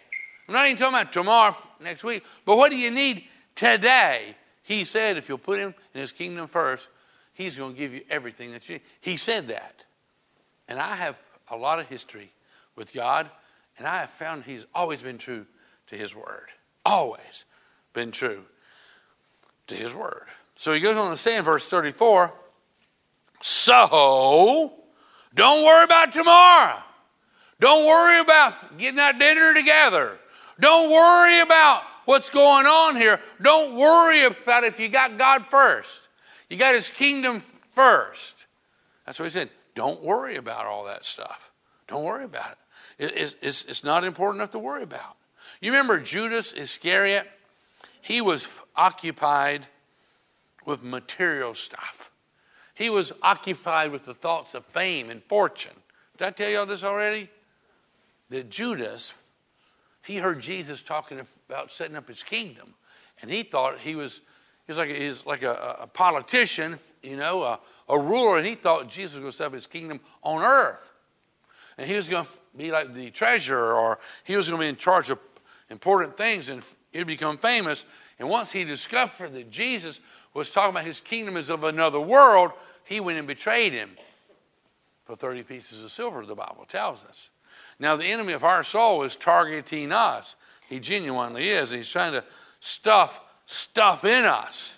I'm 0.48 0.54
not 0.54 0.66
even 0.66 0.78
talking 0.78 1.00
about 1.00 1.14
tomorrow, 1.14 1.56
next 1.82 2.04
week, 2.04 2.24
but 2.46 2.58
what 2.58 2.72
do 2.72 2.78
you 2.78 2.92
need 2.92 3.26
today? 3.56 4.36
He 4.64 4.86
said, 4.86 5.18
if 5.18 5.30
you'll 5.30 5.38
put 5.38 5.60
him 5.60 5.74
in 5.94 6.02
his 6.02 6.12
kingdom 6.12 6.48
first, 6.48 6.90
he's 7.34 7.58
going 7.58 7.74
to 7.74 7.80
give 7.80 7.94
you 7.94 8.02
everything 8.10 8.52
that 8.52 8.68
you 8.68 8.76
need. 8.76 8.82
He 9.00 9.18
said 9.18 9.48
that. 9.48 9.86
And 10.68 10.80
I 10.80 10.96
have 10.96 11.18
a 11.50 11.56
lot 11.56 11.80
of 11.80 11.88
history 11.88 12.32
with 12.76 12.94
God, 12.94 13.30
and 13.78 13.88
I 13.88 14.02
have 14.02 14.10
found 14.10 14.44
he's 14.44 14.66
always 14.74 15.02
been 15.02 15.18
true 15.18 15.46
to 15.88 15.96
his 15.96 16.16
word. 16.16 16.48
Always 16.86 17.46
been 17.94 18.12
true 18.12 18.44
to 19.68 19.76
his 19.76 19.94
word. 19.94 20.28
So 20.56 20.74
he 20.74 20.80
goes 20.80 20.98
on 20.98 21.12
to 21.12 21.18
say 21.18 21.38
in 21.38 21.44
verse 21.44 21.70
34 21.70 22.34
So, 23.42 24.74
don't 25.34 25.66
worry 25.66 25.84
about 25.84 26.12
tomorrow. 26.12 26.82
Don't 27.60 27.86
worry 27.86 28.20
about 28.22 28.78
getting 28.78 28.98
that 28.98 29.20
dinner 29.20 29.54
together. 29.54 30.18
Don't 30.60 30.92
worry 30.92 31.42
about 31.42 31.84
what's 32.06 32.30
going 32.30 32.66
on 32.66 32.96
here. 32.96 33.20
Don't 33.42 33.76
worry 33.76 34.24
about 34.24 34.64
if 34.64 34.80
you 34.80 34.90
got 34.90 35.18
God 35.18 35.46
first. 35.46 36.10
You 36.50 36.58
got 36.58 36.76
his 36.76 36.90
kingdom 36.90 37.44
first. 37.74 38.48
That's 39.06 39.20
what 39.20 39.26
he 39.26 39.32
said. 39.32 39.50
Don't 39.76 40.02
worry 40.04 40.38
about 40.38 40.66
all 40.66 40.86
that 40.86 41.06
stuff. 41.06 41.52
Don't 41.88 42.04
worry 42.04 42.24
about 42.24 42.52
it. 42.52 42.58
It's, 43.00 43.66
it's, 43.68 43.84
not 43.84 44.04
important 44.04 44.42
enough 44.42 44.52
to 44.52 44.60
worry 44.60 44.84
about. 44.84 45.18
You 45.62 45.72
remember 45.72 46.00
Judas 46.00 46.54
Iscariot? 46.54 47.30
He 48.02 48.22
was 48.22 48.48
occupied 48.76 49.68
with 50.66 50.84
material 50.84 51.54
stuff. 51.54 52.12
He 52.74 52.90
was 52.90 53.14
occupied 53.22 53.92
with 53.92 54.06
the 54.06 54.14
thoughts 54.14 54.54
of 54.54 54.66
fame 54.66 55.10
and 55.10 55.24
fortune. 55.24 55.74
Did 56.18 56.26
I 56.26 56.32
tell 56.32 56.50
you 56.50 56.60
all 56.60 56.66
this 56.66 56.84
already? 56.84 57.30
That 58.30 58.50
Judas, 58.50 59.14
he 60.04 60.18
heard 60.18 60.42
Jesus 60.42 60.82
talking 60.82 61.20
about 61.50 61.72
setting 61.72 61.96
up 61.96 62.08
his 62.08 62.24
kingdom, 62.24 62.74
and 63.22 63.32
he 63.32 63.44
thought 63.44 63.80
he 63.80 63.96
was, 63.96 64.22
he 64.66 64.72
was 64.72 64.78
like, 64.78 64.90
he 64.90 65.06
was 65.06 65.26
like 65.26 65.44
a, 65.44 65.78
a 65.82 65.88
politician, 65.88 66.80
you 67.02 67.16
know, 67.16 67.44
a, 67.44 67.60
a 67.90 67.98
ruler, 68.00 68.38
and 68.38 68.46
he 68.46 68.56
thought 68.56 68.90
Jesus 68.90 69.16
was 69.16 69.22
going 69.22 69.32
to 69.32 69.38
set 69.38 69.48
up 69.48 69.54
his 69.54 69.68
kingdom 69.68 70.00
on 70.24 70.42
earth. 70.42 70.92
And 71.78 71.88
he 71.88 71.96
was 71.96 72.10
going 72.10 72.26
to 72.26 72.32
be 72.58 72.72
like 72.72 72.94
the 72.94 73.12
treasurer, 73.12 73.74
or 73.74 74.00
he 74.24 74.36
was 74.36 74.48
going 74.50 74.60
to 74.60 74.64
be 74.64 74.70
in 74.70 74.76
charge 74.76 75.10
of 75.10 75.20
important 75.70 76.18
things, 76.18 76.50
and 76.50 76.64
he'd 76.92 77.08
become 77.08 77.38
famous. 77.38 77.86
And 78.20 78.30
once 78.30 78.52
he 78.52 78.64
discovered 78.64 79.34
that 79.34 79.50
Jesus 79.52 80.00
was 80.34 80.52
talking 80.52 80.72
about 80.72 80.86
his 80.86 81.00
kingdom 81.00 81.38
is 81.38 81.50
of 81.50 81.64
another 81.64 82.00
world, 82.00 82.52
he 82.84 83.00
went 83.00 83.18
and 83.18 83.28
betrayed 83.28 83.74
him 83.74 83.92
for 85.06 85.16
30 85.16 85.44
pieces 85.44 85.84
of 85.84 85.92
silver, 85.92 86.26
the 86.26 86.36
Bible 86.36 86.66
tells 86.68 87.06
us. 87.06 87.32
Now, 87.80 87.96
the 87.96 88.06
enemy 88.06 88.34
of 88.34 88.44
our 88.44 88.64
soul 88.64 89.04
is 89.04 89.16
targeting 89.16 89.92
us. 89.92 90.36
He 90.68 90.80
genuinely 90.80 91.50
is. 91.50 91.72
He's 91.72 91.90
trying 91.90 92.14
to 92.14 92.24
stuff 92.60 93.22
stuff 93.46 94.04
in 94.04 94.26
us, 94.26 94.78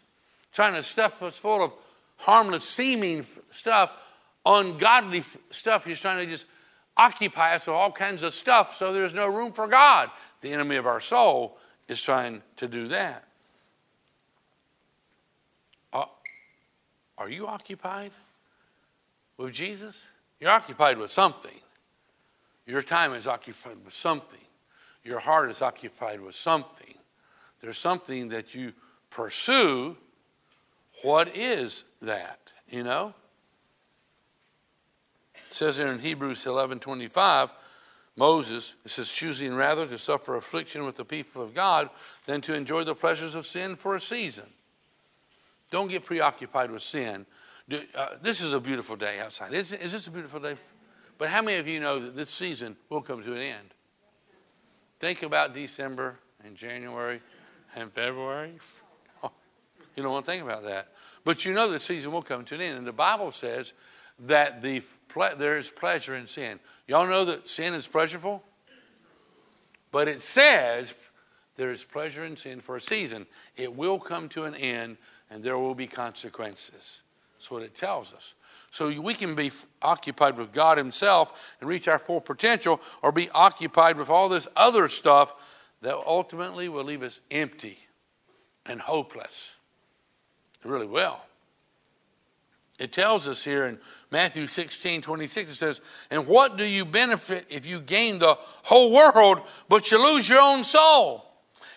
trying 0.53 0.75
to 0.75 0.84
stuff 0.84 1.23
us 1.23 1.38
full 1.38 1.63
of 1.63 1.73
harmless 2.17 2.63
seeming 2.63 3.25
stuff, 3.49 3.91
ungodly 4.45 5.23
stuff. 5.49 5.86
He's 5.86 5.99
trying 5.99 6.23
to 6.23 6.32
just 6.32 6.45
occupy 7.00 7.56
us 7.56 7.66
with 7.66 7.76
all 7.76 7.91
kinds 7.91 8.24
of 8.24 8.34
stuff 8.34 8.76
so 8.76 8.91
there's 8.91 9.14
no 9.14 9.28
room 9.28 9.54
for 9.54 9.68
God. 9.68 10.12
The 10.41 10.52
enemy 10.52 10.76
of 10.76 10.86
our 10.86 11.00
soul 11.00 11.58
is 11.88 12.02
trying 12.02 12.41
to 12.58 12.68
do 12.68 12.89
that. 12.89 13.24
Uh, 15.93 16.06
are 17.18 17.30
you 17.30 17.47
occupied 17.47 18.12
with 19.38 19.54
Jesus? 19.54 20.08
You're 20.41 20.52
occupied 20.52 20.97
with 20.97 21.10
something. 21.10 21.56
Your 22.66 22.82
time 22.82 23.14
is 23.14 23.28
occupied 23.28 23.78
with 23.84 23.93
something. 23.93 24.39
Your 25.04 25.20
heart 25.20 25.50
is 25.50 25.62
occupied 25.62 26.20
with 26.20 26.36
something. 26.36 26.93
There's 27.62 27.78
something 27.78 28.30
that 28.30 28.54
you 28.54 28.74
pursue. 29.10 29.95
What 31.02 31.36
is 31.36 31.86
that? 32.02 32.52
You 32.70 32.84
know? 32.84 33.14
It 35.50 35.56
says 35.56 35.78
there 35.78 35.91
in 35.91 36.00
Hebrews 36.00 36.45
11 36.45 36.80
25, 36.80 37.52
Moses, 38.16 38.76
it 38.84 38.91
says, 38.91 39.10
choosing 39.12 39.56
rather 39.56 39.88
to 39.88 39.97
suffer 39.97 40.36
affliction 40.36 40.86
with 40.86 40.95
the 40.95 41.06
people 41.06 41.41
of 41.41 41.56
God 41.56 41.89
than 42.26 42.41
to 42.41 42.54
enjoy 42.54 42.84
the 42.84 42.93
pleasures 42.93 43.34
of 43.34 43.45
sin 43.45 43.76
for 43.76 43.95
a 43.95 44.02
season. 44.02 44.45
Don't 45.72 45.89
get 45.89 46.06
preoccupied 46.06 46.70
with 46.70 46.82
sin. 46.82 47.26
Do, 47.70 47.82
uh, 47.95 48.10
this 48.22 48.41
is 48.41 48.54
a 48.54 48.60
beautiful 48.60 48.95
day 48.95 49.20
outside. 49.20 49.54
Is, 49.54 49.72
is 49.72 49.91
this 49.91 50.08
a 50.08 50.12
beautiful 50.12 50.39
day? 50.39 50.56
But 51.18 51.30
how 51.30 51.41
many 51.41 51.58
of 51.58 51.68
you 51.68 51.80
know 51.80 52.00
that 52.00 52.16
this 52.16 52.30
season 52.30 52.76
will 52.89 53.02
come 53.02 53.24
to 53.24 53.34
an 53.34 53.39
end? 53.39 53.74
Think 55.00 55.24
about 55.24 55.54
December 55.54 56.20
and 56.43 56.56
January 56.56 57.22
and 57.76 57.91
February. 57.91 58.54
You 59.95 60.04
don't 60.04 60.14
want 60.14 60.26
to 60.28 60.32
think 60.32 60.43
about 60.43 60.64
that. 60.64 60.93
But 61.26 61.43
you 61.43 61.54
know 61.54 61.70
the 61.70 61.80
season 61.80 62.14
will 62.14 62.22
come 62.22 62.45
to 62.45 62.56
an 62.56 62.62
end. 62.62 62.78
And 62.78 62.88
the 62.88 62.93
Bible 62.93 63.32
says 63.32 63.74
that 64.20 64.62
the 64.62 64.82
ple- 65.10 65.36
there 65.38 65.57
is 65.57 65.70
pleasure 65.70 66.16
in 66.16 66.28
sin. 66.28 66.60
Y'all 66.88 67.07
know 67.07 67.26
that 67.26 67.47
sin 67.47 67.74
is 67.74 67.88
pleasurable? 67.88 68.43
But 69.91 70.07
it 70.07 70.22
says 70.22 70.93
there 71.55 71.72
is 71.72 71.84
pleasure 71.84 72.24
in 72.24 72.38
sin 72.38 72.62
for 72.62 72.76
a 72.76 72.82
season. 72.82 73.26
It 73.57 73.76
will 73.76 73.99
come 73.99 74.30
to 74.30 74.45
an 74.45 74.55
end 74.55 74.97
and 75.30 75.43
there 75.43 75.57
will 75.57 75.76
be 75.76 75.88
consequences. 75.88 77.01
That's 77.38 77.51
what 77.51 77.64
it 77.64 77.76
tells 77.76 78.14
us. 78.14 78.34
So 78.72 79.01
we 79.01 79.14
can 79.14 79.36
be 79.36 79.51
occupied 79.82 80.38
with 80.38 80.51
God 80.51 80.78
Himself 80.78 81.55
and 81.60 81.70
reach 81.70 81.88
our 81.88 81.99
full 81.99 82.22
potential, 82.22 82.80
or 83.01 83.12
be 83.12 83.30
occupied 83.32 83.97
with 83.97 84.10
all 84.10 84.30
this 84.30 84.47
other 84.55 84.88
stuff 84.88 85.34
that 85.82 85.95
ultimately 85.95 86.70
will 86.70 86.84
leave 86.84 87.01
us 87.01 87.20
empty 87.32 87.80
and 88.66 88.80
hopeless. 88.80 89.55
It 90.64 90.70
really 90.70 90.86
will. 90.86 91.18
It 92.80 92.93
tells 92.93 93.27
us 93.27 93.43
here 93.43 93.65
in 93.65 93.77
Matthew 94.09 94.47
16 94.47 95.01
26, 95.01 95.51
it 95.51 95.55
says, 95.55 95.82
And 96.09 96.25
what 96.25 96.57
do 96.57 96.63
you 96.63 96.86
benefit 96.86 97.45
if 97.49 97.67
you 97.67 97.82
gain 97.82 98.19
the 98.19 98.38
whole 98.63 98.93
world, 98.93 99.41
but 99.67 99.91
you 99.91 100.01
lose 100.01 100.30
your 100.30 100.41
own 100.41 100.63
soul? 100.63 101.25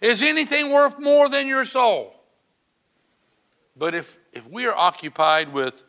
Is 0.00 0.22
anything 0.22 0.72
worth 0.72 0.98
more 1.00 1.28
than 1.28 1.48
your 1.48 1.64
soul? 1.64 2.14
But 3.76 3.94
if, 3.94 4.16
if 4.32 4.48
we 4.48 4.66
are 4.66 4.74
occupied 4.74 5.52
with 5.52 5.82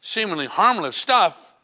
seemingly 0.00 0.46
harmless 0.46 0.96
stuff, 0.96 1.54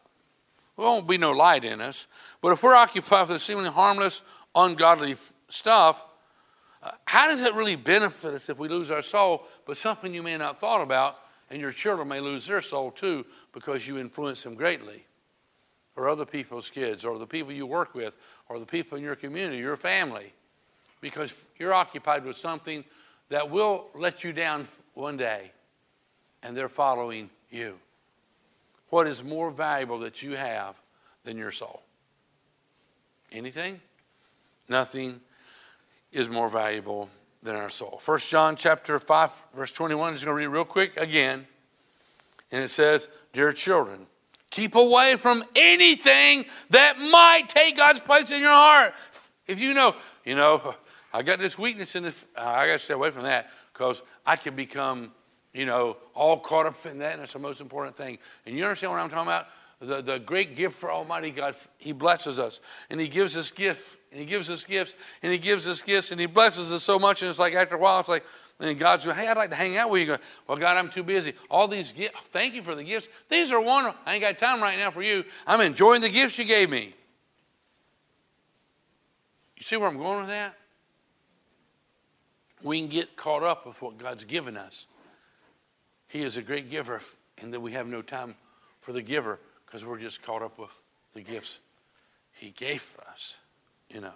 there 0.77 0.87
won't 0.87 1.09
be 1.09 1.19
no 1.19 1.33
light 1.33 1.65
in 1.65 1.81
us. 1.81 2.07
But 2.41 2.53
if 2.53 2.63
we're 2.63 2.77
occupied 2.77 3.29
with 3.29 3.43
seemingly 3.43 3.71
harmless, 3.71 4.23
ungodly 4.55 5.17
stuff, 5.49 6.05
uh, 6.81 6.93
how 7.07 7.27
does 7.27 7.43
it 7.43 7.55
really 7.55 7.75
benefit 7.75 8.35
us 8.35 8.49
if 8.49 8.59
we 8.59 8.69
lose 8.69 8.93
our 8.93 9.03
soul? 9.03 9.47
But 9.67 9.77
something 9.77 10.15
you 10.15 10.23
may 10.23 10.37
not 10.37 10.61
thought 10.61 10.81
about, 10.81 11.19
and 11.51 11.61
your 11.61 11.73
children 11.73 12.09
may 12.09 12.21
lose 12.21 12.47
their 12.47 12.61
soul 12.61 12.91
too 12.91 13.25
because 13.53 13.87
you 13.87 13.99
influence 13.99 14.43
them 14.43 14.55
greatly, 14.55 15.05
or 15.97 16.09
other 16.09 16.27
people's 16.27 16.71
kids, 16.71 17.05
or 17.05 17.19
the 17.19 17.27
people 17.27 17.53
you 17.53 17.67
work 17.67 17.95
with, 17.95 18.17
or 18.49 18.59
the 18.59 18.67
people 18.67 18.99
in 18.99 19.05
your 19.05 19.17
community, 19.17 19.59
your 19.59 19.77
family, 19.77 20.33
because 21.01 21.33
you're 21.59 21.75
occupied 21.75 22.25
with 22.25 22.37
something 22.37 22.85
that 23.29 23.51
will 23.51 23.87
let 23.95 24.25
you 24.25 24.33
down 24.33 24.67
one 24.95 25.17
day 25.17 25.53
and 26.43 26.57
they're 26.57 26.69
following 26.69 27.31
you. 27.51 27.79
What 28.91 29.07
is 29.07 29.23
more 29.23 29.51
valuable 29.51 29.99
that 30.01 30.23
you 30.23 30.37
have 30.37 30.77
than 31.25 31.37
your 31.37 31.53
soul? 31.53 31.83
Anything? 33.31 33.81
Nothing. 34.69 35.21
is 36.11 36.29
more 36.29 36.49
valuable 36.49 37.11
than 37.43 37.57
our 37.57 37.69
soul. 37.69 38.01
1 38.05 38.19
John 38.21 38.57
chapter 38.57 38.99
5, 38.99 39.43
verse 39.55 39.73
21 39.73 40.15
is 40.15 40.25
going 40.25 40.35
to 40.35 40.39
read 40.39 40.47
real 40.49 40.65
quick 40.65 40.97
again. 40.97 41.47
And 42.51 42.63
it 42.63 42.69
says, 42.69 43.09
Dear 43.33 43.53
children, 43.53 44.07
keep 44.51 44.75
away 44.75 45.17
from 45.19 45.45
anything 45.55 46.47
that 46.71 46.99
might 46.99 47.45
take 47.49 47.77
God's 47.77 48.01
place 48.01 48.31
in 48.33 48.41
your 48.41 48.51
heart. 48.51 48.95
If 49.47 49.61
you 49.61 49.75
know, 49.75 49.95
you 50.25 50.35
know, 50.35 50.75
I 51.13 51.23
got 51.23 51.39
this 51.39 51.59
weakness 51.59 51.97
in 51.97 52.05
this, 52.05 52.25
I 52.37 52.67
got 52.67 52.73
to 52.73 52.79
stay 52.79 52.95
away 52.95 53.11
from 53.11 53.23
that 53.23 53.51
because 53.73 54.03
I 54.27 54.37
can 54.37 54.55
become, 54.57 55.13
you 55.53 55.65
know, 55.65 55.97
all 56.15 56.39
caught 56.39 56.67
up 56.67 56.85
in 56.87 56.99
that, 56.99 57.15
and 57.15 57.23
it's 57.23 57.33
the 57.33 57.39
most 57.39 57.61
important 57.61 57.97
thing. 57.97 58.19
And 58.45 58.57
you 58.57 58.65
understand 58.65 58.93
what 58.93 59.01
I'm 59.01 59.09
talking 59.09 59.29
about? 59.29 59.47
The, 59.81 60.03
the 60.03 60.19
great 60.19 60.57
gift 60.57 60.77
for 60.77 60.91
Almighty 60.91 61.31
God, 61.31 61.55
He 61.77 61.93
blesses 61.93 62.39
us, 62.39 62.61
and 62.91 62.99
He 62.99 63.09
gives 63.09 63.37
us 63.37 63.51
gifts, 63.51 63.97
and 64.11 64.19
He 64.19 64.27
gives 64.27 64.51
us 64.51 64.65
gifts, 64.65 64.95
and 65.23 65.33
He 65.33 65.39
gives 65.39 65.69
us 65.69 65.83
gifts, 65.83 66.11
and 66.11 66.21
He 66.21 66.27
blesses 66.27 66.73
us 66.73 66.83
so 66.83 66.99
much, 66.99 67.23
and 67.23 67.31
it's 67.31 67.39
like 67.39 67.55
after 67.55 67.77
a 67.77 67.79
while, 67.79 68.01
it's 68.01 68.09
like, 68.09 68.25
and 68.61 68.77
God's 68.77 69.05
going, 69.05 69.17
hey, 69.17 69.29
I'd 69.29 69.37
like 69.37 69.51
to 69.51 69.57
hang 69.57 69.77
out 69.77 69.91
with 69.91 70.01
you. 70.01 70.07
Going, 70.07 70.19
well, 70.49 70.57
God, 70.59 70.77
I'm 70.77 70.89
too 70.89 71.05
busy. 71.05 71.33
All 71.49 71.69
these 71.69 71.93
gifts, 71.93 72.19
thank 72.31 72.55
you 72.55 72.63
for 72.63 72.75
the 72.75 72.83
gifts. 72.83 73.07
These 73.29 73.53
are 73.53 73.61
wonderful. 73.61 74.01
I 74.05 74.15
ain't 74.15 74.23
got 74.23 74.37
time 74.37 74.61
right 74.61 74.77
now 74.77 74.91
for 74.91 75.03
you. 75.03 75.25
I'm 75.47 75.61
enjoying 75.61 76.01
the 76.01 76.09
gifts 76.09 76.39
you 76.39 76.45
gave 76.45 76.69
me. 76.69 76.93
You 79.57 79.63
see 79.63 79.77
where 79.77 79.89
I'm 79.89 79.97
going 79.97 80.21
with 80.21 80.29
that? 80.29 80.57
We 82.61 82.81
can 82.81 82.89
get 82.89 83.15
caught 83.15 83.45
up 83.45 83.65
with 83.65 83.81
what 83.81 83.97
God's 83.97 84.25
given 84.25 84.57
us. 84.57 84.89
He 86.09 86.23
is 86.23 86.37
a 86.37 86.43
great 86.43 86.69
giver, 86.69 87.01
and 87.41 87.55
that 87.55 87.61
we 87.61 87.73
have 87.73 87.87
no 87.87 88.03
time 88.03 88.35
for 88.81 88.93
the 88.93 89.03
giver 89.03 89.39
because 89.69 89.85
we're 89.85 89.99
just 89.99 90.23
caught 90.23 90.43
up 90.43 90.59
with 90.59 90.71
the 91.15 91.21
gifts 91.21 91.59
He 92.33 92.51
gave 92.51 92.97
us. 93.11 93.37
You 93.89 94.01
know, 94.01 94.15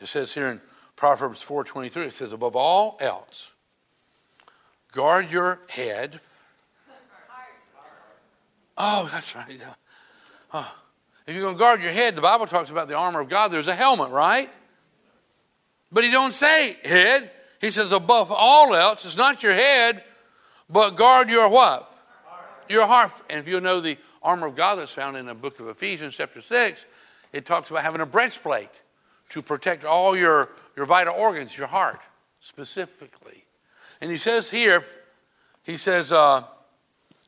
it 0.00 0.06
says 0.06 0.32
here 0.32 0.46
in 0.46 0.60
Proverbs 0.96 1.44
4:23, 1.44 2.06
it 2.06 2.12
says, 2.12 2.32
"Above 2.32 2.54
all 2.54 2.96
else, 3.00 3.50
Guard 4.94 5.32
your 5.32 5.58
head. 5.66 6.20
Oh, 8.78 9.08
that's 9.12 9.34
right. 9.34 9.60
Oh. 10.52 10.76
If 11.26 11.34
you're 11.34 11.42
going 11.42 11.56
to 11.56 11.58
guard 11.58 11.82
your 11.82 11.90
head, 11.90 12.14
the 12.14 12.20
Bible 12.20 12.46
talks 12.46 12.70
about 12.70 12.86
the 12.86 12.96
armor 12.96 13.20
of 13.20 13.28
God. 13.28 13.48
There's 13.48 13.66
a 13.66 13.74
helmet, 13.74 14.10
right? 14.10 14.48
But 15.90 16.04
he 16.04 16.10
don't 16.10 16.32
say 16.32 16.76
head. 16.84 17.30
He 17.60 17.70
says 17.70 17.90
above 17.92 18.30
all 18.30 18.74
else, 18.74 19.04
it's 19.04 19.16
not 19.16 19.42
your 19.42 19.54
head, 19.54 20.04
but 20.70 20.90
guard 20.90 21.28
your 21.28 21.48
what? 21.48 21.90
Your 22.68 22.86
heart. 22.86 23.10
And 23.28 23.40
if 23.40 23.48
you 23.48 23.60
know 23.60 23.80
the 23.80 23.96
armor 24.24 24.46
of 24.46 24.56
God 24.56 24.76
that's 24.76 24.92
found 24.92 25.16
in 25.16 25.26
the 25.26 25.34
book 25.34 25.60
of 25.60 25.68
Ephesians, 25.68 26.14
chapter 26.16 26.40
6, 26.40 26.86
it 27.32 27.44
talks 27.44 27.70
about 27.70 27.82
having 27.82 28.00
a 28.00 28.06
breastplate 28.06 28.70
to 29.28 29.42
protect 29.42 29.84
all 29.84 30.16
your, 30.16 30.48
your 30.76 30.86
vital 30.86 31.14
organs, 31.14 31.56
your 31.56 31.66
heart 31.66 32.00
specifically. 32.40 33.44
And 34.00 34.10
he 34.10 34.16
says 34.16 34.50
here, 34.50 34.82
he 35.62 35.76
says, 35.76 36.10
uh, 36.10 36.44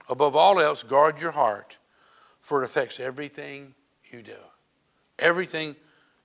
above 0.09 0.35
all 0.35 0.59
else, 0.59 0.83
guard 0.83 1.21
your 1.21 1.33
heart, 1.33 1.79
for 2.41 2.63
it 2.63 2.65
affects 2.65 2.99
everything 2.99 3.75
you 4.11 4.23
do. 4.23 4.37
Everything 5.19 5.77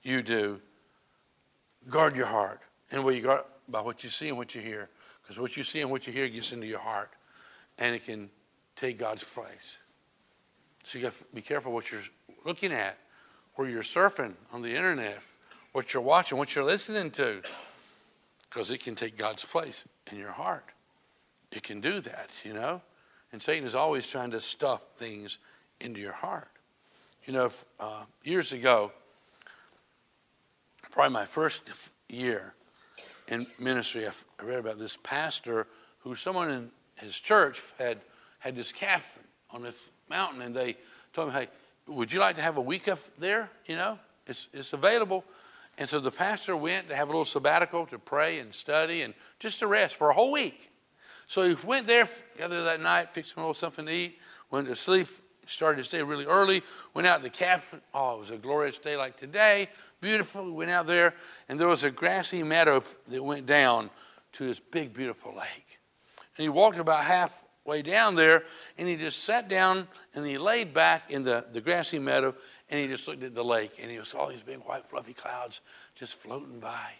you 0.02 0.22
do, 0.22 0.60
guard 1.88 2.16
your 2.16 2.26
heart. 2.26 2.60
And 2.90 3.04
what 3.04 3.14
you 3.14 3.22
guard 3.22 3.42
by 3.68 3.80
what 3.80 4.04
you 4.04 4.10
see 4.10 4.28
and 4.28 4.36
what 4.36 4.54
you 4.54 4.60
hear. 4.60 4.88
Because 5.22 5.38
what 5.38 5.56
you 5.56 5.62
see 5.62 5.80
and 5.80 5.90
what 5.90 6.06
you 6.06 6.12
hear 6.12 6.28
gets 6.28 6.52
into 6.52 6.66
your 6.66 6.80
heart. 6.80 7.10
And 7.78 7.94
it 7.94 8.04
can 8.04 8.30
take 8.76 8.98
God's 8.98 9.24
place. 9.24 9.78
So 10.84 10.98
you 10.98 11.04
got 11.04 11.12
to 11.12 11.24
be 11.34 11.42
careful 11.42 11.72
what 11.72 11.90
you're 11.90 12.00
looking 12.44 12.72
at, 12.72 12.98
where 13.54 13.68
you're 13.68 13.82
surfing 13.82 14.34
on 14.52 14.62
the 14.62 14.74
internet, 14.74 15.22
what 15.72 15.94
you're 15.94 16.02
watching, 16.02 16.38
what 16.38 16.54
you're 16.54 16.64
listening 16.64 17.10
to 17.12 17.42
because 18.52 18.70
it 18.70 18.82
can 18.82 18.94
take 18.94 19.16
God's 19.16 19.44
place 19.44 19.86
in 20.10 20.18
your 20.18 20.30
heart. 20.30 20.64
It 21.52 21.62
can 21.62 21.80
do 21.80 22.00
that, 22.00 22.30
you 22.44 22.52
know? 22.52 22.82
And 23.32 23.40
Satan 23.40 23.66
is 23.66 23.74
always 23.74 24.10
trying 24.10 24.30
to 24.32 24.40
stuff 24.40 24.84
things 24.94 25.38
into 25.80 26.00
your 26.00 26.12
heart. 26.12 26.50
You 27.24 27.32
know, 27.32 27.50
uh, 27.80 28.02
years 28.24 28.52
ago, 28.52 28.92
probably 30.90 31.14
my 31.14 31.24
first 31.24 31.70
year 32.10 32.52
in 33.28 33.46
ministry, 33.58 34.06
I 34.06 34.44
read 34.44 34.58
about 34.58 34.78
this 34.78 34.98
pastor 35.02 35.66
who 36.00 36.14
someone 36.14 36.50
in 36.50 36.70
his 36.96 37.18
church 37.18 37.62
had 37.78 38.00
had 38.38 38.54
this 38.54 38.70
calf 38.70 39.18
on 39.50 39.62
this 39.62 39.76
mountain, 40.12 40.42
and 40.42 40.54
they 40.54 40.76
told 41.12 41.28
me, 41.28 41.34
"Hey, 41.34 41.48
would 41.86 42.12
you 42.12 42.20
like 42.20 42.36
to 42.36 42.42
have 42.42 42.56
a 42.56 42.60
week 42.60 42.86
up 42.86 42.98
there? 43.18 43.50
You 43.66 43.76
know, 43.76 43.98
it's 44.26 44.48
it's 44.52 44.72
available." 44.72 45.24
And 45.78 45.88
so 45.88 46.00
the 46.00 46.10
pastor 46.10 46.54
went 46.56 46.88
to 46.88 46.96
have 46.96 47.08
a 47.08 47.10
little 47.10 47.24
sabbatical 47.24 47.86
to 47.86 47.98
pray 47.98 48.38
and 48.38 48.54
study 48.54 49.02
and 49.02 49.14
just 49.38 49.58
to 49.60 49.66
rest 49.66 49.96
for 49.96 50.10
a 50.10 50.14
whole 50.14 50.30
week. 50.30 50.70
So 51.26 51.48
he 51.48 51.56
went 51.66 51.86
there, 51.86 52.08
got 52.38 52.50
there 52.50 52.64
that 52.64 52.80
night, 52.80 53.14
fixed 53.14 53.36
a 53.36 53.40
little 53.40 53.54
something 53.54 53.86
to 53.86 53.92
eat, 53.92 54.18
went 54.50 54.68
to 54.68 54.76
sleep, 54.76 55.08
started 55.46 55.78
to 55.78 55.84
stay 55.84 56.02
really 56.02 56.26
early, 56.26 56.62
went 56.92 57.06
out 57.06 57.18
to 57.18 57.22
the 57.22 57.30
cafe. 57.30 57.78
Oh, 57.94 58.16
it 58.16 58.18
was 58.18 58.30
a 58.30 58.36
glorious 58.36 58.76
day 58.78 58.96
like 58.96 59.16
today. 59.16 59.68
Beautiful. 60.00 60.44
We 60.44 60.52
went 60.52 60.70
out 60.70 60.86
there, 60.86 61.14
and 61.48 61.58
there 61.58 61.68
was 61.68 61.84
a 61.84 61.90
grassy 61.90 62.42
meadow 62.42 62.82
that 63.08 63.22
went 63.22 63.46
down 63.46 63.88
to 64.32 64.44
this 64.44 64.60
big, 64.60 64.92
beautiful 64.92 65.34
lake. 65.34 65.78
And 66.36 66.42
he 66.42 66.48
walked 66.50 66.78
about 66.78 67.04
halfway 67.64 67.82
down 67.82 68.14
there, 68.14 68.44
and 68.76 68.88
he 68.88 68.96
just 68.96 69.22
sat 69.24 69.48
down 69.48 69.86
and 70.14 70.26
he 70.26 70.38
laid 70.38 70.74
back 70.74 71.10
in 71.10 71.22
the, 71.22 71.46
the 71.52 71.60
grassy 71.60 71.98
meadow 71.98 72.34
and 72.68 72.80
he 72.80 72.88
just 72.88 73.06
looked 73.06 73.22
at 73.22 73.34
the 73.34 73.44
lake 73.44 73.78
and 73.80 73.90
he 73.90 74.02
saw 74.04 74.20
all 74.20 74.28
these 74.28 74.42
big 74.42 74.58
white 74.58 74.86
fluffy 74.86 75.12
clouds 75.12 75.60
just 75.94 76.14
floating 76.14 76.58
by. 76.58 76.90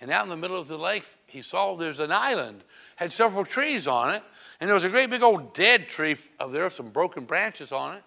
And 0.00 0.10
out 0.10 0.24
in 0.24 0.30
the 0.30 0.36
middle 0.36 0.58
of 0.58 0.68
the 0.68 0.78
lake, 0.78 1.04
he 1.26 1.42
saw 1.42 1.76
there's 1.76 2.00
an 2.00 2.12
island, 2.12 2.62
had 2.96 3.12
several 3.12 3.44
trees 3.44 3.86
on 3.86 4.10
it, 4.10 4.22
and 4.60 4.68
there 4.68 4.74
was 4.74 4.84
a 4.84 4.88
great 4.88 5.10
big 5.10 5.22
old 5.22 5.54
dead 5.54 5.88
tree 5.88 6.16
up 6.40 6.52
there, 6.52 6.68
some 6.70 6.90
broken 6.90 7.24
branches 7.24 7.72
on 7.72 7.96
it. 7.96 8.02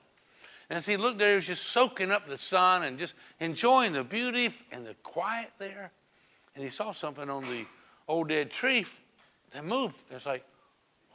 And 0.70 0.78
as 0.78 0.86
he 0.86 0.96
looked 0.96 1.20
there, 1.20 1.32
he 1.32 1.36
was 1.36 1.48
just 1.48 1.66
soaking 1.68 2.12
up 2.12 2.28
the 2.28 2.38
sun 2.38 2.84
and 2.84 2.98
just 2.98 3.14
enjoying 3.40 3.92
the 3.92 4.06
beauty 4.06 4.52
and 4.72 4.86
the 4.86 4.96
quiet 5.04 5.52
there. 5.60 5.92
And 6.56 6.64
he 6.64 6.70
saw 6.70 6.94
something 6.94 7.30
on 7.30 7.44
the 7.44 7.66
old 8.08 8.30
dead 8.30 8.52
tree 8.52 8.86
that 9.54 9.66
moved. 9.66 9.96
It's 10.10 10.26
like, 10.26 10.46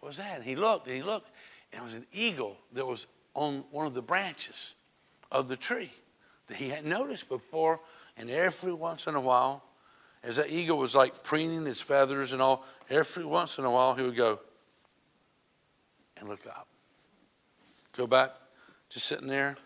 was 0.07 0.17
that? 0.19 0.37
And 0.37 0.45
he 0.45 0.57
looked 0.57 0.87
and 0.87 0.97
he 0.97 1.03
looked, 1.03 1.31
and 1.73 1.81
it 1.81 1.85
was 1.85 1.95
an 1.95 2.07
eagle 2.13 2.57
that 2.73 2.87
was 2.87 3.07
on 3.35 3.65
one 3.71 3.87
of 3.87 3.95
the 3.95 4.03
branches 4.03 4.75
of 5.31 5.49
the 5.49 5.57
tree 5.57 5.91
that 6.47 6.57
he 6.57 6.69
hadn't 6.69 6.89
noticed 6.89 7.29
before. 7.29 7.81
And 8.17 8.31
every 8.31 8.73
once 8.73 9.07
in 9.07 9.15
a 9.15 9.21
while, 9.21 9.63
as 10.23 10.37
that 10.37 10.51
eagle 10.51 10.79
was 10.79 10.95
like 10.95 11.23
preening 11.23 11.67
his 11.67 11.81
feathers 11.81 12.33
and 12.33 12.41
all, 12.41 12.65
every 12.89 13.25
once 13.25 13.59
in 13.59 13.65
a 13.65 13.71
while 13.71 13.95
he 13.95 14.03
would 14.03 14.17
go 14.17 14.41
and 16.19 16.29
look 16.29 16.47
up. 16.47 16.67
Go 17.97 18.07
back, 18.07 18.33
just 18.89 19.07
sitting 19.07 19.29
there, 19.29 19.57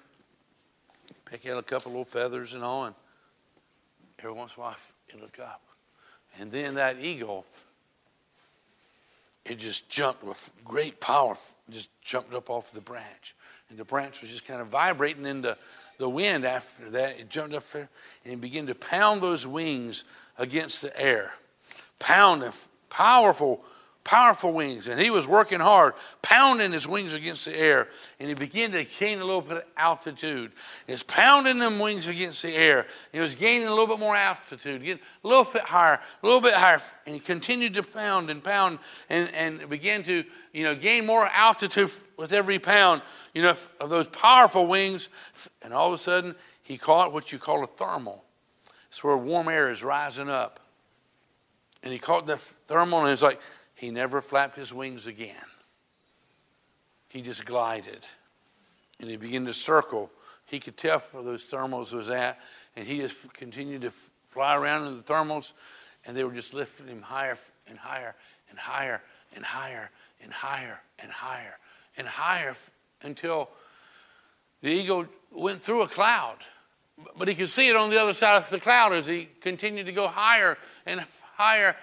pick 1.25 1.49
out 1.49 1.59
a 1.59 1.63
couple 1.63 1.93
little 1.93 2.05
feathers 2.05 2.55
and 2.55 2.65
all, 2.65 2.87
and 2.87 2.95
every 4.19 4.33
once 4.33 4.57
in 4.57 4.63
a 4.63 4.65
while 4.65 4.77
he'd 5.07 5.21
look 5.21 5.39
up. 5.39 5.63
And 6.39 6.51
then 6.51 6.75
that 6.75 6.97
eagle, 7.01 7.45
it 9.45 9.59
just 9.59 9.89
jumped 9.89 10.23
with 10.23 10.51
great 10.65 11.01
power, 11.01 11.37
just 11.71 11.91
jumped 12.03 12.35
up 12.35 12.51
off 12.51 12.73
the 12.73 12.81
branch 12.81 13.35
and 13.71 13.79
the 13.79 13.85
branch 13.85 14.21
was 14.21 14.31
just 14.31 14.45
kind 14.45 14.61
of 14.61 14.67
vibrating 14.67 15.25
in 15.25 15.41
the, 15.41 15.57
the 15.99 16.09
wind 16.09 16.45
after 16.45 16.91
that. 16.91 17.19
It 17.21 17.31
jumped 17.31 17.55
up 17.55 17.69
there 17.71 17.89
and 18.25 18.41
began 18.41 18.67
to 18.67 18.75
pound 18.75 19.23
those 19.23 19.47
wings 19.47 20.05
against 20.37 20.83
the 20.83 21.01
air. 21.01 21.33
Pound 22.01 22.45
powerful, 22.89 23.63
powerful 24.05 24.53
wings. 24.53 24.89
And 24.89 25.01
he 25.01 25.11
was 25.11 25.27
working 25.29 25.61
hard, 25.61 25.95
pounding 26.23 26.73
his 26.73 26.89
wings 26.89 27.15
against 27.15 27.45
the 27.45 27.57
air. 27.57 27.89
And 28.19 28.29
he 28.29 28.35
began 28.35 28.73
to 28.73 28.85
gain 28.85 29.19
a 29.21 29.25
little 29.25 29.41
bit 29.41 29.59
of 29.59 29.65
altitude. 29.77 30.53
He 30.87 30.93
was 30.93 31.03
pounding 31.03 31.59
them 31.59 31.79
wings 31.79 32.09
against 32.09 32.43
the 32.43 32.55
air. 32.55 32.87
He 33.13 33.21
was 33.21 33.35
gaining 33.35 33.67
a 33.67 33.71
little 33.71 33.87
bit 33.87 33.99
more 33.99 34.17
altitude, 34.17 34.83
getting 34.83 35.03
a 35.25 35.29
little 35.29 35.45
bit 35.45 35.63
higher, 35.63 36.01
a 36.23 36.27
little 36.27 36.41
bit 36.41 36.55
higher. 36.55 36.81
And 37.07 37.15
he 37.15 37.21
continued 37.21 37.75
to 37.75 37.83
pound 37.83 38.31
and 38.31 38.43
pound 38.43 38.79
and, 39.09 39.33
and 39.35 39.69
began 39.69 40.03
to, 40.05 40.25
you 40.53 40.65
know, 40.65 40.75
gain 40.75 41.07
more 41.07 41.27
altitude 41.27 41.91
with 42.17 42.33
every 42.33 42.59
pound, 42.59 43.03
you 43.35 43.43
know, 43.43 43.55
of 43.81 43.91
those 43.91 44.09
powerful 44.09 44.67
wings. 44.67 45.09
And 45.63 45.73
all 45.73 45.89
of 45.89 45.95
a 45.95 46.03
sudden, 46.03 46.35
he 46.63 46.79
caught 46.79 47.13
what 47.13 47.33
you 47.33 47.39
call 47.39 47.63
a 47.65 47.67
thermal. 47.67 48.25
It's 48.89 49.05
where 49.05 49.17
warm 49.17 49.49
air 49.49 49.71
is 49.71 49.85
rising 49.85 50.29
up. 50.29 50.59
And 51.83 51.93
he 51.93 51.99
caught 51.99 52.27
the 52.27 52.37
thermal, 52.37 53.01
and 53.01 53.11
it's 53.11 53.23
like 53.23 53.41
he 53.81 53.91
never 53.91 54.21
flapped 54.21 54.57
his 54.57 54.75
wings 54.75 55.07
again. 55.07 55.35
He 57.09 57.23
just 57.23 57.47
glided. 57.47 58.05
And 59.01 59.09
he 59.09 59.17
began 59.17 59.47
to 59.47 59.55
circle. 59.55 60.11
He 60.45 60.61
could 60.61 60.77
tell 60.77 60.99
where 60.99 61.23
those 61.23 61.51
thermals 61.51 61.95
was 61.95 62.11
at, 62.11 62.39
and 62.77 62.87
he 62.87 62.99
just 62.99 63.33
continued 63.33 63.81
to 63.81 63.91
fly 64.29 64.55
around 64.55 64.89
in 64.89 64.99
the 64.99 65.03
thermals, 65.03 65.55
and 66.05 66.15
they 66.15 66.25
were 66.25 66.35
just 66.35 66.53
lifting 66.53 66.89
him 66.89 67.01
higher 67.01 67.39
and 67.67 67.79
higher 67.79 68.15
and 68.51 68.59
higher 68.59 69.01
and 69.35 69.47
higher 69.47 69.91
and 70.23 70.31
higher 70.31 70.83
and 70.99 71.11
higher 71.11 71.57
and 71.97 72.07
higher 72.07 72.55
until 73.01 73.49
the 74.61 74.69
eagle 74.69 75.07
went 75.33 75.63
through 75.63 75.81
a 75.81 75.89
cloud. 75.89 76.37
but 77.17 77.29
he 77.29 77.35
could 77.35 77.49
see 77.49 77.71
it 77.71 77.77
on 77.77 77.89
the 77.89 77.99
other 77.99 78.13
side 78.13 78.43
of 78.43 78.51
the 78.51 78.61
cloud 78.61 78.93
as 78.93 79.07
he 79.07 79.27
continued 79.41 79.87
to 79.87 79.93
go 79.93 80.07
higher 80.07 80.59
and 80.85 81.03
higher 81.35 81.75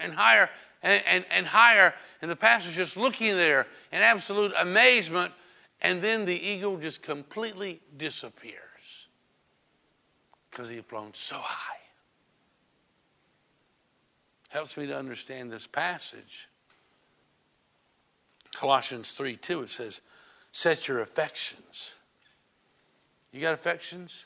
and 0.00 0.12
higher 0.12 0.50
and, 0.82 1.02
and, 1.06 1.24
and 1.30 1.46
higher. 1.46 1.94
And 2.22 2.30
the 2.30 2.36
pastor's 2.36 2.76
just 2.76 2.96
looking 2.96 3.36
there 3.36 3.66
in 3.92 4.02
absolute 4.02 4.52
amazement. 4.58 5.32
And 5.80 6.02
then 6.02 6.24
the 6.24 6.34
eagle 6.34 6.78
just 6.78 7.02
completely 7.02 7.80
disappears 7.96 9.08
because 10.50 10.68
he 10.68 10.76
had 10.76 10.86
flown 10.86 11.12
so 11.12 11.36
high. 11.38 11.76
Helps 14.48 14.76
me 14.76 14.86
to 14.86 14.96
understand 14.96 15.52
this 15.52 15.66
passage. 15.66 16.48
Colossians 18.54 19.10
3 19.10 19.36
2, 19.36 19.62
it 19.62 19.70
says, 19.70 20.00
Set 20.50 20.88
your 20.88 21.00
affections. 21.00 21.96
You 23.32 23.42
got 23.42 23.52
affections? 23.52 24.24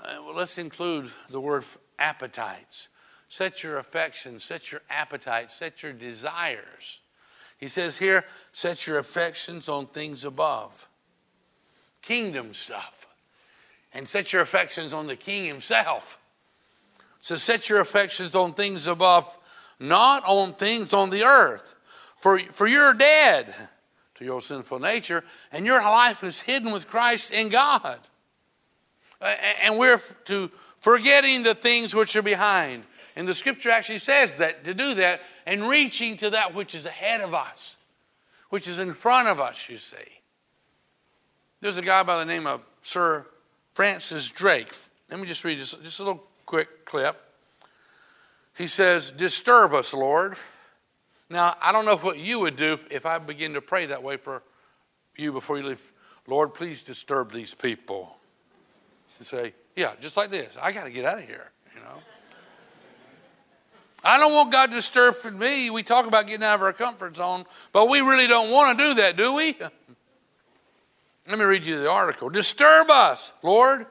Uh, 0.00 0.22
well, 0.24 0.34
let's 0.34 0.56
include 0.56 1.10
the 1.28 1.40
word 1.40 1.64
appetites. 1.98 2.88
Set 3.32 3.62
your 3.62 3.78
affections, 3.78 4.44
set 4.44 4.70
your 4.70 4.82
appetites, 4.90 5.54
set 5.54 5.82
your 5.82 5.94
desires. 5.94 6.98
He 7.56 7.66
says 7.66 7.96
here, 7.96 8.26
set 8.52 8.86
your 8.86 8.98
affections 8.98 9.70
on 9.70 9.86
things 9.86 10.26
above, 10.26 10.86
kingdom 12.02 12.52
stuff, 12.52 13.06
and 13.94 14.06
set 14.06 14.34
your 14.34 14.42
affections 14.42 14.92
on 14.92 15.06
the 15.06 15.16
king 15.16 15.46
himself. 15.46 16.18
So 17.22 17.36
set 17.36 17.70
your 17.70 17.80
affections 17.80 18.34
on 18.34 18.52
things 18.52 18.86
above, 18.86 19.34
not 19.80 20.22
on 20.26 20.52
things 20.52 20.92
on 20.92 21.08
the 21.08 21.24
earth. 21.24 21.74
For, 22.18 22.38
for 22.38 22.68
you're 22.68 22.92
dead 22.92 23.54
to 24.16 24.26
your 24.26 24.42
sinful 24.42 24.78
nature, 24.78 25.24
and 25.50 25.64
your 25.64 25.80
life 25.80 26.22
is 26.22 26.42
hidden 26.42 26.70
with 26.70 26.86
Christ 26.86 27.32
in 27.32 27.48
God. 27.48 27.98
And 29.22 29.78
we're 29.78 30.02
to 30.26 30.48
forgetting 30.76 31.44
the 31.44 31.54
things 31.54 31.94
which 31.94 32.14
are 32.14 32.20
behind. 32.20 32.84
And 33.16 33.28
the 33.28 33.34
scripture 33.34 33.70
actually 33.70 33.98
says 33.98 34.32
that 34.34 34.64
to 34.64 34.74
do 34.74 34.94
that 34.94 35.20
and 35.46 35.68
reaching 35.68 36.16
to 36.18 36.30
that 36.30 36.54
which 36.54 36.74
is 36.74 36.86
ahead 36.86 37.20
of 37.20 37.34
us, 37.34 37.76
which 38.50 38.66
is 38.66 38.78
in 38.78 38.94
front 38.94 39.28
of 39.28 39.40
us, 39.40 39.68
you 39.68 39.76
see. 39.76 39.96
There's 41.60 41.76
a 41.76 41.82
guy 41.82 42.02
by 42.02 42.18
the 42.18 42.24
name 42.24 42.46
of 42.46 42.60
Sir 42.82 43.26
Francis 43.74 44.30
Drake. 44.30 44.74
Let 45.10 45.20
me 45.20 45.26
just 45.26 45.44
read 45.44 45.58
just, 45.58 45.82
just 45.82 46.00
a 46.00 46.04
little 46.04 46.24
quick 46.46 46.84
clip. 46.84 47.20
He 48.56 48.66
says, 48.66 49.10
Disturb 49.10 49.74
us, 49.74 49.94
Lord. 49.94 50.36
Now, 51.30 51.56
I 51.62 51.72
don't 51.72 51.86
know 51.86 51.96
what 51.96 52.18
you 52.18 52.40
would 52.40 52.56
do 52.56 52.78
if 52.90 53.06
I 53.06 53.18
begin 53.18 53.54
to 53.54 53.62
pray 53.62 53.86
that 53.86 54.02
way 54.02 54.16
for 54.16 54.42
you 55.16 55.32
before 55.32 55.56
you 55.56 55.64
leave. 55.64 55.92
Lord, 56.26 56.54
please 56.54 56.82
disturb 56.82 57.32
these 57.32 57.54
people 57.54 58.16
and 59.18 59.26
say, 59.26 59.54
yeah, 59.76 59.92
just 60.00 60.16
like 60.16 60.30
this. 60.30 60.54
I 60.60 60.72
got 60.72 60.84
to 60.84 60.90
get 60.90 61.04
out 61.04 61.18
of 61.18 61.24
here, 61.24 61.50
you 61.74 61.80
know. 61.80 62.00
I 64.04 64.18
don't 64.18 64.32
want 64.32 64.50
God 64.50 64.70
disturbing 64.70 65.38
me. 65.38 65.70
We 65.70 65.82
talk 65.82 66.06
about 66.06 66.26
getting 66.26 66.44
out 66.44 66.56
of 66.56 66.62
our 66.62 66.72
comfort 66.72 67.16
zone, 67.16 67.44
but 67.72 67.88
we 67.88 68.00
really 68.00 68.26
don't 68.26 68.50
want 68.50 68.78
to 68.78 68.84
do 68.84 68.94
that, 68.94 69.16
do 69.16 69.34
we? 69.34 69.54
Let 71.28 71.38
me 71.38 71.44
read 71.44 71.64
you 71.64 71.80
the 71.80 71.90
article. 71.90 72.28
Disturb 72.28 72.90
us, 72.90 73.32
Lord. 73.42 73.86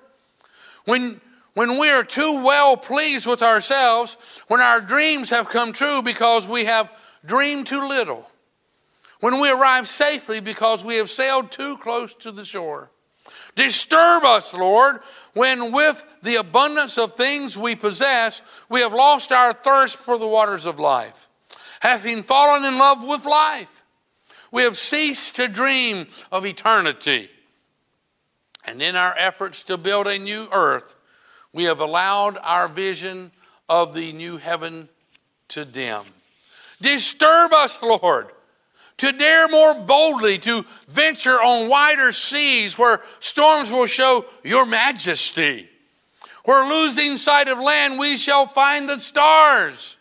When, 0.86 1.22
when 1.54 1.80
we 1.80 1.90
are 1.90 2.04
too 2.04 2.44
well 2.44 2.76
pleased 2.76 3.26
with 3.26 3.42
ourselves, 3.42 4.18
when 4.48 4.60
our 4.60 4.82
dreams 4.82 5.30
have 5.30 5.48
come 5.48 5.72
true 5.72 6.02
because 6.02 6.48
we 6.48 6.66
have 6.66 6.92
dreamed 7.26 7.68
too 7.68 7.88
little, 7.88 8.30
when 9.22 9.40
we 9.40 9.50
arrive 9.50 9.88
safely 9.88 10.42
because 10.42 10.84
we 10.84 10.98
have 10.98 11.10
sailed 11.10 11.52
too 11.52 11.78
close 11.78 12.16
to 12.16 12.32
the 12.32 12.44
shore. 12.44 12.92
Disturb 13.56 14.24
us, 14.24 14.54
Lord, 14.54 15.02
when 15.34 15.72
with 15.72 16.04
the 16.22 16.36
abundance 16.36 16.98
of 16.98 17.16
things 17.16 17.58
we 17.58 17.76
possess, 17.76 18.42
we 18.70 18.82
have 18.82 18.94
lost 18.94 19.32
our 19.32 19.54
thirst 19.54 19.98
for 19.98 20.18
the 20.18 20.28
waters 20.28 20.66
of 20.66 20.80
life. 20.80 21.28
Having 21.80 22.24
fallen 22.24 22.64
in 22.66 22.78
love 22.78 23.04
with 23.04 23.26
life, 23.26 23.82
we 24.52 24.64
have 24.64 24.78
ceased 24.78 25.38
to 25.38 25.48
dream 25.48 26.08
of 26.32 26.46
eternity. 26.46 27.30
And 28.66 28.82
in 28.82 28.96
our 28.96 29.16
efforts 29.18 29.64
to 29.64 29.78
build 29.78 30.08
a 30.08 30.20
new 30.20 30.48
earth, 30.52 30.96
we 31.54 31.64
have 31.64 31.80
allowed 31.80 32.38
our 32.44 32.68
vision 32.68 33.32
of 33.68 33.94
the 33.94 34.14
new 34.14 34.38
heaven 34.38 34.90
to 35.50 35.66
dim. 35.66 36.02
Disturb 36.82 37.54
us, 37.54 37.82
Lord, 37.82 38.28
to 39.02 39.12
dare 39.12 39.48
more 39.48 39.74
boldly 39.74 40.38
to 40.38 40.64
venture 40.88 41.42
on 41.42 41.68
wider 41.68 42.12
seas 42.12 42.78
where 42.78 43.02
storms 43.20 43.72
will 43.72 43.88
show 43.88 44.24
your 44.44 44.64
majesty. 44.64 45.68
Where 46.46 46.70
losing 46.70 47.18
sight 47.18 47.48
of 47.48 47.58
land, 47.58 47.98
we 47.98 48.16
shall 48.16 48.46
find 48.46 48.88
the 48.88 49.00
stars. 49.00 49.98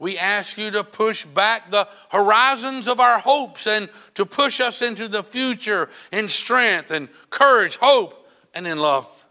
We 0.00 0.18
ask 0.18 0.58
you 0.58 0.72
to 0.72 0.82
push 0.82 1.24
back 1.24 1.70
the 1.70 1.86
horizons 2.10 2.88
of 2.88 2.98
our 2.98 3.20
hopes 3.20 3.68
and 3.68 3.88
to 4.14 4.26
push 4.26 4.58
us 4.58 4.82
into 4.82 5.06
the 5.06 5.22
future 5.22 5.88
in 6.10 6.28
strength 6.28 6.90
and 6.90 7.08
courage, 7.30 7.76
hope, 7.76 8.28
and 8.52 8.66
in 8.66 8.80
love. 8.80 9.26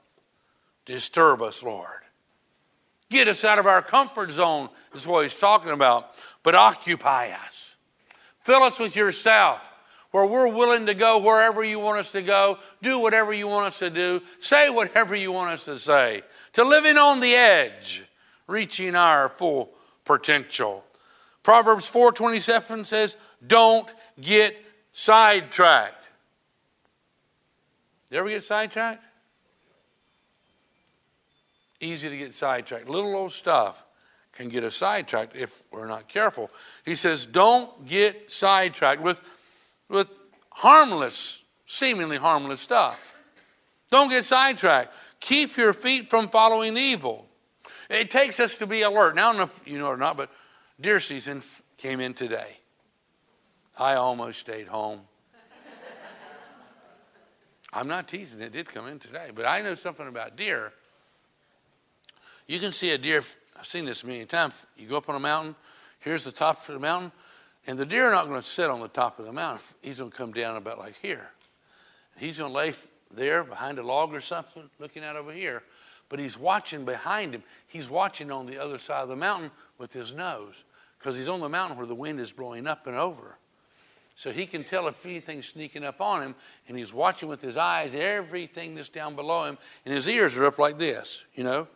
Disturb 0.85 1.41
us, 1.41 1.61
Lord. 1.61 1.89
Get 3.09 3.27
us 3.27 3.43
out 3.43 3.59
of 3.59 3.65
our 3.65 3.81
comfort 3.81 4.31
zone, 4.31 4.69
is 4.93 5.05
what 5.05 5.23
he's 5.23 5.37
talking 5.37 5.73
about, 5.73 6.11
but 6.41 6.55
occupy 6.55 7.31
us. 7.31 7.68
Fill 8.39 8.63
us 8.63 8.79
with 8.79 8.95
yourself, 8.95 9.61
where 10.11 10.25
we're 10.25 10.47
willing 10.47 10.85
to 10.87 10.93
go 10.93 11.19
wherever 11.19 11.63
you 11.63 11.79
want 11.79 11.99
us 11.99 12.11
to 12.13 12.21
go, 12.21 12.57
do 12.81 12.99
whatever 12.99 13.33
you 13.33 13.47
want 13.47 13.67
us 13.67 13.79
to 13.79 13.89
do, 13.89 14.21
say 14.39 14.69
whatever 14.69 15.15
you 15.15 15.31
want 15.31 15.51
us 15.51 15.65
to 15.65 15.77
say, 15.77 16.23
to 16.53 16.63
living 16.63 16.97
on 16.97 17.19
the 17.19 17.35
edge, 17.35 18.03
reaching 18.47 18.95
our 18.95 19.29
full 19.29 19.71
potential. 20.05 20.83
Proverbs 21.43 21.89
4:27 21.89 22.85
says, 22.85 23.17
"Don't 23.45 23.91
get 24.19 24.55
sidetracked." 24.91 26.07
You 28.09 28.19
ever 28.19 28.29
get 28.29 28.43
sidetracked? 28.43 29.03
Easy 31.79 32.09
to 32.09 32.17
get 32.17 32.33
sidetracked. 32.33 32.89
Little 32.89 33.15
old 33.15 33.31
stuff 33.31 33.83
can 34.39 34.47
get 34.47 34.63
us 34.63 34.75
sidetracked 34.75 35.35
if 35.35 35.63
we're 35.69 35.85
not 35.85 36.07
careful. 36.07 36.49
He 36.85 36.95
says, 36.95 37.25
don't 37.25 37.85
get 37.85 38.31
sidetracked 38.31 39.01
with, 39.01 39.19
with 39.89 40.07
harmless, 40.51 41.43
seemingly 41.65 42.15
harmless 42.15 42.61
stuff. 42.61 43.15
Don't 43.91 44.09
get 44.09 44.23
sidetracked. 44.23 44.93
Keep 45.19 45.57
your 45.57 45.73
feet 45.73 46.09
from 46.09 46.29
following 46.29 46.77
evil. 46.77 47.25
It 47.89 48.09
takes 48.09 48.39
us 48.39 48.55
to 48.55 48.67
be 48.67 48.83
alert. 48.83 49.15
Now, 49.15 49.29
I 49.29 49.31
don't 49.33 49.37
know 49.39 49.43
if 49.43 49.67
you 49.67 49.77
know 49.77 49.87
or 49.87 49.97
not, 49.97 50.15
but 50.15 50.31
deer 50.79 51.01
season 51.01 51.43
came 51.77 51.99
in 51.99 52.13
today. 52.13 52.59
I 53.77 53.95
almost 53.95 54.39
stayed 54.39 54.67
home. 54.67 55.01
I'm 57.73 57.89
not 57.89 58.07
teasing, 58.07 58.39
it 58.39 58.53
did 58.53 58.69
come 58.69 58.87
in 58.87 58.99
today, 58.99 59.31
but 59.35 59.45
I 59.45 59.61
know 59.61 59.73
something 59.73 60.07
about 60.07 60.37
deer. 60.37 60.71
You 62.47 62.59
can 62.59 62.71
see 62.71 62.91
a 62.91 62.97
deer 62.97 63.21
I've 63.59 63.67
seen 63.67 63.83
this 63.83 64.05
many 64.05 64.23
times. 64.25 64.65
You 64.77 64.87
go 64.87 64.95
up 64.95 65.09
on 65.09 65.15
a 65.15 65.19
mountain, 65.19 65.53
here's 65.99 66.23
the 66.23 66.31
top 66.31 66.57
of 66.69 66.73
the 66.73 66.79
mountain, 66.79 67.11
and 67.67 67.77
the 67.77 67.85
deer 67.85 68.05
are 68.05 68.11
not 68.11 68.27
going 68.27 68.39
to 68.39 68.47
sit 68.47 68.69
on 68.69 68.79
the 68.79 68.87
top 68.87 69.19
of 69.19 69.25
the 69.25 69.33
mountain. 69.33 69.61
He's 69.81 69.99
going 69.99 70.11
to 70.11 70.15
come 70.15 70.31
down 70.31 70.55
about 70.55 70.79
like 70.79 70.95
here. 71.01 71.29
He's 72.17 72.37
going 72.37 72.51
to 72.51 72.57
lay 72.57 72.73
there 73.13 73.43
behind 73.43 73.77
a 73.77 73.83
log 73.83 74.13
or 74.13 74.21
something, 74.21 74.69
looking 74.79 75.03
out 75.03 75.17
over 75.17 75.33
here. 75.33 75.63
But 76.07 76.19
he's 76.19 76.39
watching 76.39 76.85
behind 76.85 77.35
him. 77.35 77.43
He's 77.67 77.89
watching 77.89 78.31
on 78.31 78.45
the 78.45 78.57
other 78.57 78.79
side 78.79 79.03
of 79.03 79.09
the 79.09 79.17
mountain 79.17 79.51
with 79.77 79.91
his 79.91 80.13
nose 80.13 80.63
because 80.97 81.17
he's 81.17 81.29
on 81.29 81.41
the 81.41 81.49
mountain 81.49 81.77
where 81.77 81.85
the 81.85 81.93
wind 81.93 82.21
is 82.21 82.31
blowing 82.31 82.65
up 82.65 82.87
and 82.87 82.95
over. 82.95 83.37
So 84.15 84.31
he 84.31 84.45
can 84.45 84.63
tell 84.63 84.87
if 84.87 85.05
anything's 85.05 85.47
sneaking 85.47 85.83
up 85.83 85.99
on 85.99 86.21
him, 86.21 86.35
and 86.69 86.77
he's 86.77 86.93
watching 86.93 87.27
with 87.27 87.41
his 87.41 87.57
eyes 87.57 87.93
everything 87.93 88.75
that's 88.75 88.89
down 88.89 89.15
below 89.15 89.45
him, 89.45 89.57
and 89.85 89.93
his 89.93 90.07
ears 90.07 90.37
are 90.37 90.45
up 90.45 90.59
like 90.59 90.77
this, 90.77 91.25
you 91.35 91.43
know 91.43 91.67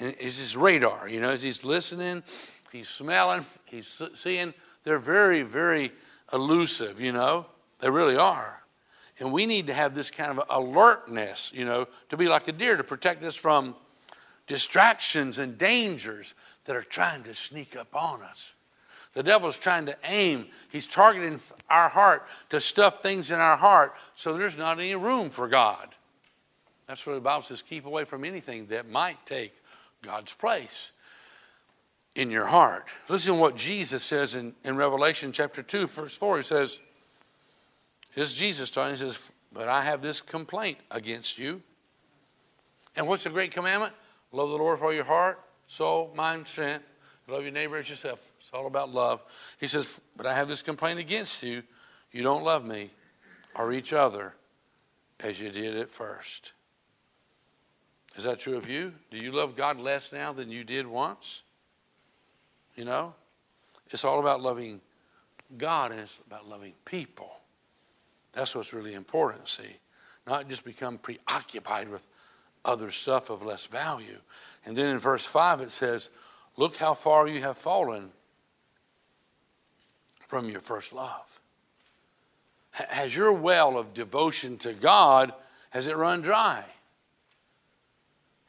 is 0.00 0.38
his 0.38 0.56
radar. 0.56 1.08
You 1.08 1.20
know, 1.20 1.30
as 1.30 1.42
he's 1.42 1.64
listening, 1.64 2.22
he's 2.72 2.88
smelling, 2.88 3.44
he's 3.66 4.02
seeing. 4.14 4.54
They're 4.82 4.98
very, 4.98 5.42
very 5.42 5.92
elusive, 6.32 7.00
you 7.00 7.12
know. 7.12 7.46
They 7.80 7.90
really 7.90 8.16
are. 8.16 8.62
And 9.18 9.32
we 9.32 9.44
need 9.44 9.66
to 9.66 9.74
have 9.74 9.94
this 9.94 10.10
kind 10.10 10.30
of 10.30 10.44
alertness, 10.48 11.52
you 11.54 11.66
know, 11.66 11.86
to 12.08 12.16
be 12.16 12.28
like 12.28 12.48
a 12.48 12.52
deer 12.52 12.76
to 12.76 12.84
protect 12.84 13.22
us 13.22 13.36
from 13.36 13.74
distractions 14.46 15.38
and 15.38 15.58
dangers 15.58 16.34
that 16.64 16.74
are 16.74 16.82
trying 16.82 17.22
to 17.24 17.34
sneak 17.34 17.76
up 17.76 17.94
on 17.94 18.22
us. 18.22 18.54
The 19.12 19.22
devil's 19.22 19.58
trying 19.58 19.86
to 19.86 19.96
aim, 20.04 20.46
he's 20.70 20.86
targeting 20.86 21.40
our 21.68 21.88
heart 21.88 22.26
to 22.50 22.60
stuff 22.60 23.02
things 23.02 23.30
in 23.30 23.40
our 23.40 23.56
heart 23.56 23.94
so 24.14 24.36
there's 24.36 24.56
not 24.56 24.78
any 24.78 24.94
room 24.94 25.30
for 25.30 25.48
God. 25.48 25.88
That's 26.86 27.04
where 27.06 27.14
the 27.14 27.20
Bible 27.20 27.42
says 27.42 27.60
keep 27.60 27.86
away 27.86 28.04
from 28.04 28.24
anything 28.24 28.66
that 28.66 28.88
might 28.88 29.24
take 29.26 29.52
God's 30.02 30.32
place 30.32 30.92
in 32.14 32.30
your 32.30 32.46
heart. 32.46 32.86
Listen 33.08 33.34
to 33.34 33.40
what 33.40 33.56
Jesus 33.56 34.02
says 34.02 34.34
in, 34.34 34.54
in 34.64 34.76
Revelation 34.76 35.32
chapter 35.32 35.62
2, 35.62 35.86
verse 35.86 36.16
4. 36.16 36.38
He 36.38 36.42
says, 36.42 36.80
This 38.14 38.28
is 38.28 38.34
Jesus 38.34 38.70
talking. 38.70 38.92
He 38.92 38.98
says, 38.98 39.30
But 39.52 39.68
I 39.68 39.82
have 39.82 40.02
this 40.02 40.20
complaint 40.20 40.78
against 40.90 41.38
you. 41.38 41.62
And 42.96 43.06
what's 43.06 43.24
the 43.24 43.30
great 43.30 43.52
commandment? 43.52 43.92
Love 44.32 44.50
the 44.50 44.56
Lord 44.56 44.78
with 44.78 44.84
all 44.84 44.92
your 44.92 45.04
heart, 45.04 45.40
soul, 45.66 46.12
mind, 46.14 46.46
strength. 46.46 46.84
Love 47.28 47.42
your 47.42 47.52
neighbor 47.52 47.76
as 47.76 47.88
yourself. 47.88 48.32
It's 48.40 48.50
all 48.52 48.66
about 48.66 48.92
love. 48.92 49.22
He 49.58 49.68
says, 49.68 50.00
But 50.16 50.26
I 50.26 50.34
have 50.34 50.48
this 50.48 50.62
complaint 50.62 50.98
against 50.98 51.42
you. 51.42 51.62
You 52.12 52.22
don't 52.22 52.42
love 52.42 52.64
me 52.64 52.90
or 53.54 53.72
each 53.72 53.92
other 53.92 54.34
as 55.20 55.40
you 55.40 55.50
did 55.50 55.76
at 55.76 55.90
first. 55.90 56.52
Is 58.16 58.24
that 58.24 58.38
true 58.38 58.56
of 58.56 58.68
you? 58.68 58.92
Do 59.10 59.18
you 59.18 59.32
love 59.32 59.56
God 59.56 59.78
less 59.78 60.12
now 60.12 60.32
than 60.32 60.50
you 60.50 60.64
did 60.64 60.86
once? 60.86 61.42
You 62.74 62.84
know? 62.84 63.14
It's 63.90 64.04
all 64.04 64.20
about 64.20 64.40
loving 64.40 64.80
God 65.56 65.90
and 65.90 66.00
it's 66.00 66.18
about 66.26 66.48
loving 66.48 66.72
people. 66.84 67.32
That's 68.32 68.54
what's 68.54 68.72
really 68.72 68.94
important, 68.94 69.48
see. 69.48 69.76
Not 70.26 70.48
just 70.48 70.64
become 70.64 70.98
preoccupied 70.98 71.88
with 71.88 72.06
other 72.64 72.90
stuff 72.90 73.30
of 73.30 73.42
less 73.42 73.66
value. 73.66 74.18
And 74.64 74.76
then 74.76 74.90
in 74.90 74.98
verse 74.98 75.24
5 75.24 75.60
it 75.60 75.70
says, 75.70 76.10
Look 76.56 76.76
how 76.76 76.94
far 76.94 77.26
you 77.26 77.40
have 77.40 77.58
fallen 77.58 78.10
from 80.26 80.48
your 80.48 80.60
first 80.60 80.92
love. 80.92 81.40
Has 82.72 83.16
your 83.16 83.32
well 83.32 83.78
of 83.78 83.94
devotion 83.94 84.58
to 84.58 84.72
God, 84.72 85.32
has 85.70 85.88
it 85.88 85.96
run 85.96 86.20
dry? 86.20 86.64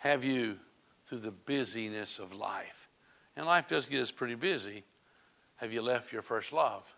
Have 0.01 0.23
you, 0.23 0.57
through 1.05 1.19
the 1.19 1.31
busyness 1.31 2.17
of 2.17 2.33
life, 2.33 2.89
and 3.35 3.45
life 3.45 3.67
does 3.67 3.87
get 3.87 4.01
us 4.01 4.09
pretty 4.09 4.33
busy, 4.33 4.83
have 5.57 5.71
you 5.71 5.83
left 5.83 6.11
your 6.11 6.23
first 6.23 6.51
love? 6.51 6.91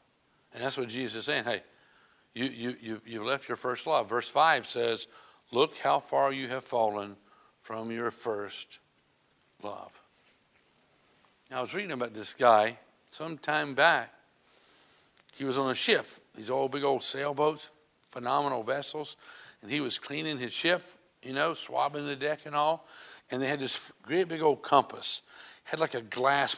And 0.53 0.63
that's 0.63 0.77
what 0.77 0.87
Jesus 0.87 1.17
is 1.17 1.25
saying. 1.25 1.43
Hey, 1.43 1.63
you, 2.33 2.45
you, 2.45 2.75
you, 2.81 3.01
you've 3.05 3.25
left 3.25 3.49
your 3.49 3.57
first 3.57 3.85
love. 3.87 4.09
Verse 4.09 4.29
5 4.29 4.65
says, 4.65 5.07
Look 5.51 5.75
how 5.77 5.99
far 5.99 6.31
you 6.31 6.47
have 6.47 6.63
fallen 6.63 7.17
from 7.59 7.91
your 7.91 8.09
first 8.09 8.79
love. 9.61 10.01
Now, 11.51 11.57
I 11.57 11.61
was 11.61 11.75
reading 11.75 11.91
about 11.91 12.13
this 12.13 12.33
guy 12.33 12.77
some 13.11 13.37
time 13.37 13.73
back. 13.73 14.13
He 15.33 15.43
was 15.43 15.57
on 15.57 15.69
a 15.69 15.75
ship, 15.75 16.05
these 16.35 16.49
old 16.49 16.71
big 16.71 16.85
old 16.85 17.03
sailboats, 17.03 17.69
phenomenal 18.07 18.63
vessels, 18.63 19.17
and 19.61 19.69
he 19.69 19.81
was 19.81 19.99
cleaning 19.99 20.37
his 20.37 20.53
ship, 20.53 20.83
you 21.23 21.33
know, 21.33 21.53
swabbing 21.53 22.05
the 22.05 22.15
deck 22.15 22.41
and 22.45 22.55
all. 22.55 22.87
And 23.31 23.41
they 23.41 23.47
had 23.47 23.59
this 23.59 23.91
great 24.01 24.27
big 24.27 24.41
old 24.41 24.61
compass, 24.61 25.21
had 25.63 25.79
like 25.79 25.93
a 25.93 26.01
glass 26.01 26.55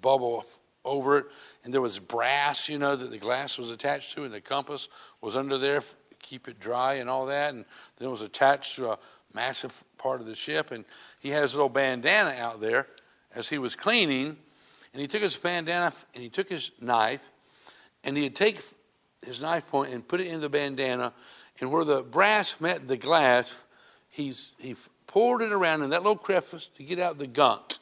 bubble 0.00 0.44
over 0.84 1.18
it, 1.18 1.26
and 1.64 1.72
there 1.72 1.80
was 1.80 1.98
brass, 1.98 2.68
you 2.68 2.78
know, 2.78 2.96
that 2.96 3.10
the 3.10 3.18
glass 3.18 3.56
was 3.56 3.70
attached 3.70 4.14
to, 4.14 4.24
and 4.24 4.34
the 4.34 4.40
compass 4.40 4.88
was 5.20 5.36
under 5.36 5.56
there 5.56 5.80
to 5.80 5.86
keep 6.20 6.48
it 6.48 6.58
dry 6.58 6.94
and 6.94 7.08
all 7.08 7.26
that. 7.26 7.54
And 7.54 7.64
then 7.96 8.08
it 8.08 8.10
was 8.10 8.22
attached 8.22 8.76
to 8.76 8.90
a 8.90 8.98
massive 9.32 9.84
part 9.98 10.20
of 10.20 10.26
the 10.26 10.34
ship. 10.34 10.70
And 10.70 10.84
he 11.20 11.30
had 11.30 11.42
his 11.42 11.54
little 11.54 11.68
bandana 11.68 12.34
out 12.38 12.60
there 12.60 12.86
as 13.34 13.48
he 13.48 13.58
was 13.58 13.76
cleaning. 13.76 14.36
And 14.92 15.00
he 15.00 15.06
took 15.06 15.22
his 15.22 15.36
bandana 15.36 15.92
and 16.14 16.22
he 16.22 16.28
took 16.28 16.48
his 16.48 16.72
knife, 16.80 17.30
and 18.04 18.16
he'd 18.16 18.36
take 18.36 18.60
his 19.24 19.40
knife 19.40 19.66
point 19.68 19.92
and 19.92 20.06
put 20.06 20.20
it 20.20 20.26
in 20.26 20.40
the 20.40 20.48
bandana. 20.48 21.12
And 21.60 21.70
where 21.70 21.84
the 21.84 22.02
brass 22.02 22.60
met 22.60 22.88
the 22.88 22.96
glass, 22.96 23.54
he's, 24.12 24.52
he 24.58 24.76
poured 25.08 25.42
it 25.42 25.50
around 25.50 25.82
in 25.82 25.90
that 25.90 26.02
little 26.02 26.16
crevice 26.16 26.68
to 26.76 26.84
get 26.84 27.00
out 27.00 27.18
the 27.18 27.26
gunk 27.26 27.74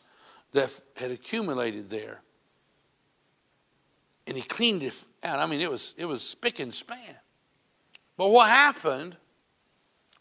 that 0.53 0.81
had 0.97 1.11
accumulated 1.11 1.91
there 1.91 2.23
and 4.31 4.37
he 4.37 4.45
cleaned 4.45 4.85
it 4.85 4.95
out. 5.25 5.41
I 5.41 5.47
mean, 5.47 5.61
it 5.61 5.69
was, 5.69 5.93
it 5.97 6.05
was 6.05 6.23
spick 6.23 6.61
and 6.61 6.73
span. 6.73 7.17
But 8.17 8.29
what 8.29 8.49
happened, 8.49 9.17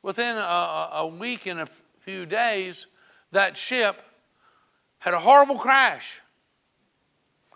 within 0.01 0.35
a, 0.35 0.89
a 0.93 1.07
week 1.07 1.45
and 1.45 1.59
a 1.59 1.67
few 1.99 2.25
days, 2.25 2.87
that 3.31 3.55
ship 3.55 4.01
had 4.97 5.13
a 5.13 5.19
horrible 5.19 5.59
crash. 5.59 6.21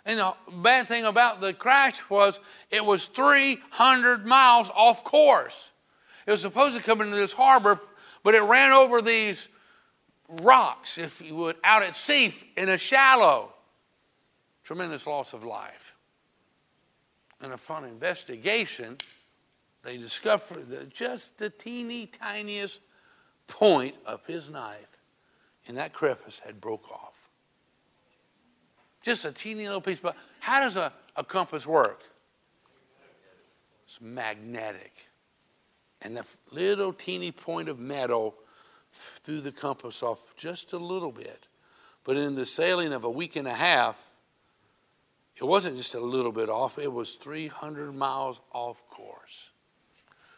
And 0.06 0.20
the 0.20 0.36
bad 0.62 0.88
thing 0.88 1.06
about 1.06 1.42
the 1.42 1.54
crash 1.54 2.08
was 2.08 2.40
it 2.70 2.86
was 2.86 3.06
300 3.08 4.28
miles 4.28 4.70
off 4.76 5.04
course. 5.04 5.72
It 6.28 6.32
was 6.32 6.42
supposed 6.42 6.78
to 6.78 6.84
come 6.84 7.02
into 7.02 7.16
this 7.16 7.34
harbor, 7.34 7.80
but 8.24 8.36
it 8.36 8.42
ran 8.42 8.72
over 8.72 9.02
these 9.02 9.48
rocks, 10.28 10.98
if 10.98 11.22
you 11.22 11.36
would, 11.36 11.58
out 11.64 11.84
at 11.84 11.96
sea 11.96 12.34
in 12.58 12.70
a 12.70 12.78
shallow. 12.78 13.54
Tremendous 14.64 15.06
loss 15.06 15.34
of 15.34 15.44
life. 15.44 15.96
And 17.42 17.52
upon 17.52 17.84
investigation, 17.84 18.98
they 19.84 19.98
discovered 19.98 20.70
that 20.70 20.90
just 20.90 21.38
the 21.38 21.50
teeny 21.50 22.06
tiniest 22.06 22.80
point 23.48 23.96
of 24.06 24.26
his 24.26 24.50
knife 24.50 24.98
in 25.66 25.76
that 25.76 25.92
crevice 25.92 26.40
had 26.40 26.62
broke 26.62 26.90
off. 26.90 27.30
Just 29.02 29.26
a 29.26 29.34
teeny 29.34 29.66
little 29.66 29.82
piece. 29.82 30.00
But 30.00 30.16
how 30.40 30.62
does 30.62 30.78
a, 30.78 30.94
a 31.18 31.26
compass 31.26 31.68
work? 31.68 32.04
It's 33.86 34.00
magnetic. 34.00 35.10
And 36.04 36.18
the 36.18 36.26
little 36.52 36.94
teeny 36.94 37.32
point 37.32 37.70
of 37.70 37.80
metal 37.80 38.36
threw 38.92 39.40
the 39.40 39.52
compass 39.52 40.04
off 40.04 40.20
just 40.36 40.74
a 40.74 40.78
little 40.78 41.12
bit. 41.12 41.48
But 42.04 42.18
in 42.18 42.36
the 42.36 42.46
sailing 42.46 42.92
of 42.94 43.04
a 43.04 43.10
week 43.10 43.36
and 43.36 43.48
a 43.48 43.54
half, 43.54 44.12
it 45.36 45.46
wasn't 45.46 45.78
just 45.78 45.96
a 45.96 46.00
little 46.00 46.32
bit 46.32 46.50
off, 46.50 46.78
it 46.78 46.92
was 46.92 47.16
300 47.16 47.94
miles 47.94 48.42
off 48.52 48.88
course. 48.90 49.50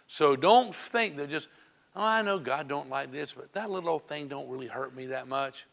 So 0.07 0.35
don't 0.35 0.73
think 0.73 1.17
that 1.17 1.29
just, 1.29 1.49
oh, 1.95 2.05
I 2.05 2.21
know 2.21 2.39
God 2.39 2.67
don't 2.67 2.89
like 2.89 3.11
this, 3.11 3.33
but 3.33 3.51
that 3.53 3.69
little 3.69 3.89
old 3.89 4.07
thing 4.07 4.27
don't 4.27 4.49
really 4.49 4.67
hurt 4.67 4.95
me 4.95 5.07
that 5.07 5.27
much. 5.27 5.65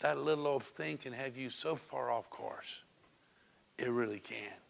That 0.00 0.18
little 0.18 0.46
old 0.48 0.64
thing 0.64 0.98
can 0.98 1.12
have 1.12 1.36
you 1.36 1.48
so 1.48 1.76
far 1.76 2.10
off 2.10 2.28
course. 2.28 2.82
It 3.78 3.90
really 3.90 4.18
can. 4.18 4.61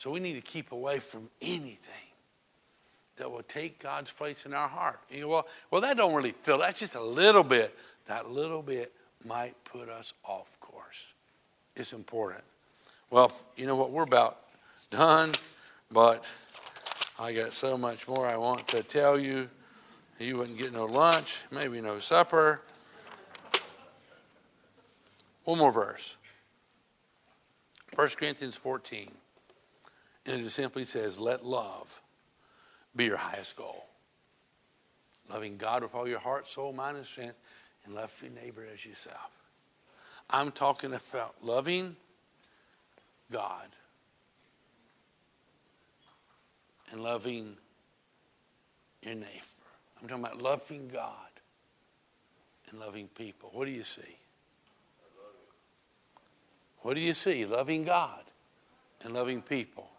So 0.00 0.10
we 0.10 0.18
need 0.18 0.32
to 0.32 0.40
keep 0.40 0.72
away 0.72 0.98
from 0.98 1.28
anything 1.42 2.08
that 3.16 3.30
will 3.30 3.42
take 3.42 3.78
God's 3.78 4.10
place 4.10 4.46
in 4.46 4.54
our 4.54 4.66
heart. 4.66 4.98
You 5.10 5.20
go, 5.20 5.28
well, 5.28 5.46
well, 5.70 5.80
that 5.82 5.98
don't 5.98 6.14
really 6.14 6.32
fill. 6.32 6.56
That's 6.56 6.80
just 6.80 6.94
a 6.94 7.02
little 7.02 7.42
bit. 7.42 7.76
That 8.06 8.30
little 8.30 8.62
bit 8.62 8.94
might 9.26 9.62
put 9.62 9.90
us 9.90 10.14
off 10.24 10.58
course. 10.58 11.04
It's 11.76 11.92
important. 11.92 12.42
Well, 13.10 13.30
you 13.58 13.66
know 13.66 13.76
what? 13.76 13.90
We're 13.90 14.04
about 14.04 14.38
done, 14.90 15.32
but 15.92 16.26
I 17.18 17.34
got 17.34 17.52
so 17.52 17.76
much 17.76 18.08
more 18.08 18.26
I 18.26 18.38
want 18.38 18.68
to 18.68 18.82
tell 18.82 19.20
you. 19.20 19.50
You 20.18 20.38
wouldn't 20.38 20.56
get 20.56 20.72
no 20.72 20.86
lunch, 20.86 21.42
maybe 21.50 21.78
no 21.82 21.98
supper. 21.98 22.62
One 25.44 25.58
more 25.58 25.72
verse 25.72 26.16
1 27.96 28.08
Corinthians 28.16 28.56
14. 28.56 29.10
And 30.30 30.46
it 30.46 30.50
simply 30.50 30.84
says, 30.84 31.18
Let 31.18 31.44
love 31.44 32.00
be 32.94 33.06
your 33.06 33.16
highest 33.16 33.56
goal. 33.56 33.86
Loving 35.28 35.56
God 35.56 35.82
with 35.82 35.94
all 35.94 36.06
your 36.06 36.20
heart, 36.20 36.46
soul, 36.46 36.72
mind, 36.72 36.96
and 36.96 37.06
strength 37.06 37.36
and 37.84 37.94
love 37.94 38.12
your 38.22 38.30
neighbor 38.30 38.64
as 38.72 38.84
yourself. 38.84 39.30
I'm 40.28 40.52
talking 40.52 40.92
about 40.92 41.34
loving 41.42 41.96
God 43.32 43.66
and 46.92 47.02
loving 47.02 47.56
your 49.02 49.14
neighbor. 49.14 49.28
I'm 50.00 50.08
talking 50.08 50.24
about 50.24 50.40
loving 50.40 50.88
God 50.88 51.12
and 52.70 52.78
loving 52.78 53.08
people. 53.08 53.50
What 53.52 53.64
do 53.64 53.72
you 53.72 53.84
see? 53.84 54.16
What 56.82 56.94
do 56.94 57.00
you 57.00 57.14
see? 57.14 57.44
Loving 57.44 57.84
God 57.84 58.22
and 59.02 59.12
loving 59.12 59.42
people. 59.42 59.89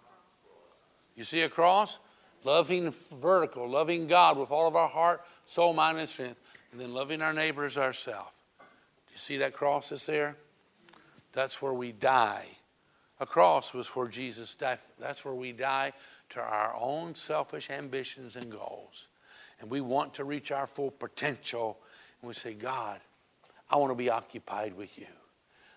You 1.16 1.24
see 1.24 1.42
a 1.42 1.50
cross? 1.50 2.00
Loving 2.44 2.94
vertical, 3.22 3.70
loving 3.70 4.08
God 4.08 4.38
with 4.38 4.50
all 4.50 4.68
of 4.68 4.76
our 4.76 4.90
heart, 4.90 5.22
soul, 5.46 5.74
mind, 5.74 6.00
and 6.00 6.10
strength 6.10 6.40
and 6.72 6.80
then 6.80 6.94
loving 6.94 7.22
our 7.22 7.34
neighbors 7.34 7.78
ourselves. 7.78 8.32
Do 8.60 9.14
you 9.14 9.20
see 9.20 9.38
that 9.38 9.54
cross 9.54 9.90
that's 9.90 10.06
there? 10.06 10.38
That's 11.34 11.62
where 11.62 11.74
we 11.74 11.92
die. 11.92 12.46
A 13.20 13.26
cross 13.26 13.74
was 13.74 13.88
where 13.90 14.08
Jesus 14.08 14.56
died. 14.56 14.80
That's 15.00 15.24
where 15.24 15.34
we 15.34 15.52
die 15.52 15.94
to 16.30 16.40
our 16.40 16.76
own 16.80 17.14
selfish 17.14 17.70
ambitions 17.70 18.36
and 18.36 18.50
goals. 18.50 19.08
And 19.60 19.70
we 19.70 19.82
want 19.82 20.16
to 20.16 20.24
reach 20.24 20.52
our 20.52 20.66
full 20.66 20.92
potential. 20.92 21.78
And 22.22 22.28
we 22.28 22.34
say, 22.34 22.54
God, 22.54 23.00
I 23.70 23.76
want 23.76 23.92
to 23.92 23.96
be 23.96 24.10
occupied 24.10 24.76
with 24.76 24.98
you. 24.98 25.06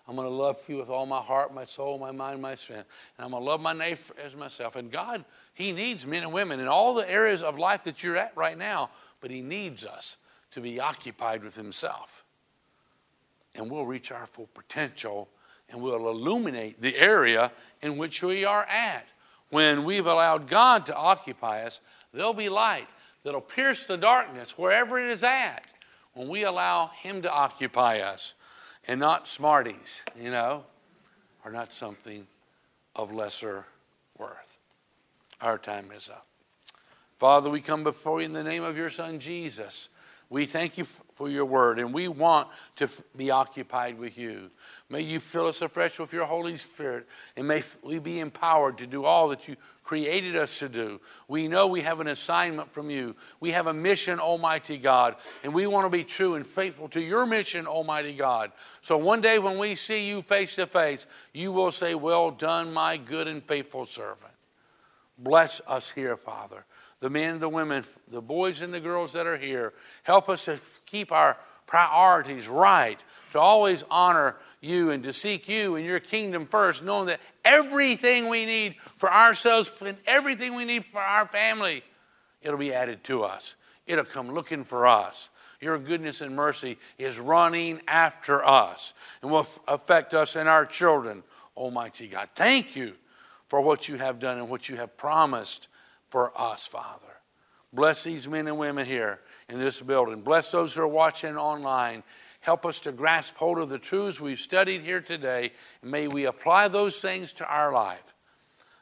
I'm 0.07 0.15
going 0.15 0.27
to 0.27 0.33
love 0.33 0.63
you 0.67 0.77
with 0.77 0.89
all 0.89 1.05
my 1.05 1.19
heart, 1.19 1.53
my 1.53 1.65
soul, 1.65 1.97
my 1.97 2.11
mind, 2.11 2.41
my 2.41 2.55
strength. 2.55 2.87
And 3.17 3.25
I'm 3.25 3.31
going 3.31 3.43
to 3.43 3.49
love 3.49 3.61
my 3.61 3.73
neighbor 3.73 4.01
as 4.23 4.35
myself. 4.35 4.75
And 4.75 4.91
God, 4.91 5.25
He 5.53 5.71
needs 5.71 6.05
men 6.05 6.23
and 6.23 6.31
women 6.31 6.59
in 6.59 6.67
all 6.67 6.93
the 6.93 7.09
areas 7.09 7.41
of 7.41 7.57
life 7.57 7.83
that 7.83 8.03
you're 8.03 8.17
at 8.17 8.31
right 8.35 8.57
now, 8.57 8.89
but 9.19 9.31
He 9.31 9.41
needs 9.41 9.85
us 9.85 10.17
to 10.51 10.61
be 10.61 10.79
occupied 10.79 11.43
with 11.43 11.55
Himself. 11.55 12.23
And 13.55 13.71
we'll 13.71 13.85
reach 13.85 14.11
our 14.11 14.27
full 14.27 14.49
potential 14.53 15.29
and 15.69 15.81
we'll 15.81 16.07
illuminate 16.07 16.79
the 16.79 16.95
area 16.95 17.51
in 17.81 17.97
which 17.97 18.21
we 18.21 18.45
are 18.45 18.65
at. 18.65 19.07
When 19.49 19.85
we've 19.85 20.05
allowed 20.05 20.47
God 20.47 20.85
to 20.87 20.95
occupy 20.95 21.63
us, 21.63 21.81
There'll 22.15 22.33
be 22.33 22.49
light 22.49 22.87
that'll 23.23 23.41
pierce 23.41 23.85
the 23.85 23.97
darkness 23.97 24.57
wherever 24.57 24.97
it 24.97 25.11
is 25.11 25.23
at 25.23 25.67
when 26.13 26.29
we 26.29 26.43
allow 26.43 26.87
Him 26.87 27.21
to 27.23 27.31
occupy 27.31 27.99
us 27.99 28.35
and 28.87 28.99
not 28.99 29.27
smarties, 29.27 30.03
you 30.19 30.31
know, 30.31 30.63
are 31.43 31.51
not 31.51 31.73
something 31.73 32.25
of 32.95 33.13
lesser 33.13 33.65
worth. 34.17 34.57
Our 35.41 35.57
time 35.57 35.91
is 35.95 36.09
up. 36.09 36.25
Father, 37.17 37.49
we 37.49 37.61
come 37.61 37.83
before 37.83 38.19
you 38.21 38.25
in 38.25 38.33
the 38.33 38.43
name 38.43 38.63
of 38.63 38.77
your 38.77 38.89
Son, 38.89 39.19
Jesus. 39.19 39.89
We 40.29 40.45
thank 40.45 40.77
you 40.77 40.85
for 41.15 41.29
your 41.29 41.45
word, 41.45 41.79
and 41.79 41.93
we 41.93 42.09
want 42.09 42.49
to 42.75 42.89
be 43.15 43.31
occupied 43.31 43.97
with 43.97 44.17
you. 44.17 44.51
May 44.89 44.99
you 44.99 45.21
fill 45.21 45.47
us 45.47 45.61
afresh 45.61 45.97
with 45.97 46.11
your 46.11 46.25
Holy 46.25 46.57
Spirit, 46.57 47.07
and 47.37 47.47
may 47.47 47.63
we 47.81 47.99
be 47.99 48.19
empowered 48.19 48.77
to 48.79 48.85
do 48.85 49.05
all 49.05 49.29
that 49.29 49.47
you 49.47 49.55
created 49.81 50.35
us 50.35 50.59
to 50.59 50.67
do. 50.67 50.99
We 51.29 51.47
know 51.47 51.67
we 51.67 51.81
have 51.81 52.01
an 52.01 52.07
assignment 52.07 52.73
from 52.73 52.89
you. 52.89 53.15
We 53.39 53.51
have 53.51 53.67
a 53.67 53.73
mission, 53.73 54.19
Almighty 54.19 54.77
God, 54.77 55.15
and 55.41 55.53
we 55.53 55.67
want 55.67 55.85
to 55.85 55.89
be 55.89 56.03
true 56.03 56.35
and 56.35 56.45
faithful 56.45 56.89
to 56.89 57.01
your 57.01 57.25
mission, 57.25 57.65
Almighty 57.65 58.13
God. 58.13 58.51
So 58.81 58.97
one 58.97 59.21
day 59.21 59.39
when 59.39 59.57
we 59.57 59.75
see 59.75 60.09
you 60.09 60.21
face 60.21 60.55
to 60.55 60.67
face, 60.67 61.07
you 61.33 61.53
will 61.53 61.71
say, 61.71 61.95
Well 61.95 62.29
done, 62.29 62.73
my 62.73 62.97
good 62.97 63.29
and 63.29 63.41
faithful 63.41 63.85
servant. 63.85 64.33
Bless 65.17 65.61
us 65.65 65.91
here, 65.91 66.17
Father 66.17 66.65
the 67.05 67.09
men 67.11 67.33
and 67.33 67.39
the 67.39 67.47
women, 67.47 67.85
the 68.07 68.19
boys 68.19 68.61
and 68.61 68.73
the 68.73 68.79
girls 68.79 69.13
that 69.13 69.27
are 69.27 69.37
here. 69.37 69.73
Help 70.01 70.27
us 70.27 70.45
to 70.45 70.59
keep 70.87 71.11
our 71.11 71.37
priorities 71.67 72.47
right, 72.47 73.03
to 73.31 73.39
always 73.39 73.83
honor 73.91 74.37
you 74.59 74.89
and 74.89 75.03
to 75.03 75.13
seek 75.13 75.47
you 75.47 75.75
and 75.75 75.85
your 75.85 75.99
kingdom 75.99 76.47
first, 76.47 76.83
knowing 76.83 77.05
that 77.05 77.19
everything 77.43 78.27
we 78.27 78.43
need 78.47 78.75
for 78.97 79.13
ourselves 79.13 79.71
and 79.85 79.95
everything 80.07 80.55
we 80.55 80.65
need 80.65 80.83
for 80.83 80.99
our 80.99 81.27
family, 81.27 81.83
it'll 82.41 82.57
be 82.57 82.73
added 82.73 83.03
to 83.03 83.23
us. 83.23 83.55
It'll 83.85 84.03
come 84.03 84.31
looking 84.31 84.63
for 84.63 84.87
us. 84.87 85.29
Your 85.61 85.77
goodness 85.77 86.21
and 86.21 86.35
mercy 86.35 86.79
is 86.97 87.19
running 87.19 87.81
after 87.87 88.43
us 88.43 88.95
and 89.21 89.29
will 89.29 89.45
affect 89.67 90.15
us 90.15 90.35
and 90.35 90.49
our 90.49 90.65
children. 90.65 91.21
Almighty 91.55 92.07
God, 92.07 92.29
thank 92.33 92.75
you 92.75 92.95
for 93.47 93.61
what 93.61 93.87
you 93.87 93.97
have 93.97 94.19
done 94.19 94.39
and 94.39 94.49
what 94.49 94.69
you 94.69 94.77
have 94.77 94.97
promised 94.97 95.67
for 96.09 96.31
us, 96.39 96.67
Father. 96.67 97.05
Bless 97.73 98.03
these 98.03 98.27
men 98.27 98.47
and 98.47 98.57
women 98.57 98.85
here 98.85 99.19
in 99.49 99.59
this 99.59 99.81
building. 99.81 100.21
Bless 100.21 100.51
those 100.51 100.73
who 100.73 100.81
are 100.81 100.87
watching 100.87 101.35
online. 101.35 102.03
Help 102.39 102.65
us 102.65 102.79
to 102.81 102.91
grasp 102.91 103.35
hold 103.35 103.57
of 103.57 103.69
the 103.69 103.79
truths 103.79 104.19
we've 104.19 104.39
studied 104.39 104.81
here 104.81 105.01
today. 105.01 105.51
And 105.81 105.91
may 105.91 106.07
we 106.07 106.25
apply 106.25 106.69
those 106.69 107.01
things 107.01 107.33
to 107.33 107.45
our 107.45 107.73
life, 107.73 108.13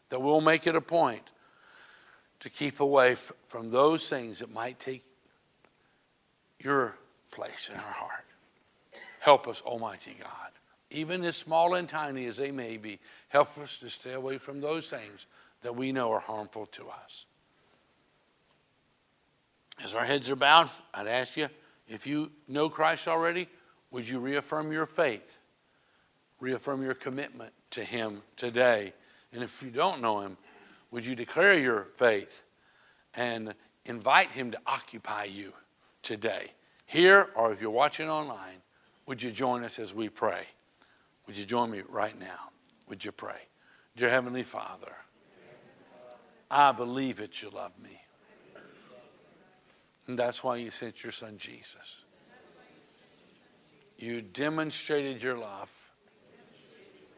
that 0.09 0.21
we'll 0.21 0.41
make 0.41 0.67
it 0.67 0.75
a 0.75 0.81
point 0.81 1.23
to 2.41 2.49
keep 2.49 2.81
away 2.81 3.15
from 3.47 3.71
those 3.71 4.09
things 4.09 4.39
that 4.39 4.53
might 4.53 4.79
take 4.79 5.03
your 6.59 6.97
place 7.31 7.69
in 7.69 7.75
our 7.75 7.81
heart. 7.81 8.25
Help 9.19 9.47
us, 9.47 9.61
Almighty 9.61 10.15
God. 10.19 10.29
Even 10.91 11.23
as 11.23 11.35
small 11.35 11.73
and 11.73 11.89
tiny 11.89 12.25
as 12.25 12.37
they 12.37 12.51
may 12.51 12.77
be, 12.77 12.99
help 13.29 13.57
us 13.57 13.79
to 13.79 13.89
stay 13.89 14.13
away 14.13 14.37
from 14.37 14.61
those 14.61 14.89
things 14.89 15.25
that 15.63 15.75
we 15.75 15.91
know 15.91 16.11
are 16.11 16.19
harmful 16.19 16.65
to 16.67 16.87
us. 16.89 17.25
As 19.83 19.95
our 19.95 20.05
heads 20.05 20.29
are 20.29 20.35
bowed, 20.35 20.69
I'd 20.93 21.07
ask 21.07 21.35
you 21.35 21.47
if 21.87 22.05
you 22.05 22.31
know 22.47 22.69
Christ 22.69 23.07
already, 23.07 23.47
would 23.91 24.07
you 24.07 24.19
reaffirm 24.19 24.71
your 24.71 24.85
faith? 24.85 25.37
Reaffirm 26.39 26.83
your 26.83 26.93
commitment 26.93 27.53
to 27.71 27.83
Him 27.83 28.21
today. 28.35 28.93
And 29.31 29.43
if 29.43 29.61
you 29.63 29.69
don't 29.69 30.01
know 30.01 30.21
Him, 30.21 30.37
would 30.91 31.05
you 31.05 31.15
declare 31.15 31.57
your 31.57 31.87
faith 31.95 32.43
and 33.15 33.53
invite 33.85 34.29
Him 34.31 34.51
to 34.51 34.59
occupy 34.65 35.25
you 35.25 35.53
today? 36.01 36.51
Here, 36.85 37.29
or 37.35 37.51
if 37.51 37.61
you're 37.61 37.71
watching 37.71 38.09
online, 38.09 38.61
would 39.05 39.21
you 39.21 39.31
join 39.31 39.63
us 39.63 39.79
as 39.79 39.93
we 39.93 40.09
pray? 40.09 40.45
Would 41.27 41.37
you 41.37 41.45
join 41.45 41.71
me 41.71 41.81
right 41.89 42.17
now? 42.19 42.51
Would 42.87 43.03
you 43.03 43.11
pray? 43.11 43.47
Dear 43.95 44.09
Heavenly 44.09 44.43
Father, 44.43 44.93
I 46.55 46.71
believe 46.71 47.17
that 47.17 47.41
you 47.41 47.49
love 47.49 47.71
me. 47.81 47.99
And 50.05 50.19
that's 50.19 50.43
why 50.43 50.57
you 50.57 50.69
sent 50.69 51.03
your 51.03 51.11
son 51.11 51.39
Jesus. 51.39 52.03
You 53.97 54.21
demonstrated 54.21 55.23
your 55.23 55.35
love 55.35 55.71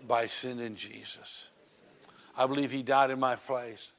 by 0.08 0.26
sending 0.28 0.76
Jesus. 0.76 1.50
I 2.38 2.48
believe 2.48 2.72
he 2.72 2.82
died 2.82 3.12
in 3.12 3.20
my 3.20 3.36
place. 3.36 3.92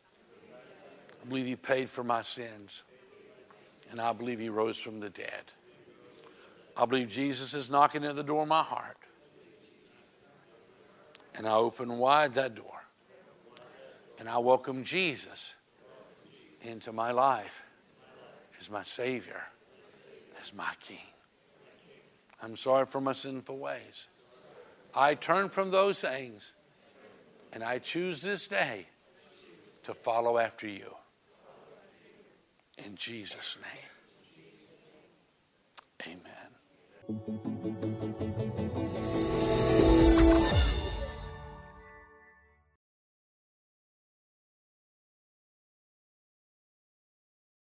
I 1.22 1.28
believe 1.28 1.46
he 1.46 1.56
paid 1.56 1.90
for 1.90 2.02
my 2.02 2.22
sins. 2.22 2.82
And 3.90 4.00
I 4.00 4.14
believe 4.14 4.38
he 4.38 4.48
rose 4.48 4.78
from 4.78 5.00
the 5.00 5.10
dead. 5.10 5.52
I 6.78 6.86
believe 6.86 7.10
Jesus 7.10 7.52
is 7.52 7.68
knocking 7.68 8.04
at 8.04 8.16
the 8.16 8.22
door 8.22 8.42
of 8.42 8.48
my 8.48 8.62
heart. 8.62 8.96
And 11.34 11.46
I 11.46 11.52
open 11.52 11.98
wide 11.98 12.32
that 12.34 12.54
door. 12.54 12.75
And 14.18 14.28
I 14.28 14.38
welcome 14.38 14.84
Jesus 14.84 15.54
into 16.62 16.92
my 16.92 17.12
life 17.12 17.62
as 18.60 18.70
my 18.70 18.82
Savior, 18.82 19.42
as 20.40 20.54
my 20.54 20.70
King. 20.80 20.98
I'm 22.42 22.56
sorry 22.56 22.86
for 22.86 23.00
my 23.00 23.12
sinful 23.12 23.58
ways. 23.58 24.06
I 24.94 25.14
turn 25.14 25.48
from 25.48 25.70
those 25.70 26.00
things 26.00 26.52
and 27.52 27.62
I 27.62 27.78
choose 27.78 28.22
this 28.22 28.46
day 28.46 28.86
to 29.84 29.94
follow 29.94 30.38
after 30.38 30.66
you. 30.66 30.94
In 32.84 32.96
Jesus' 32.96 33.58
name. 33.62 33.90
Amen. 37.08 37.55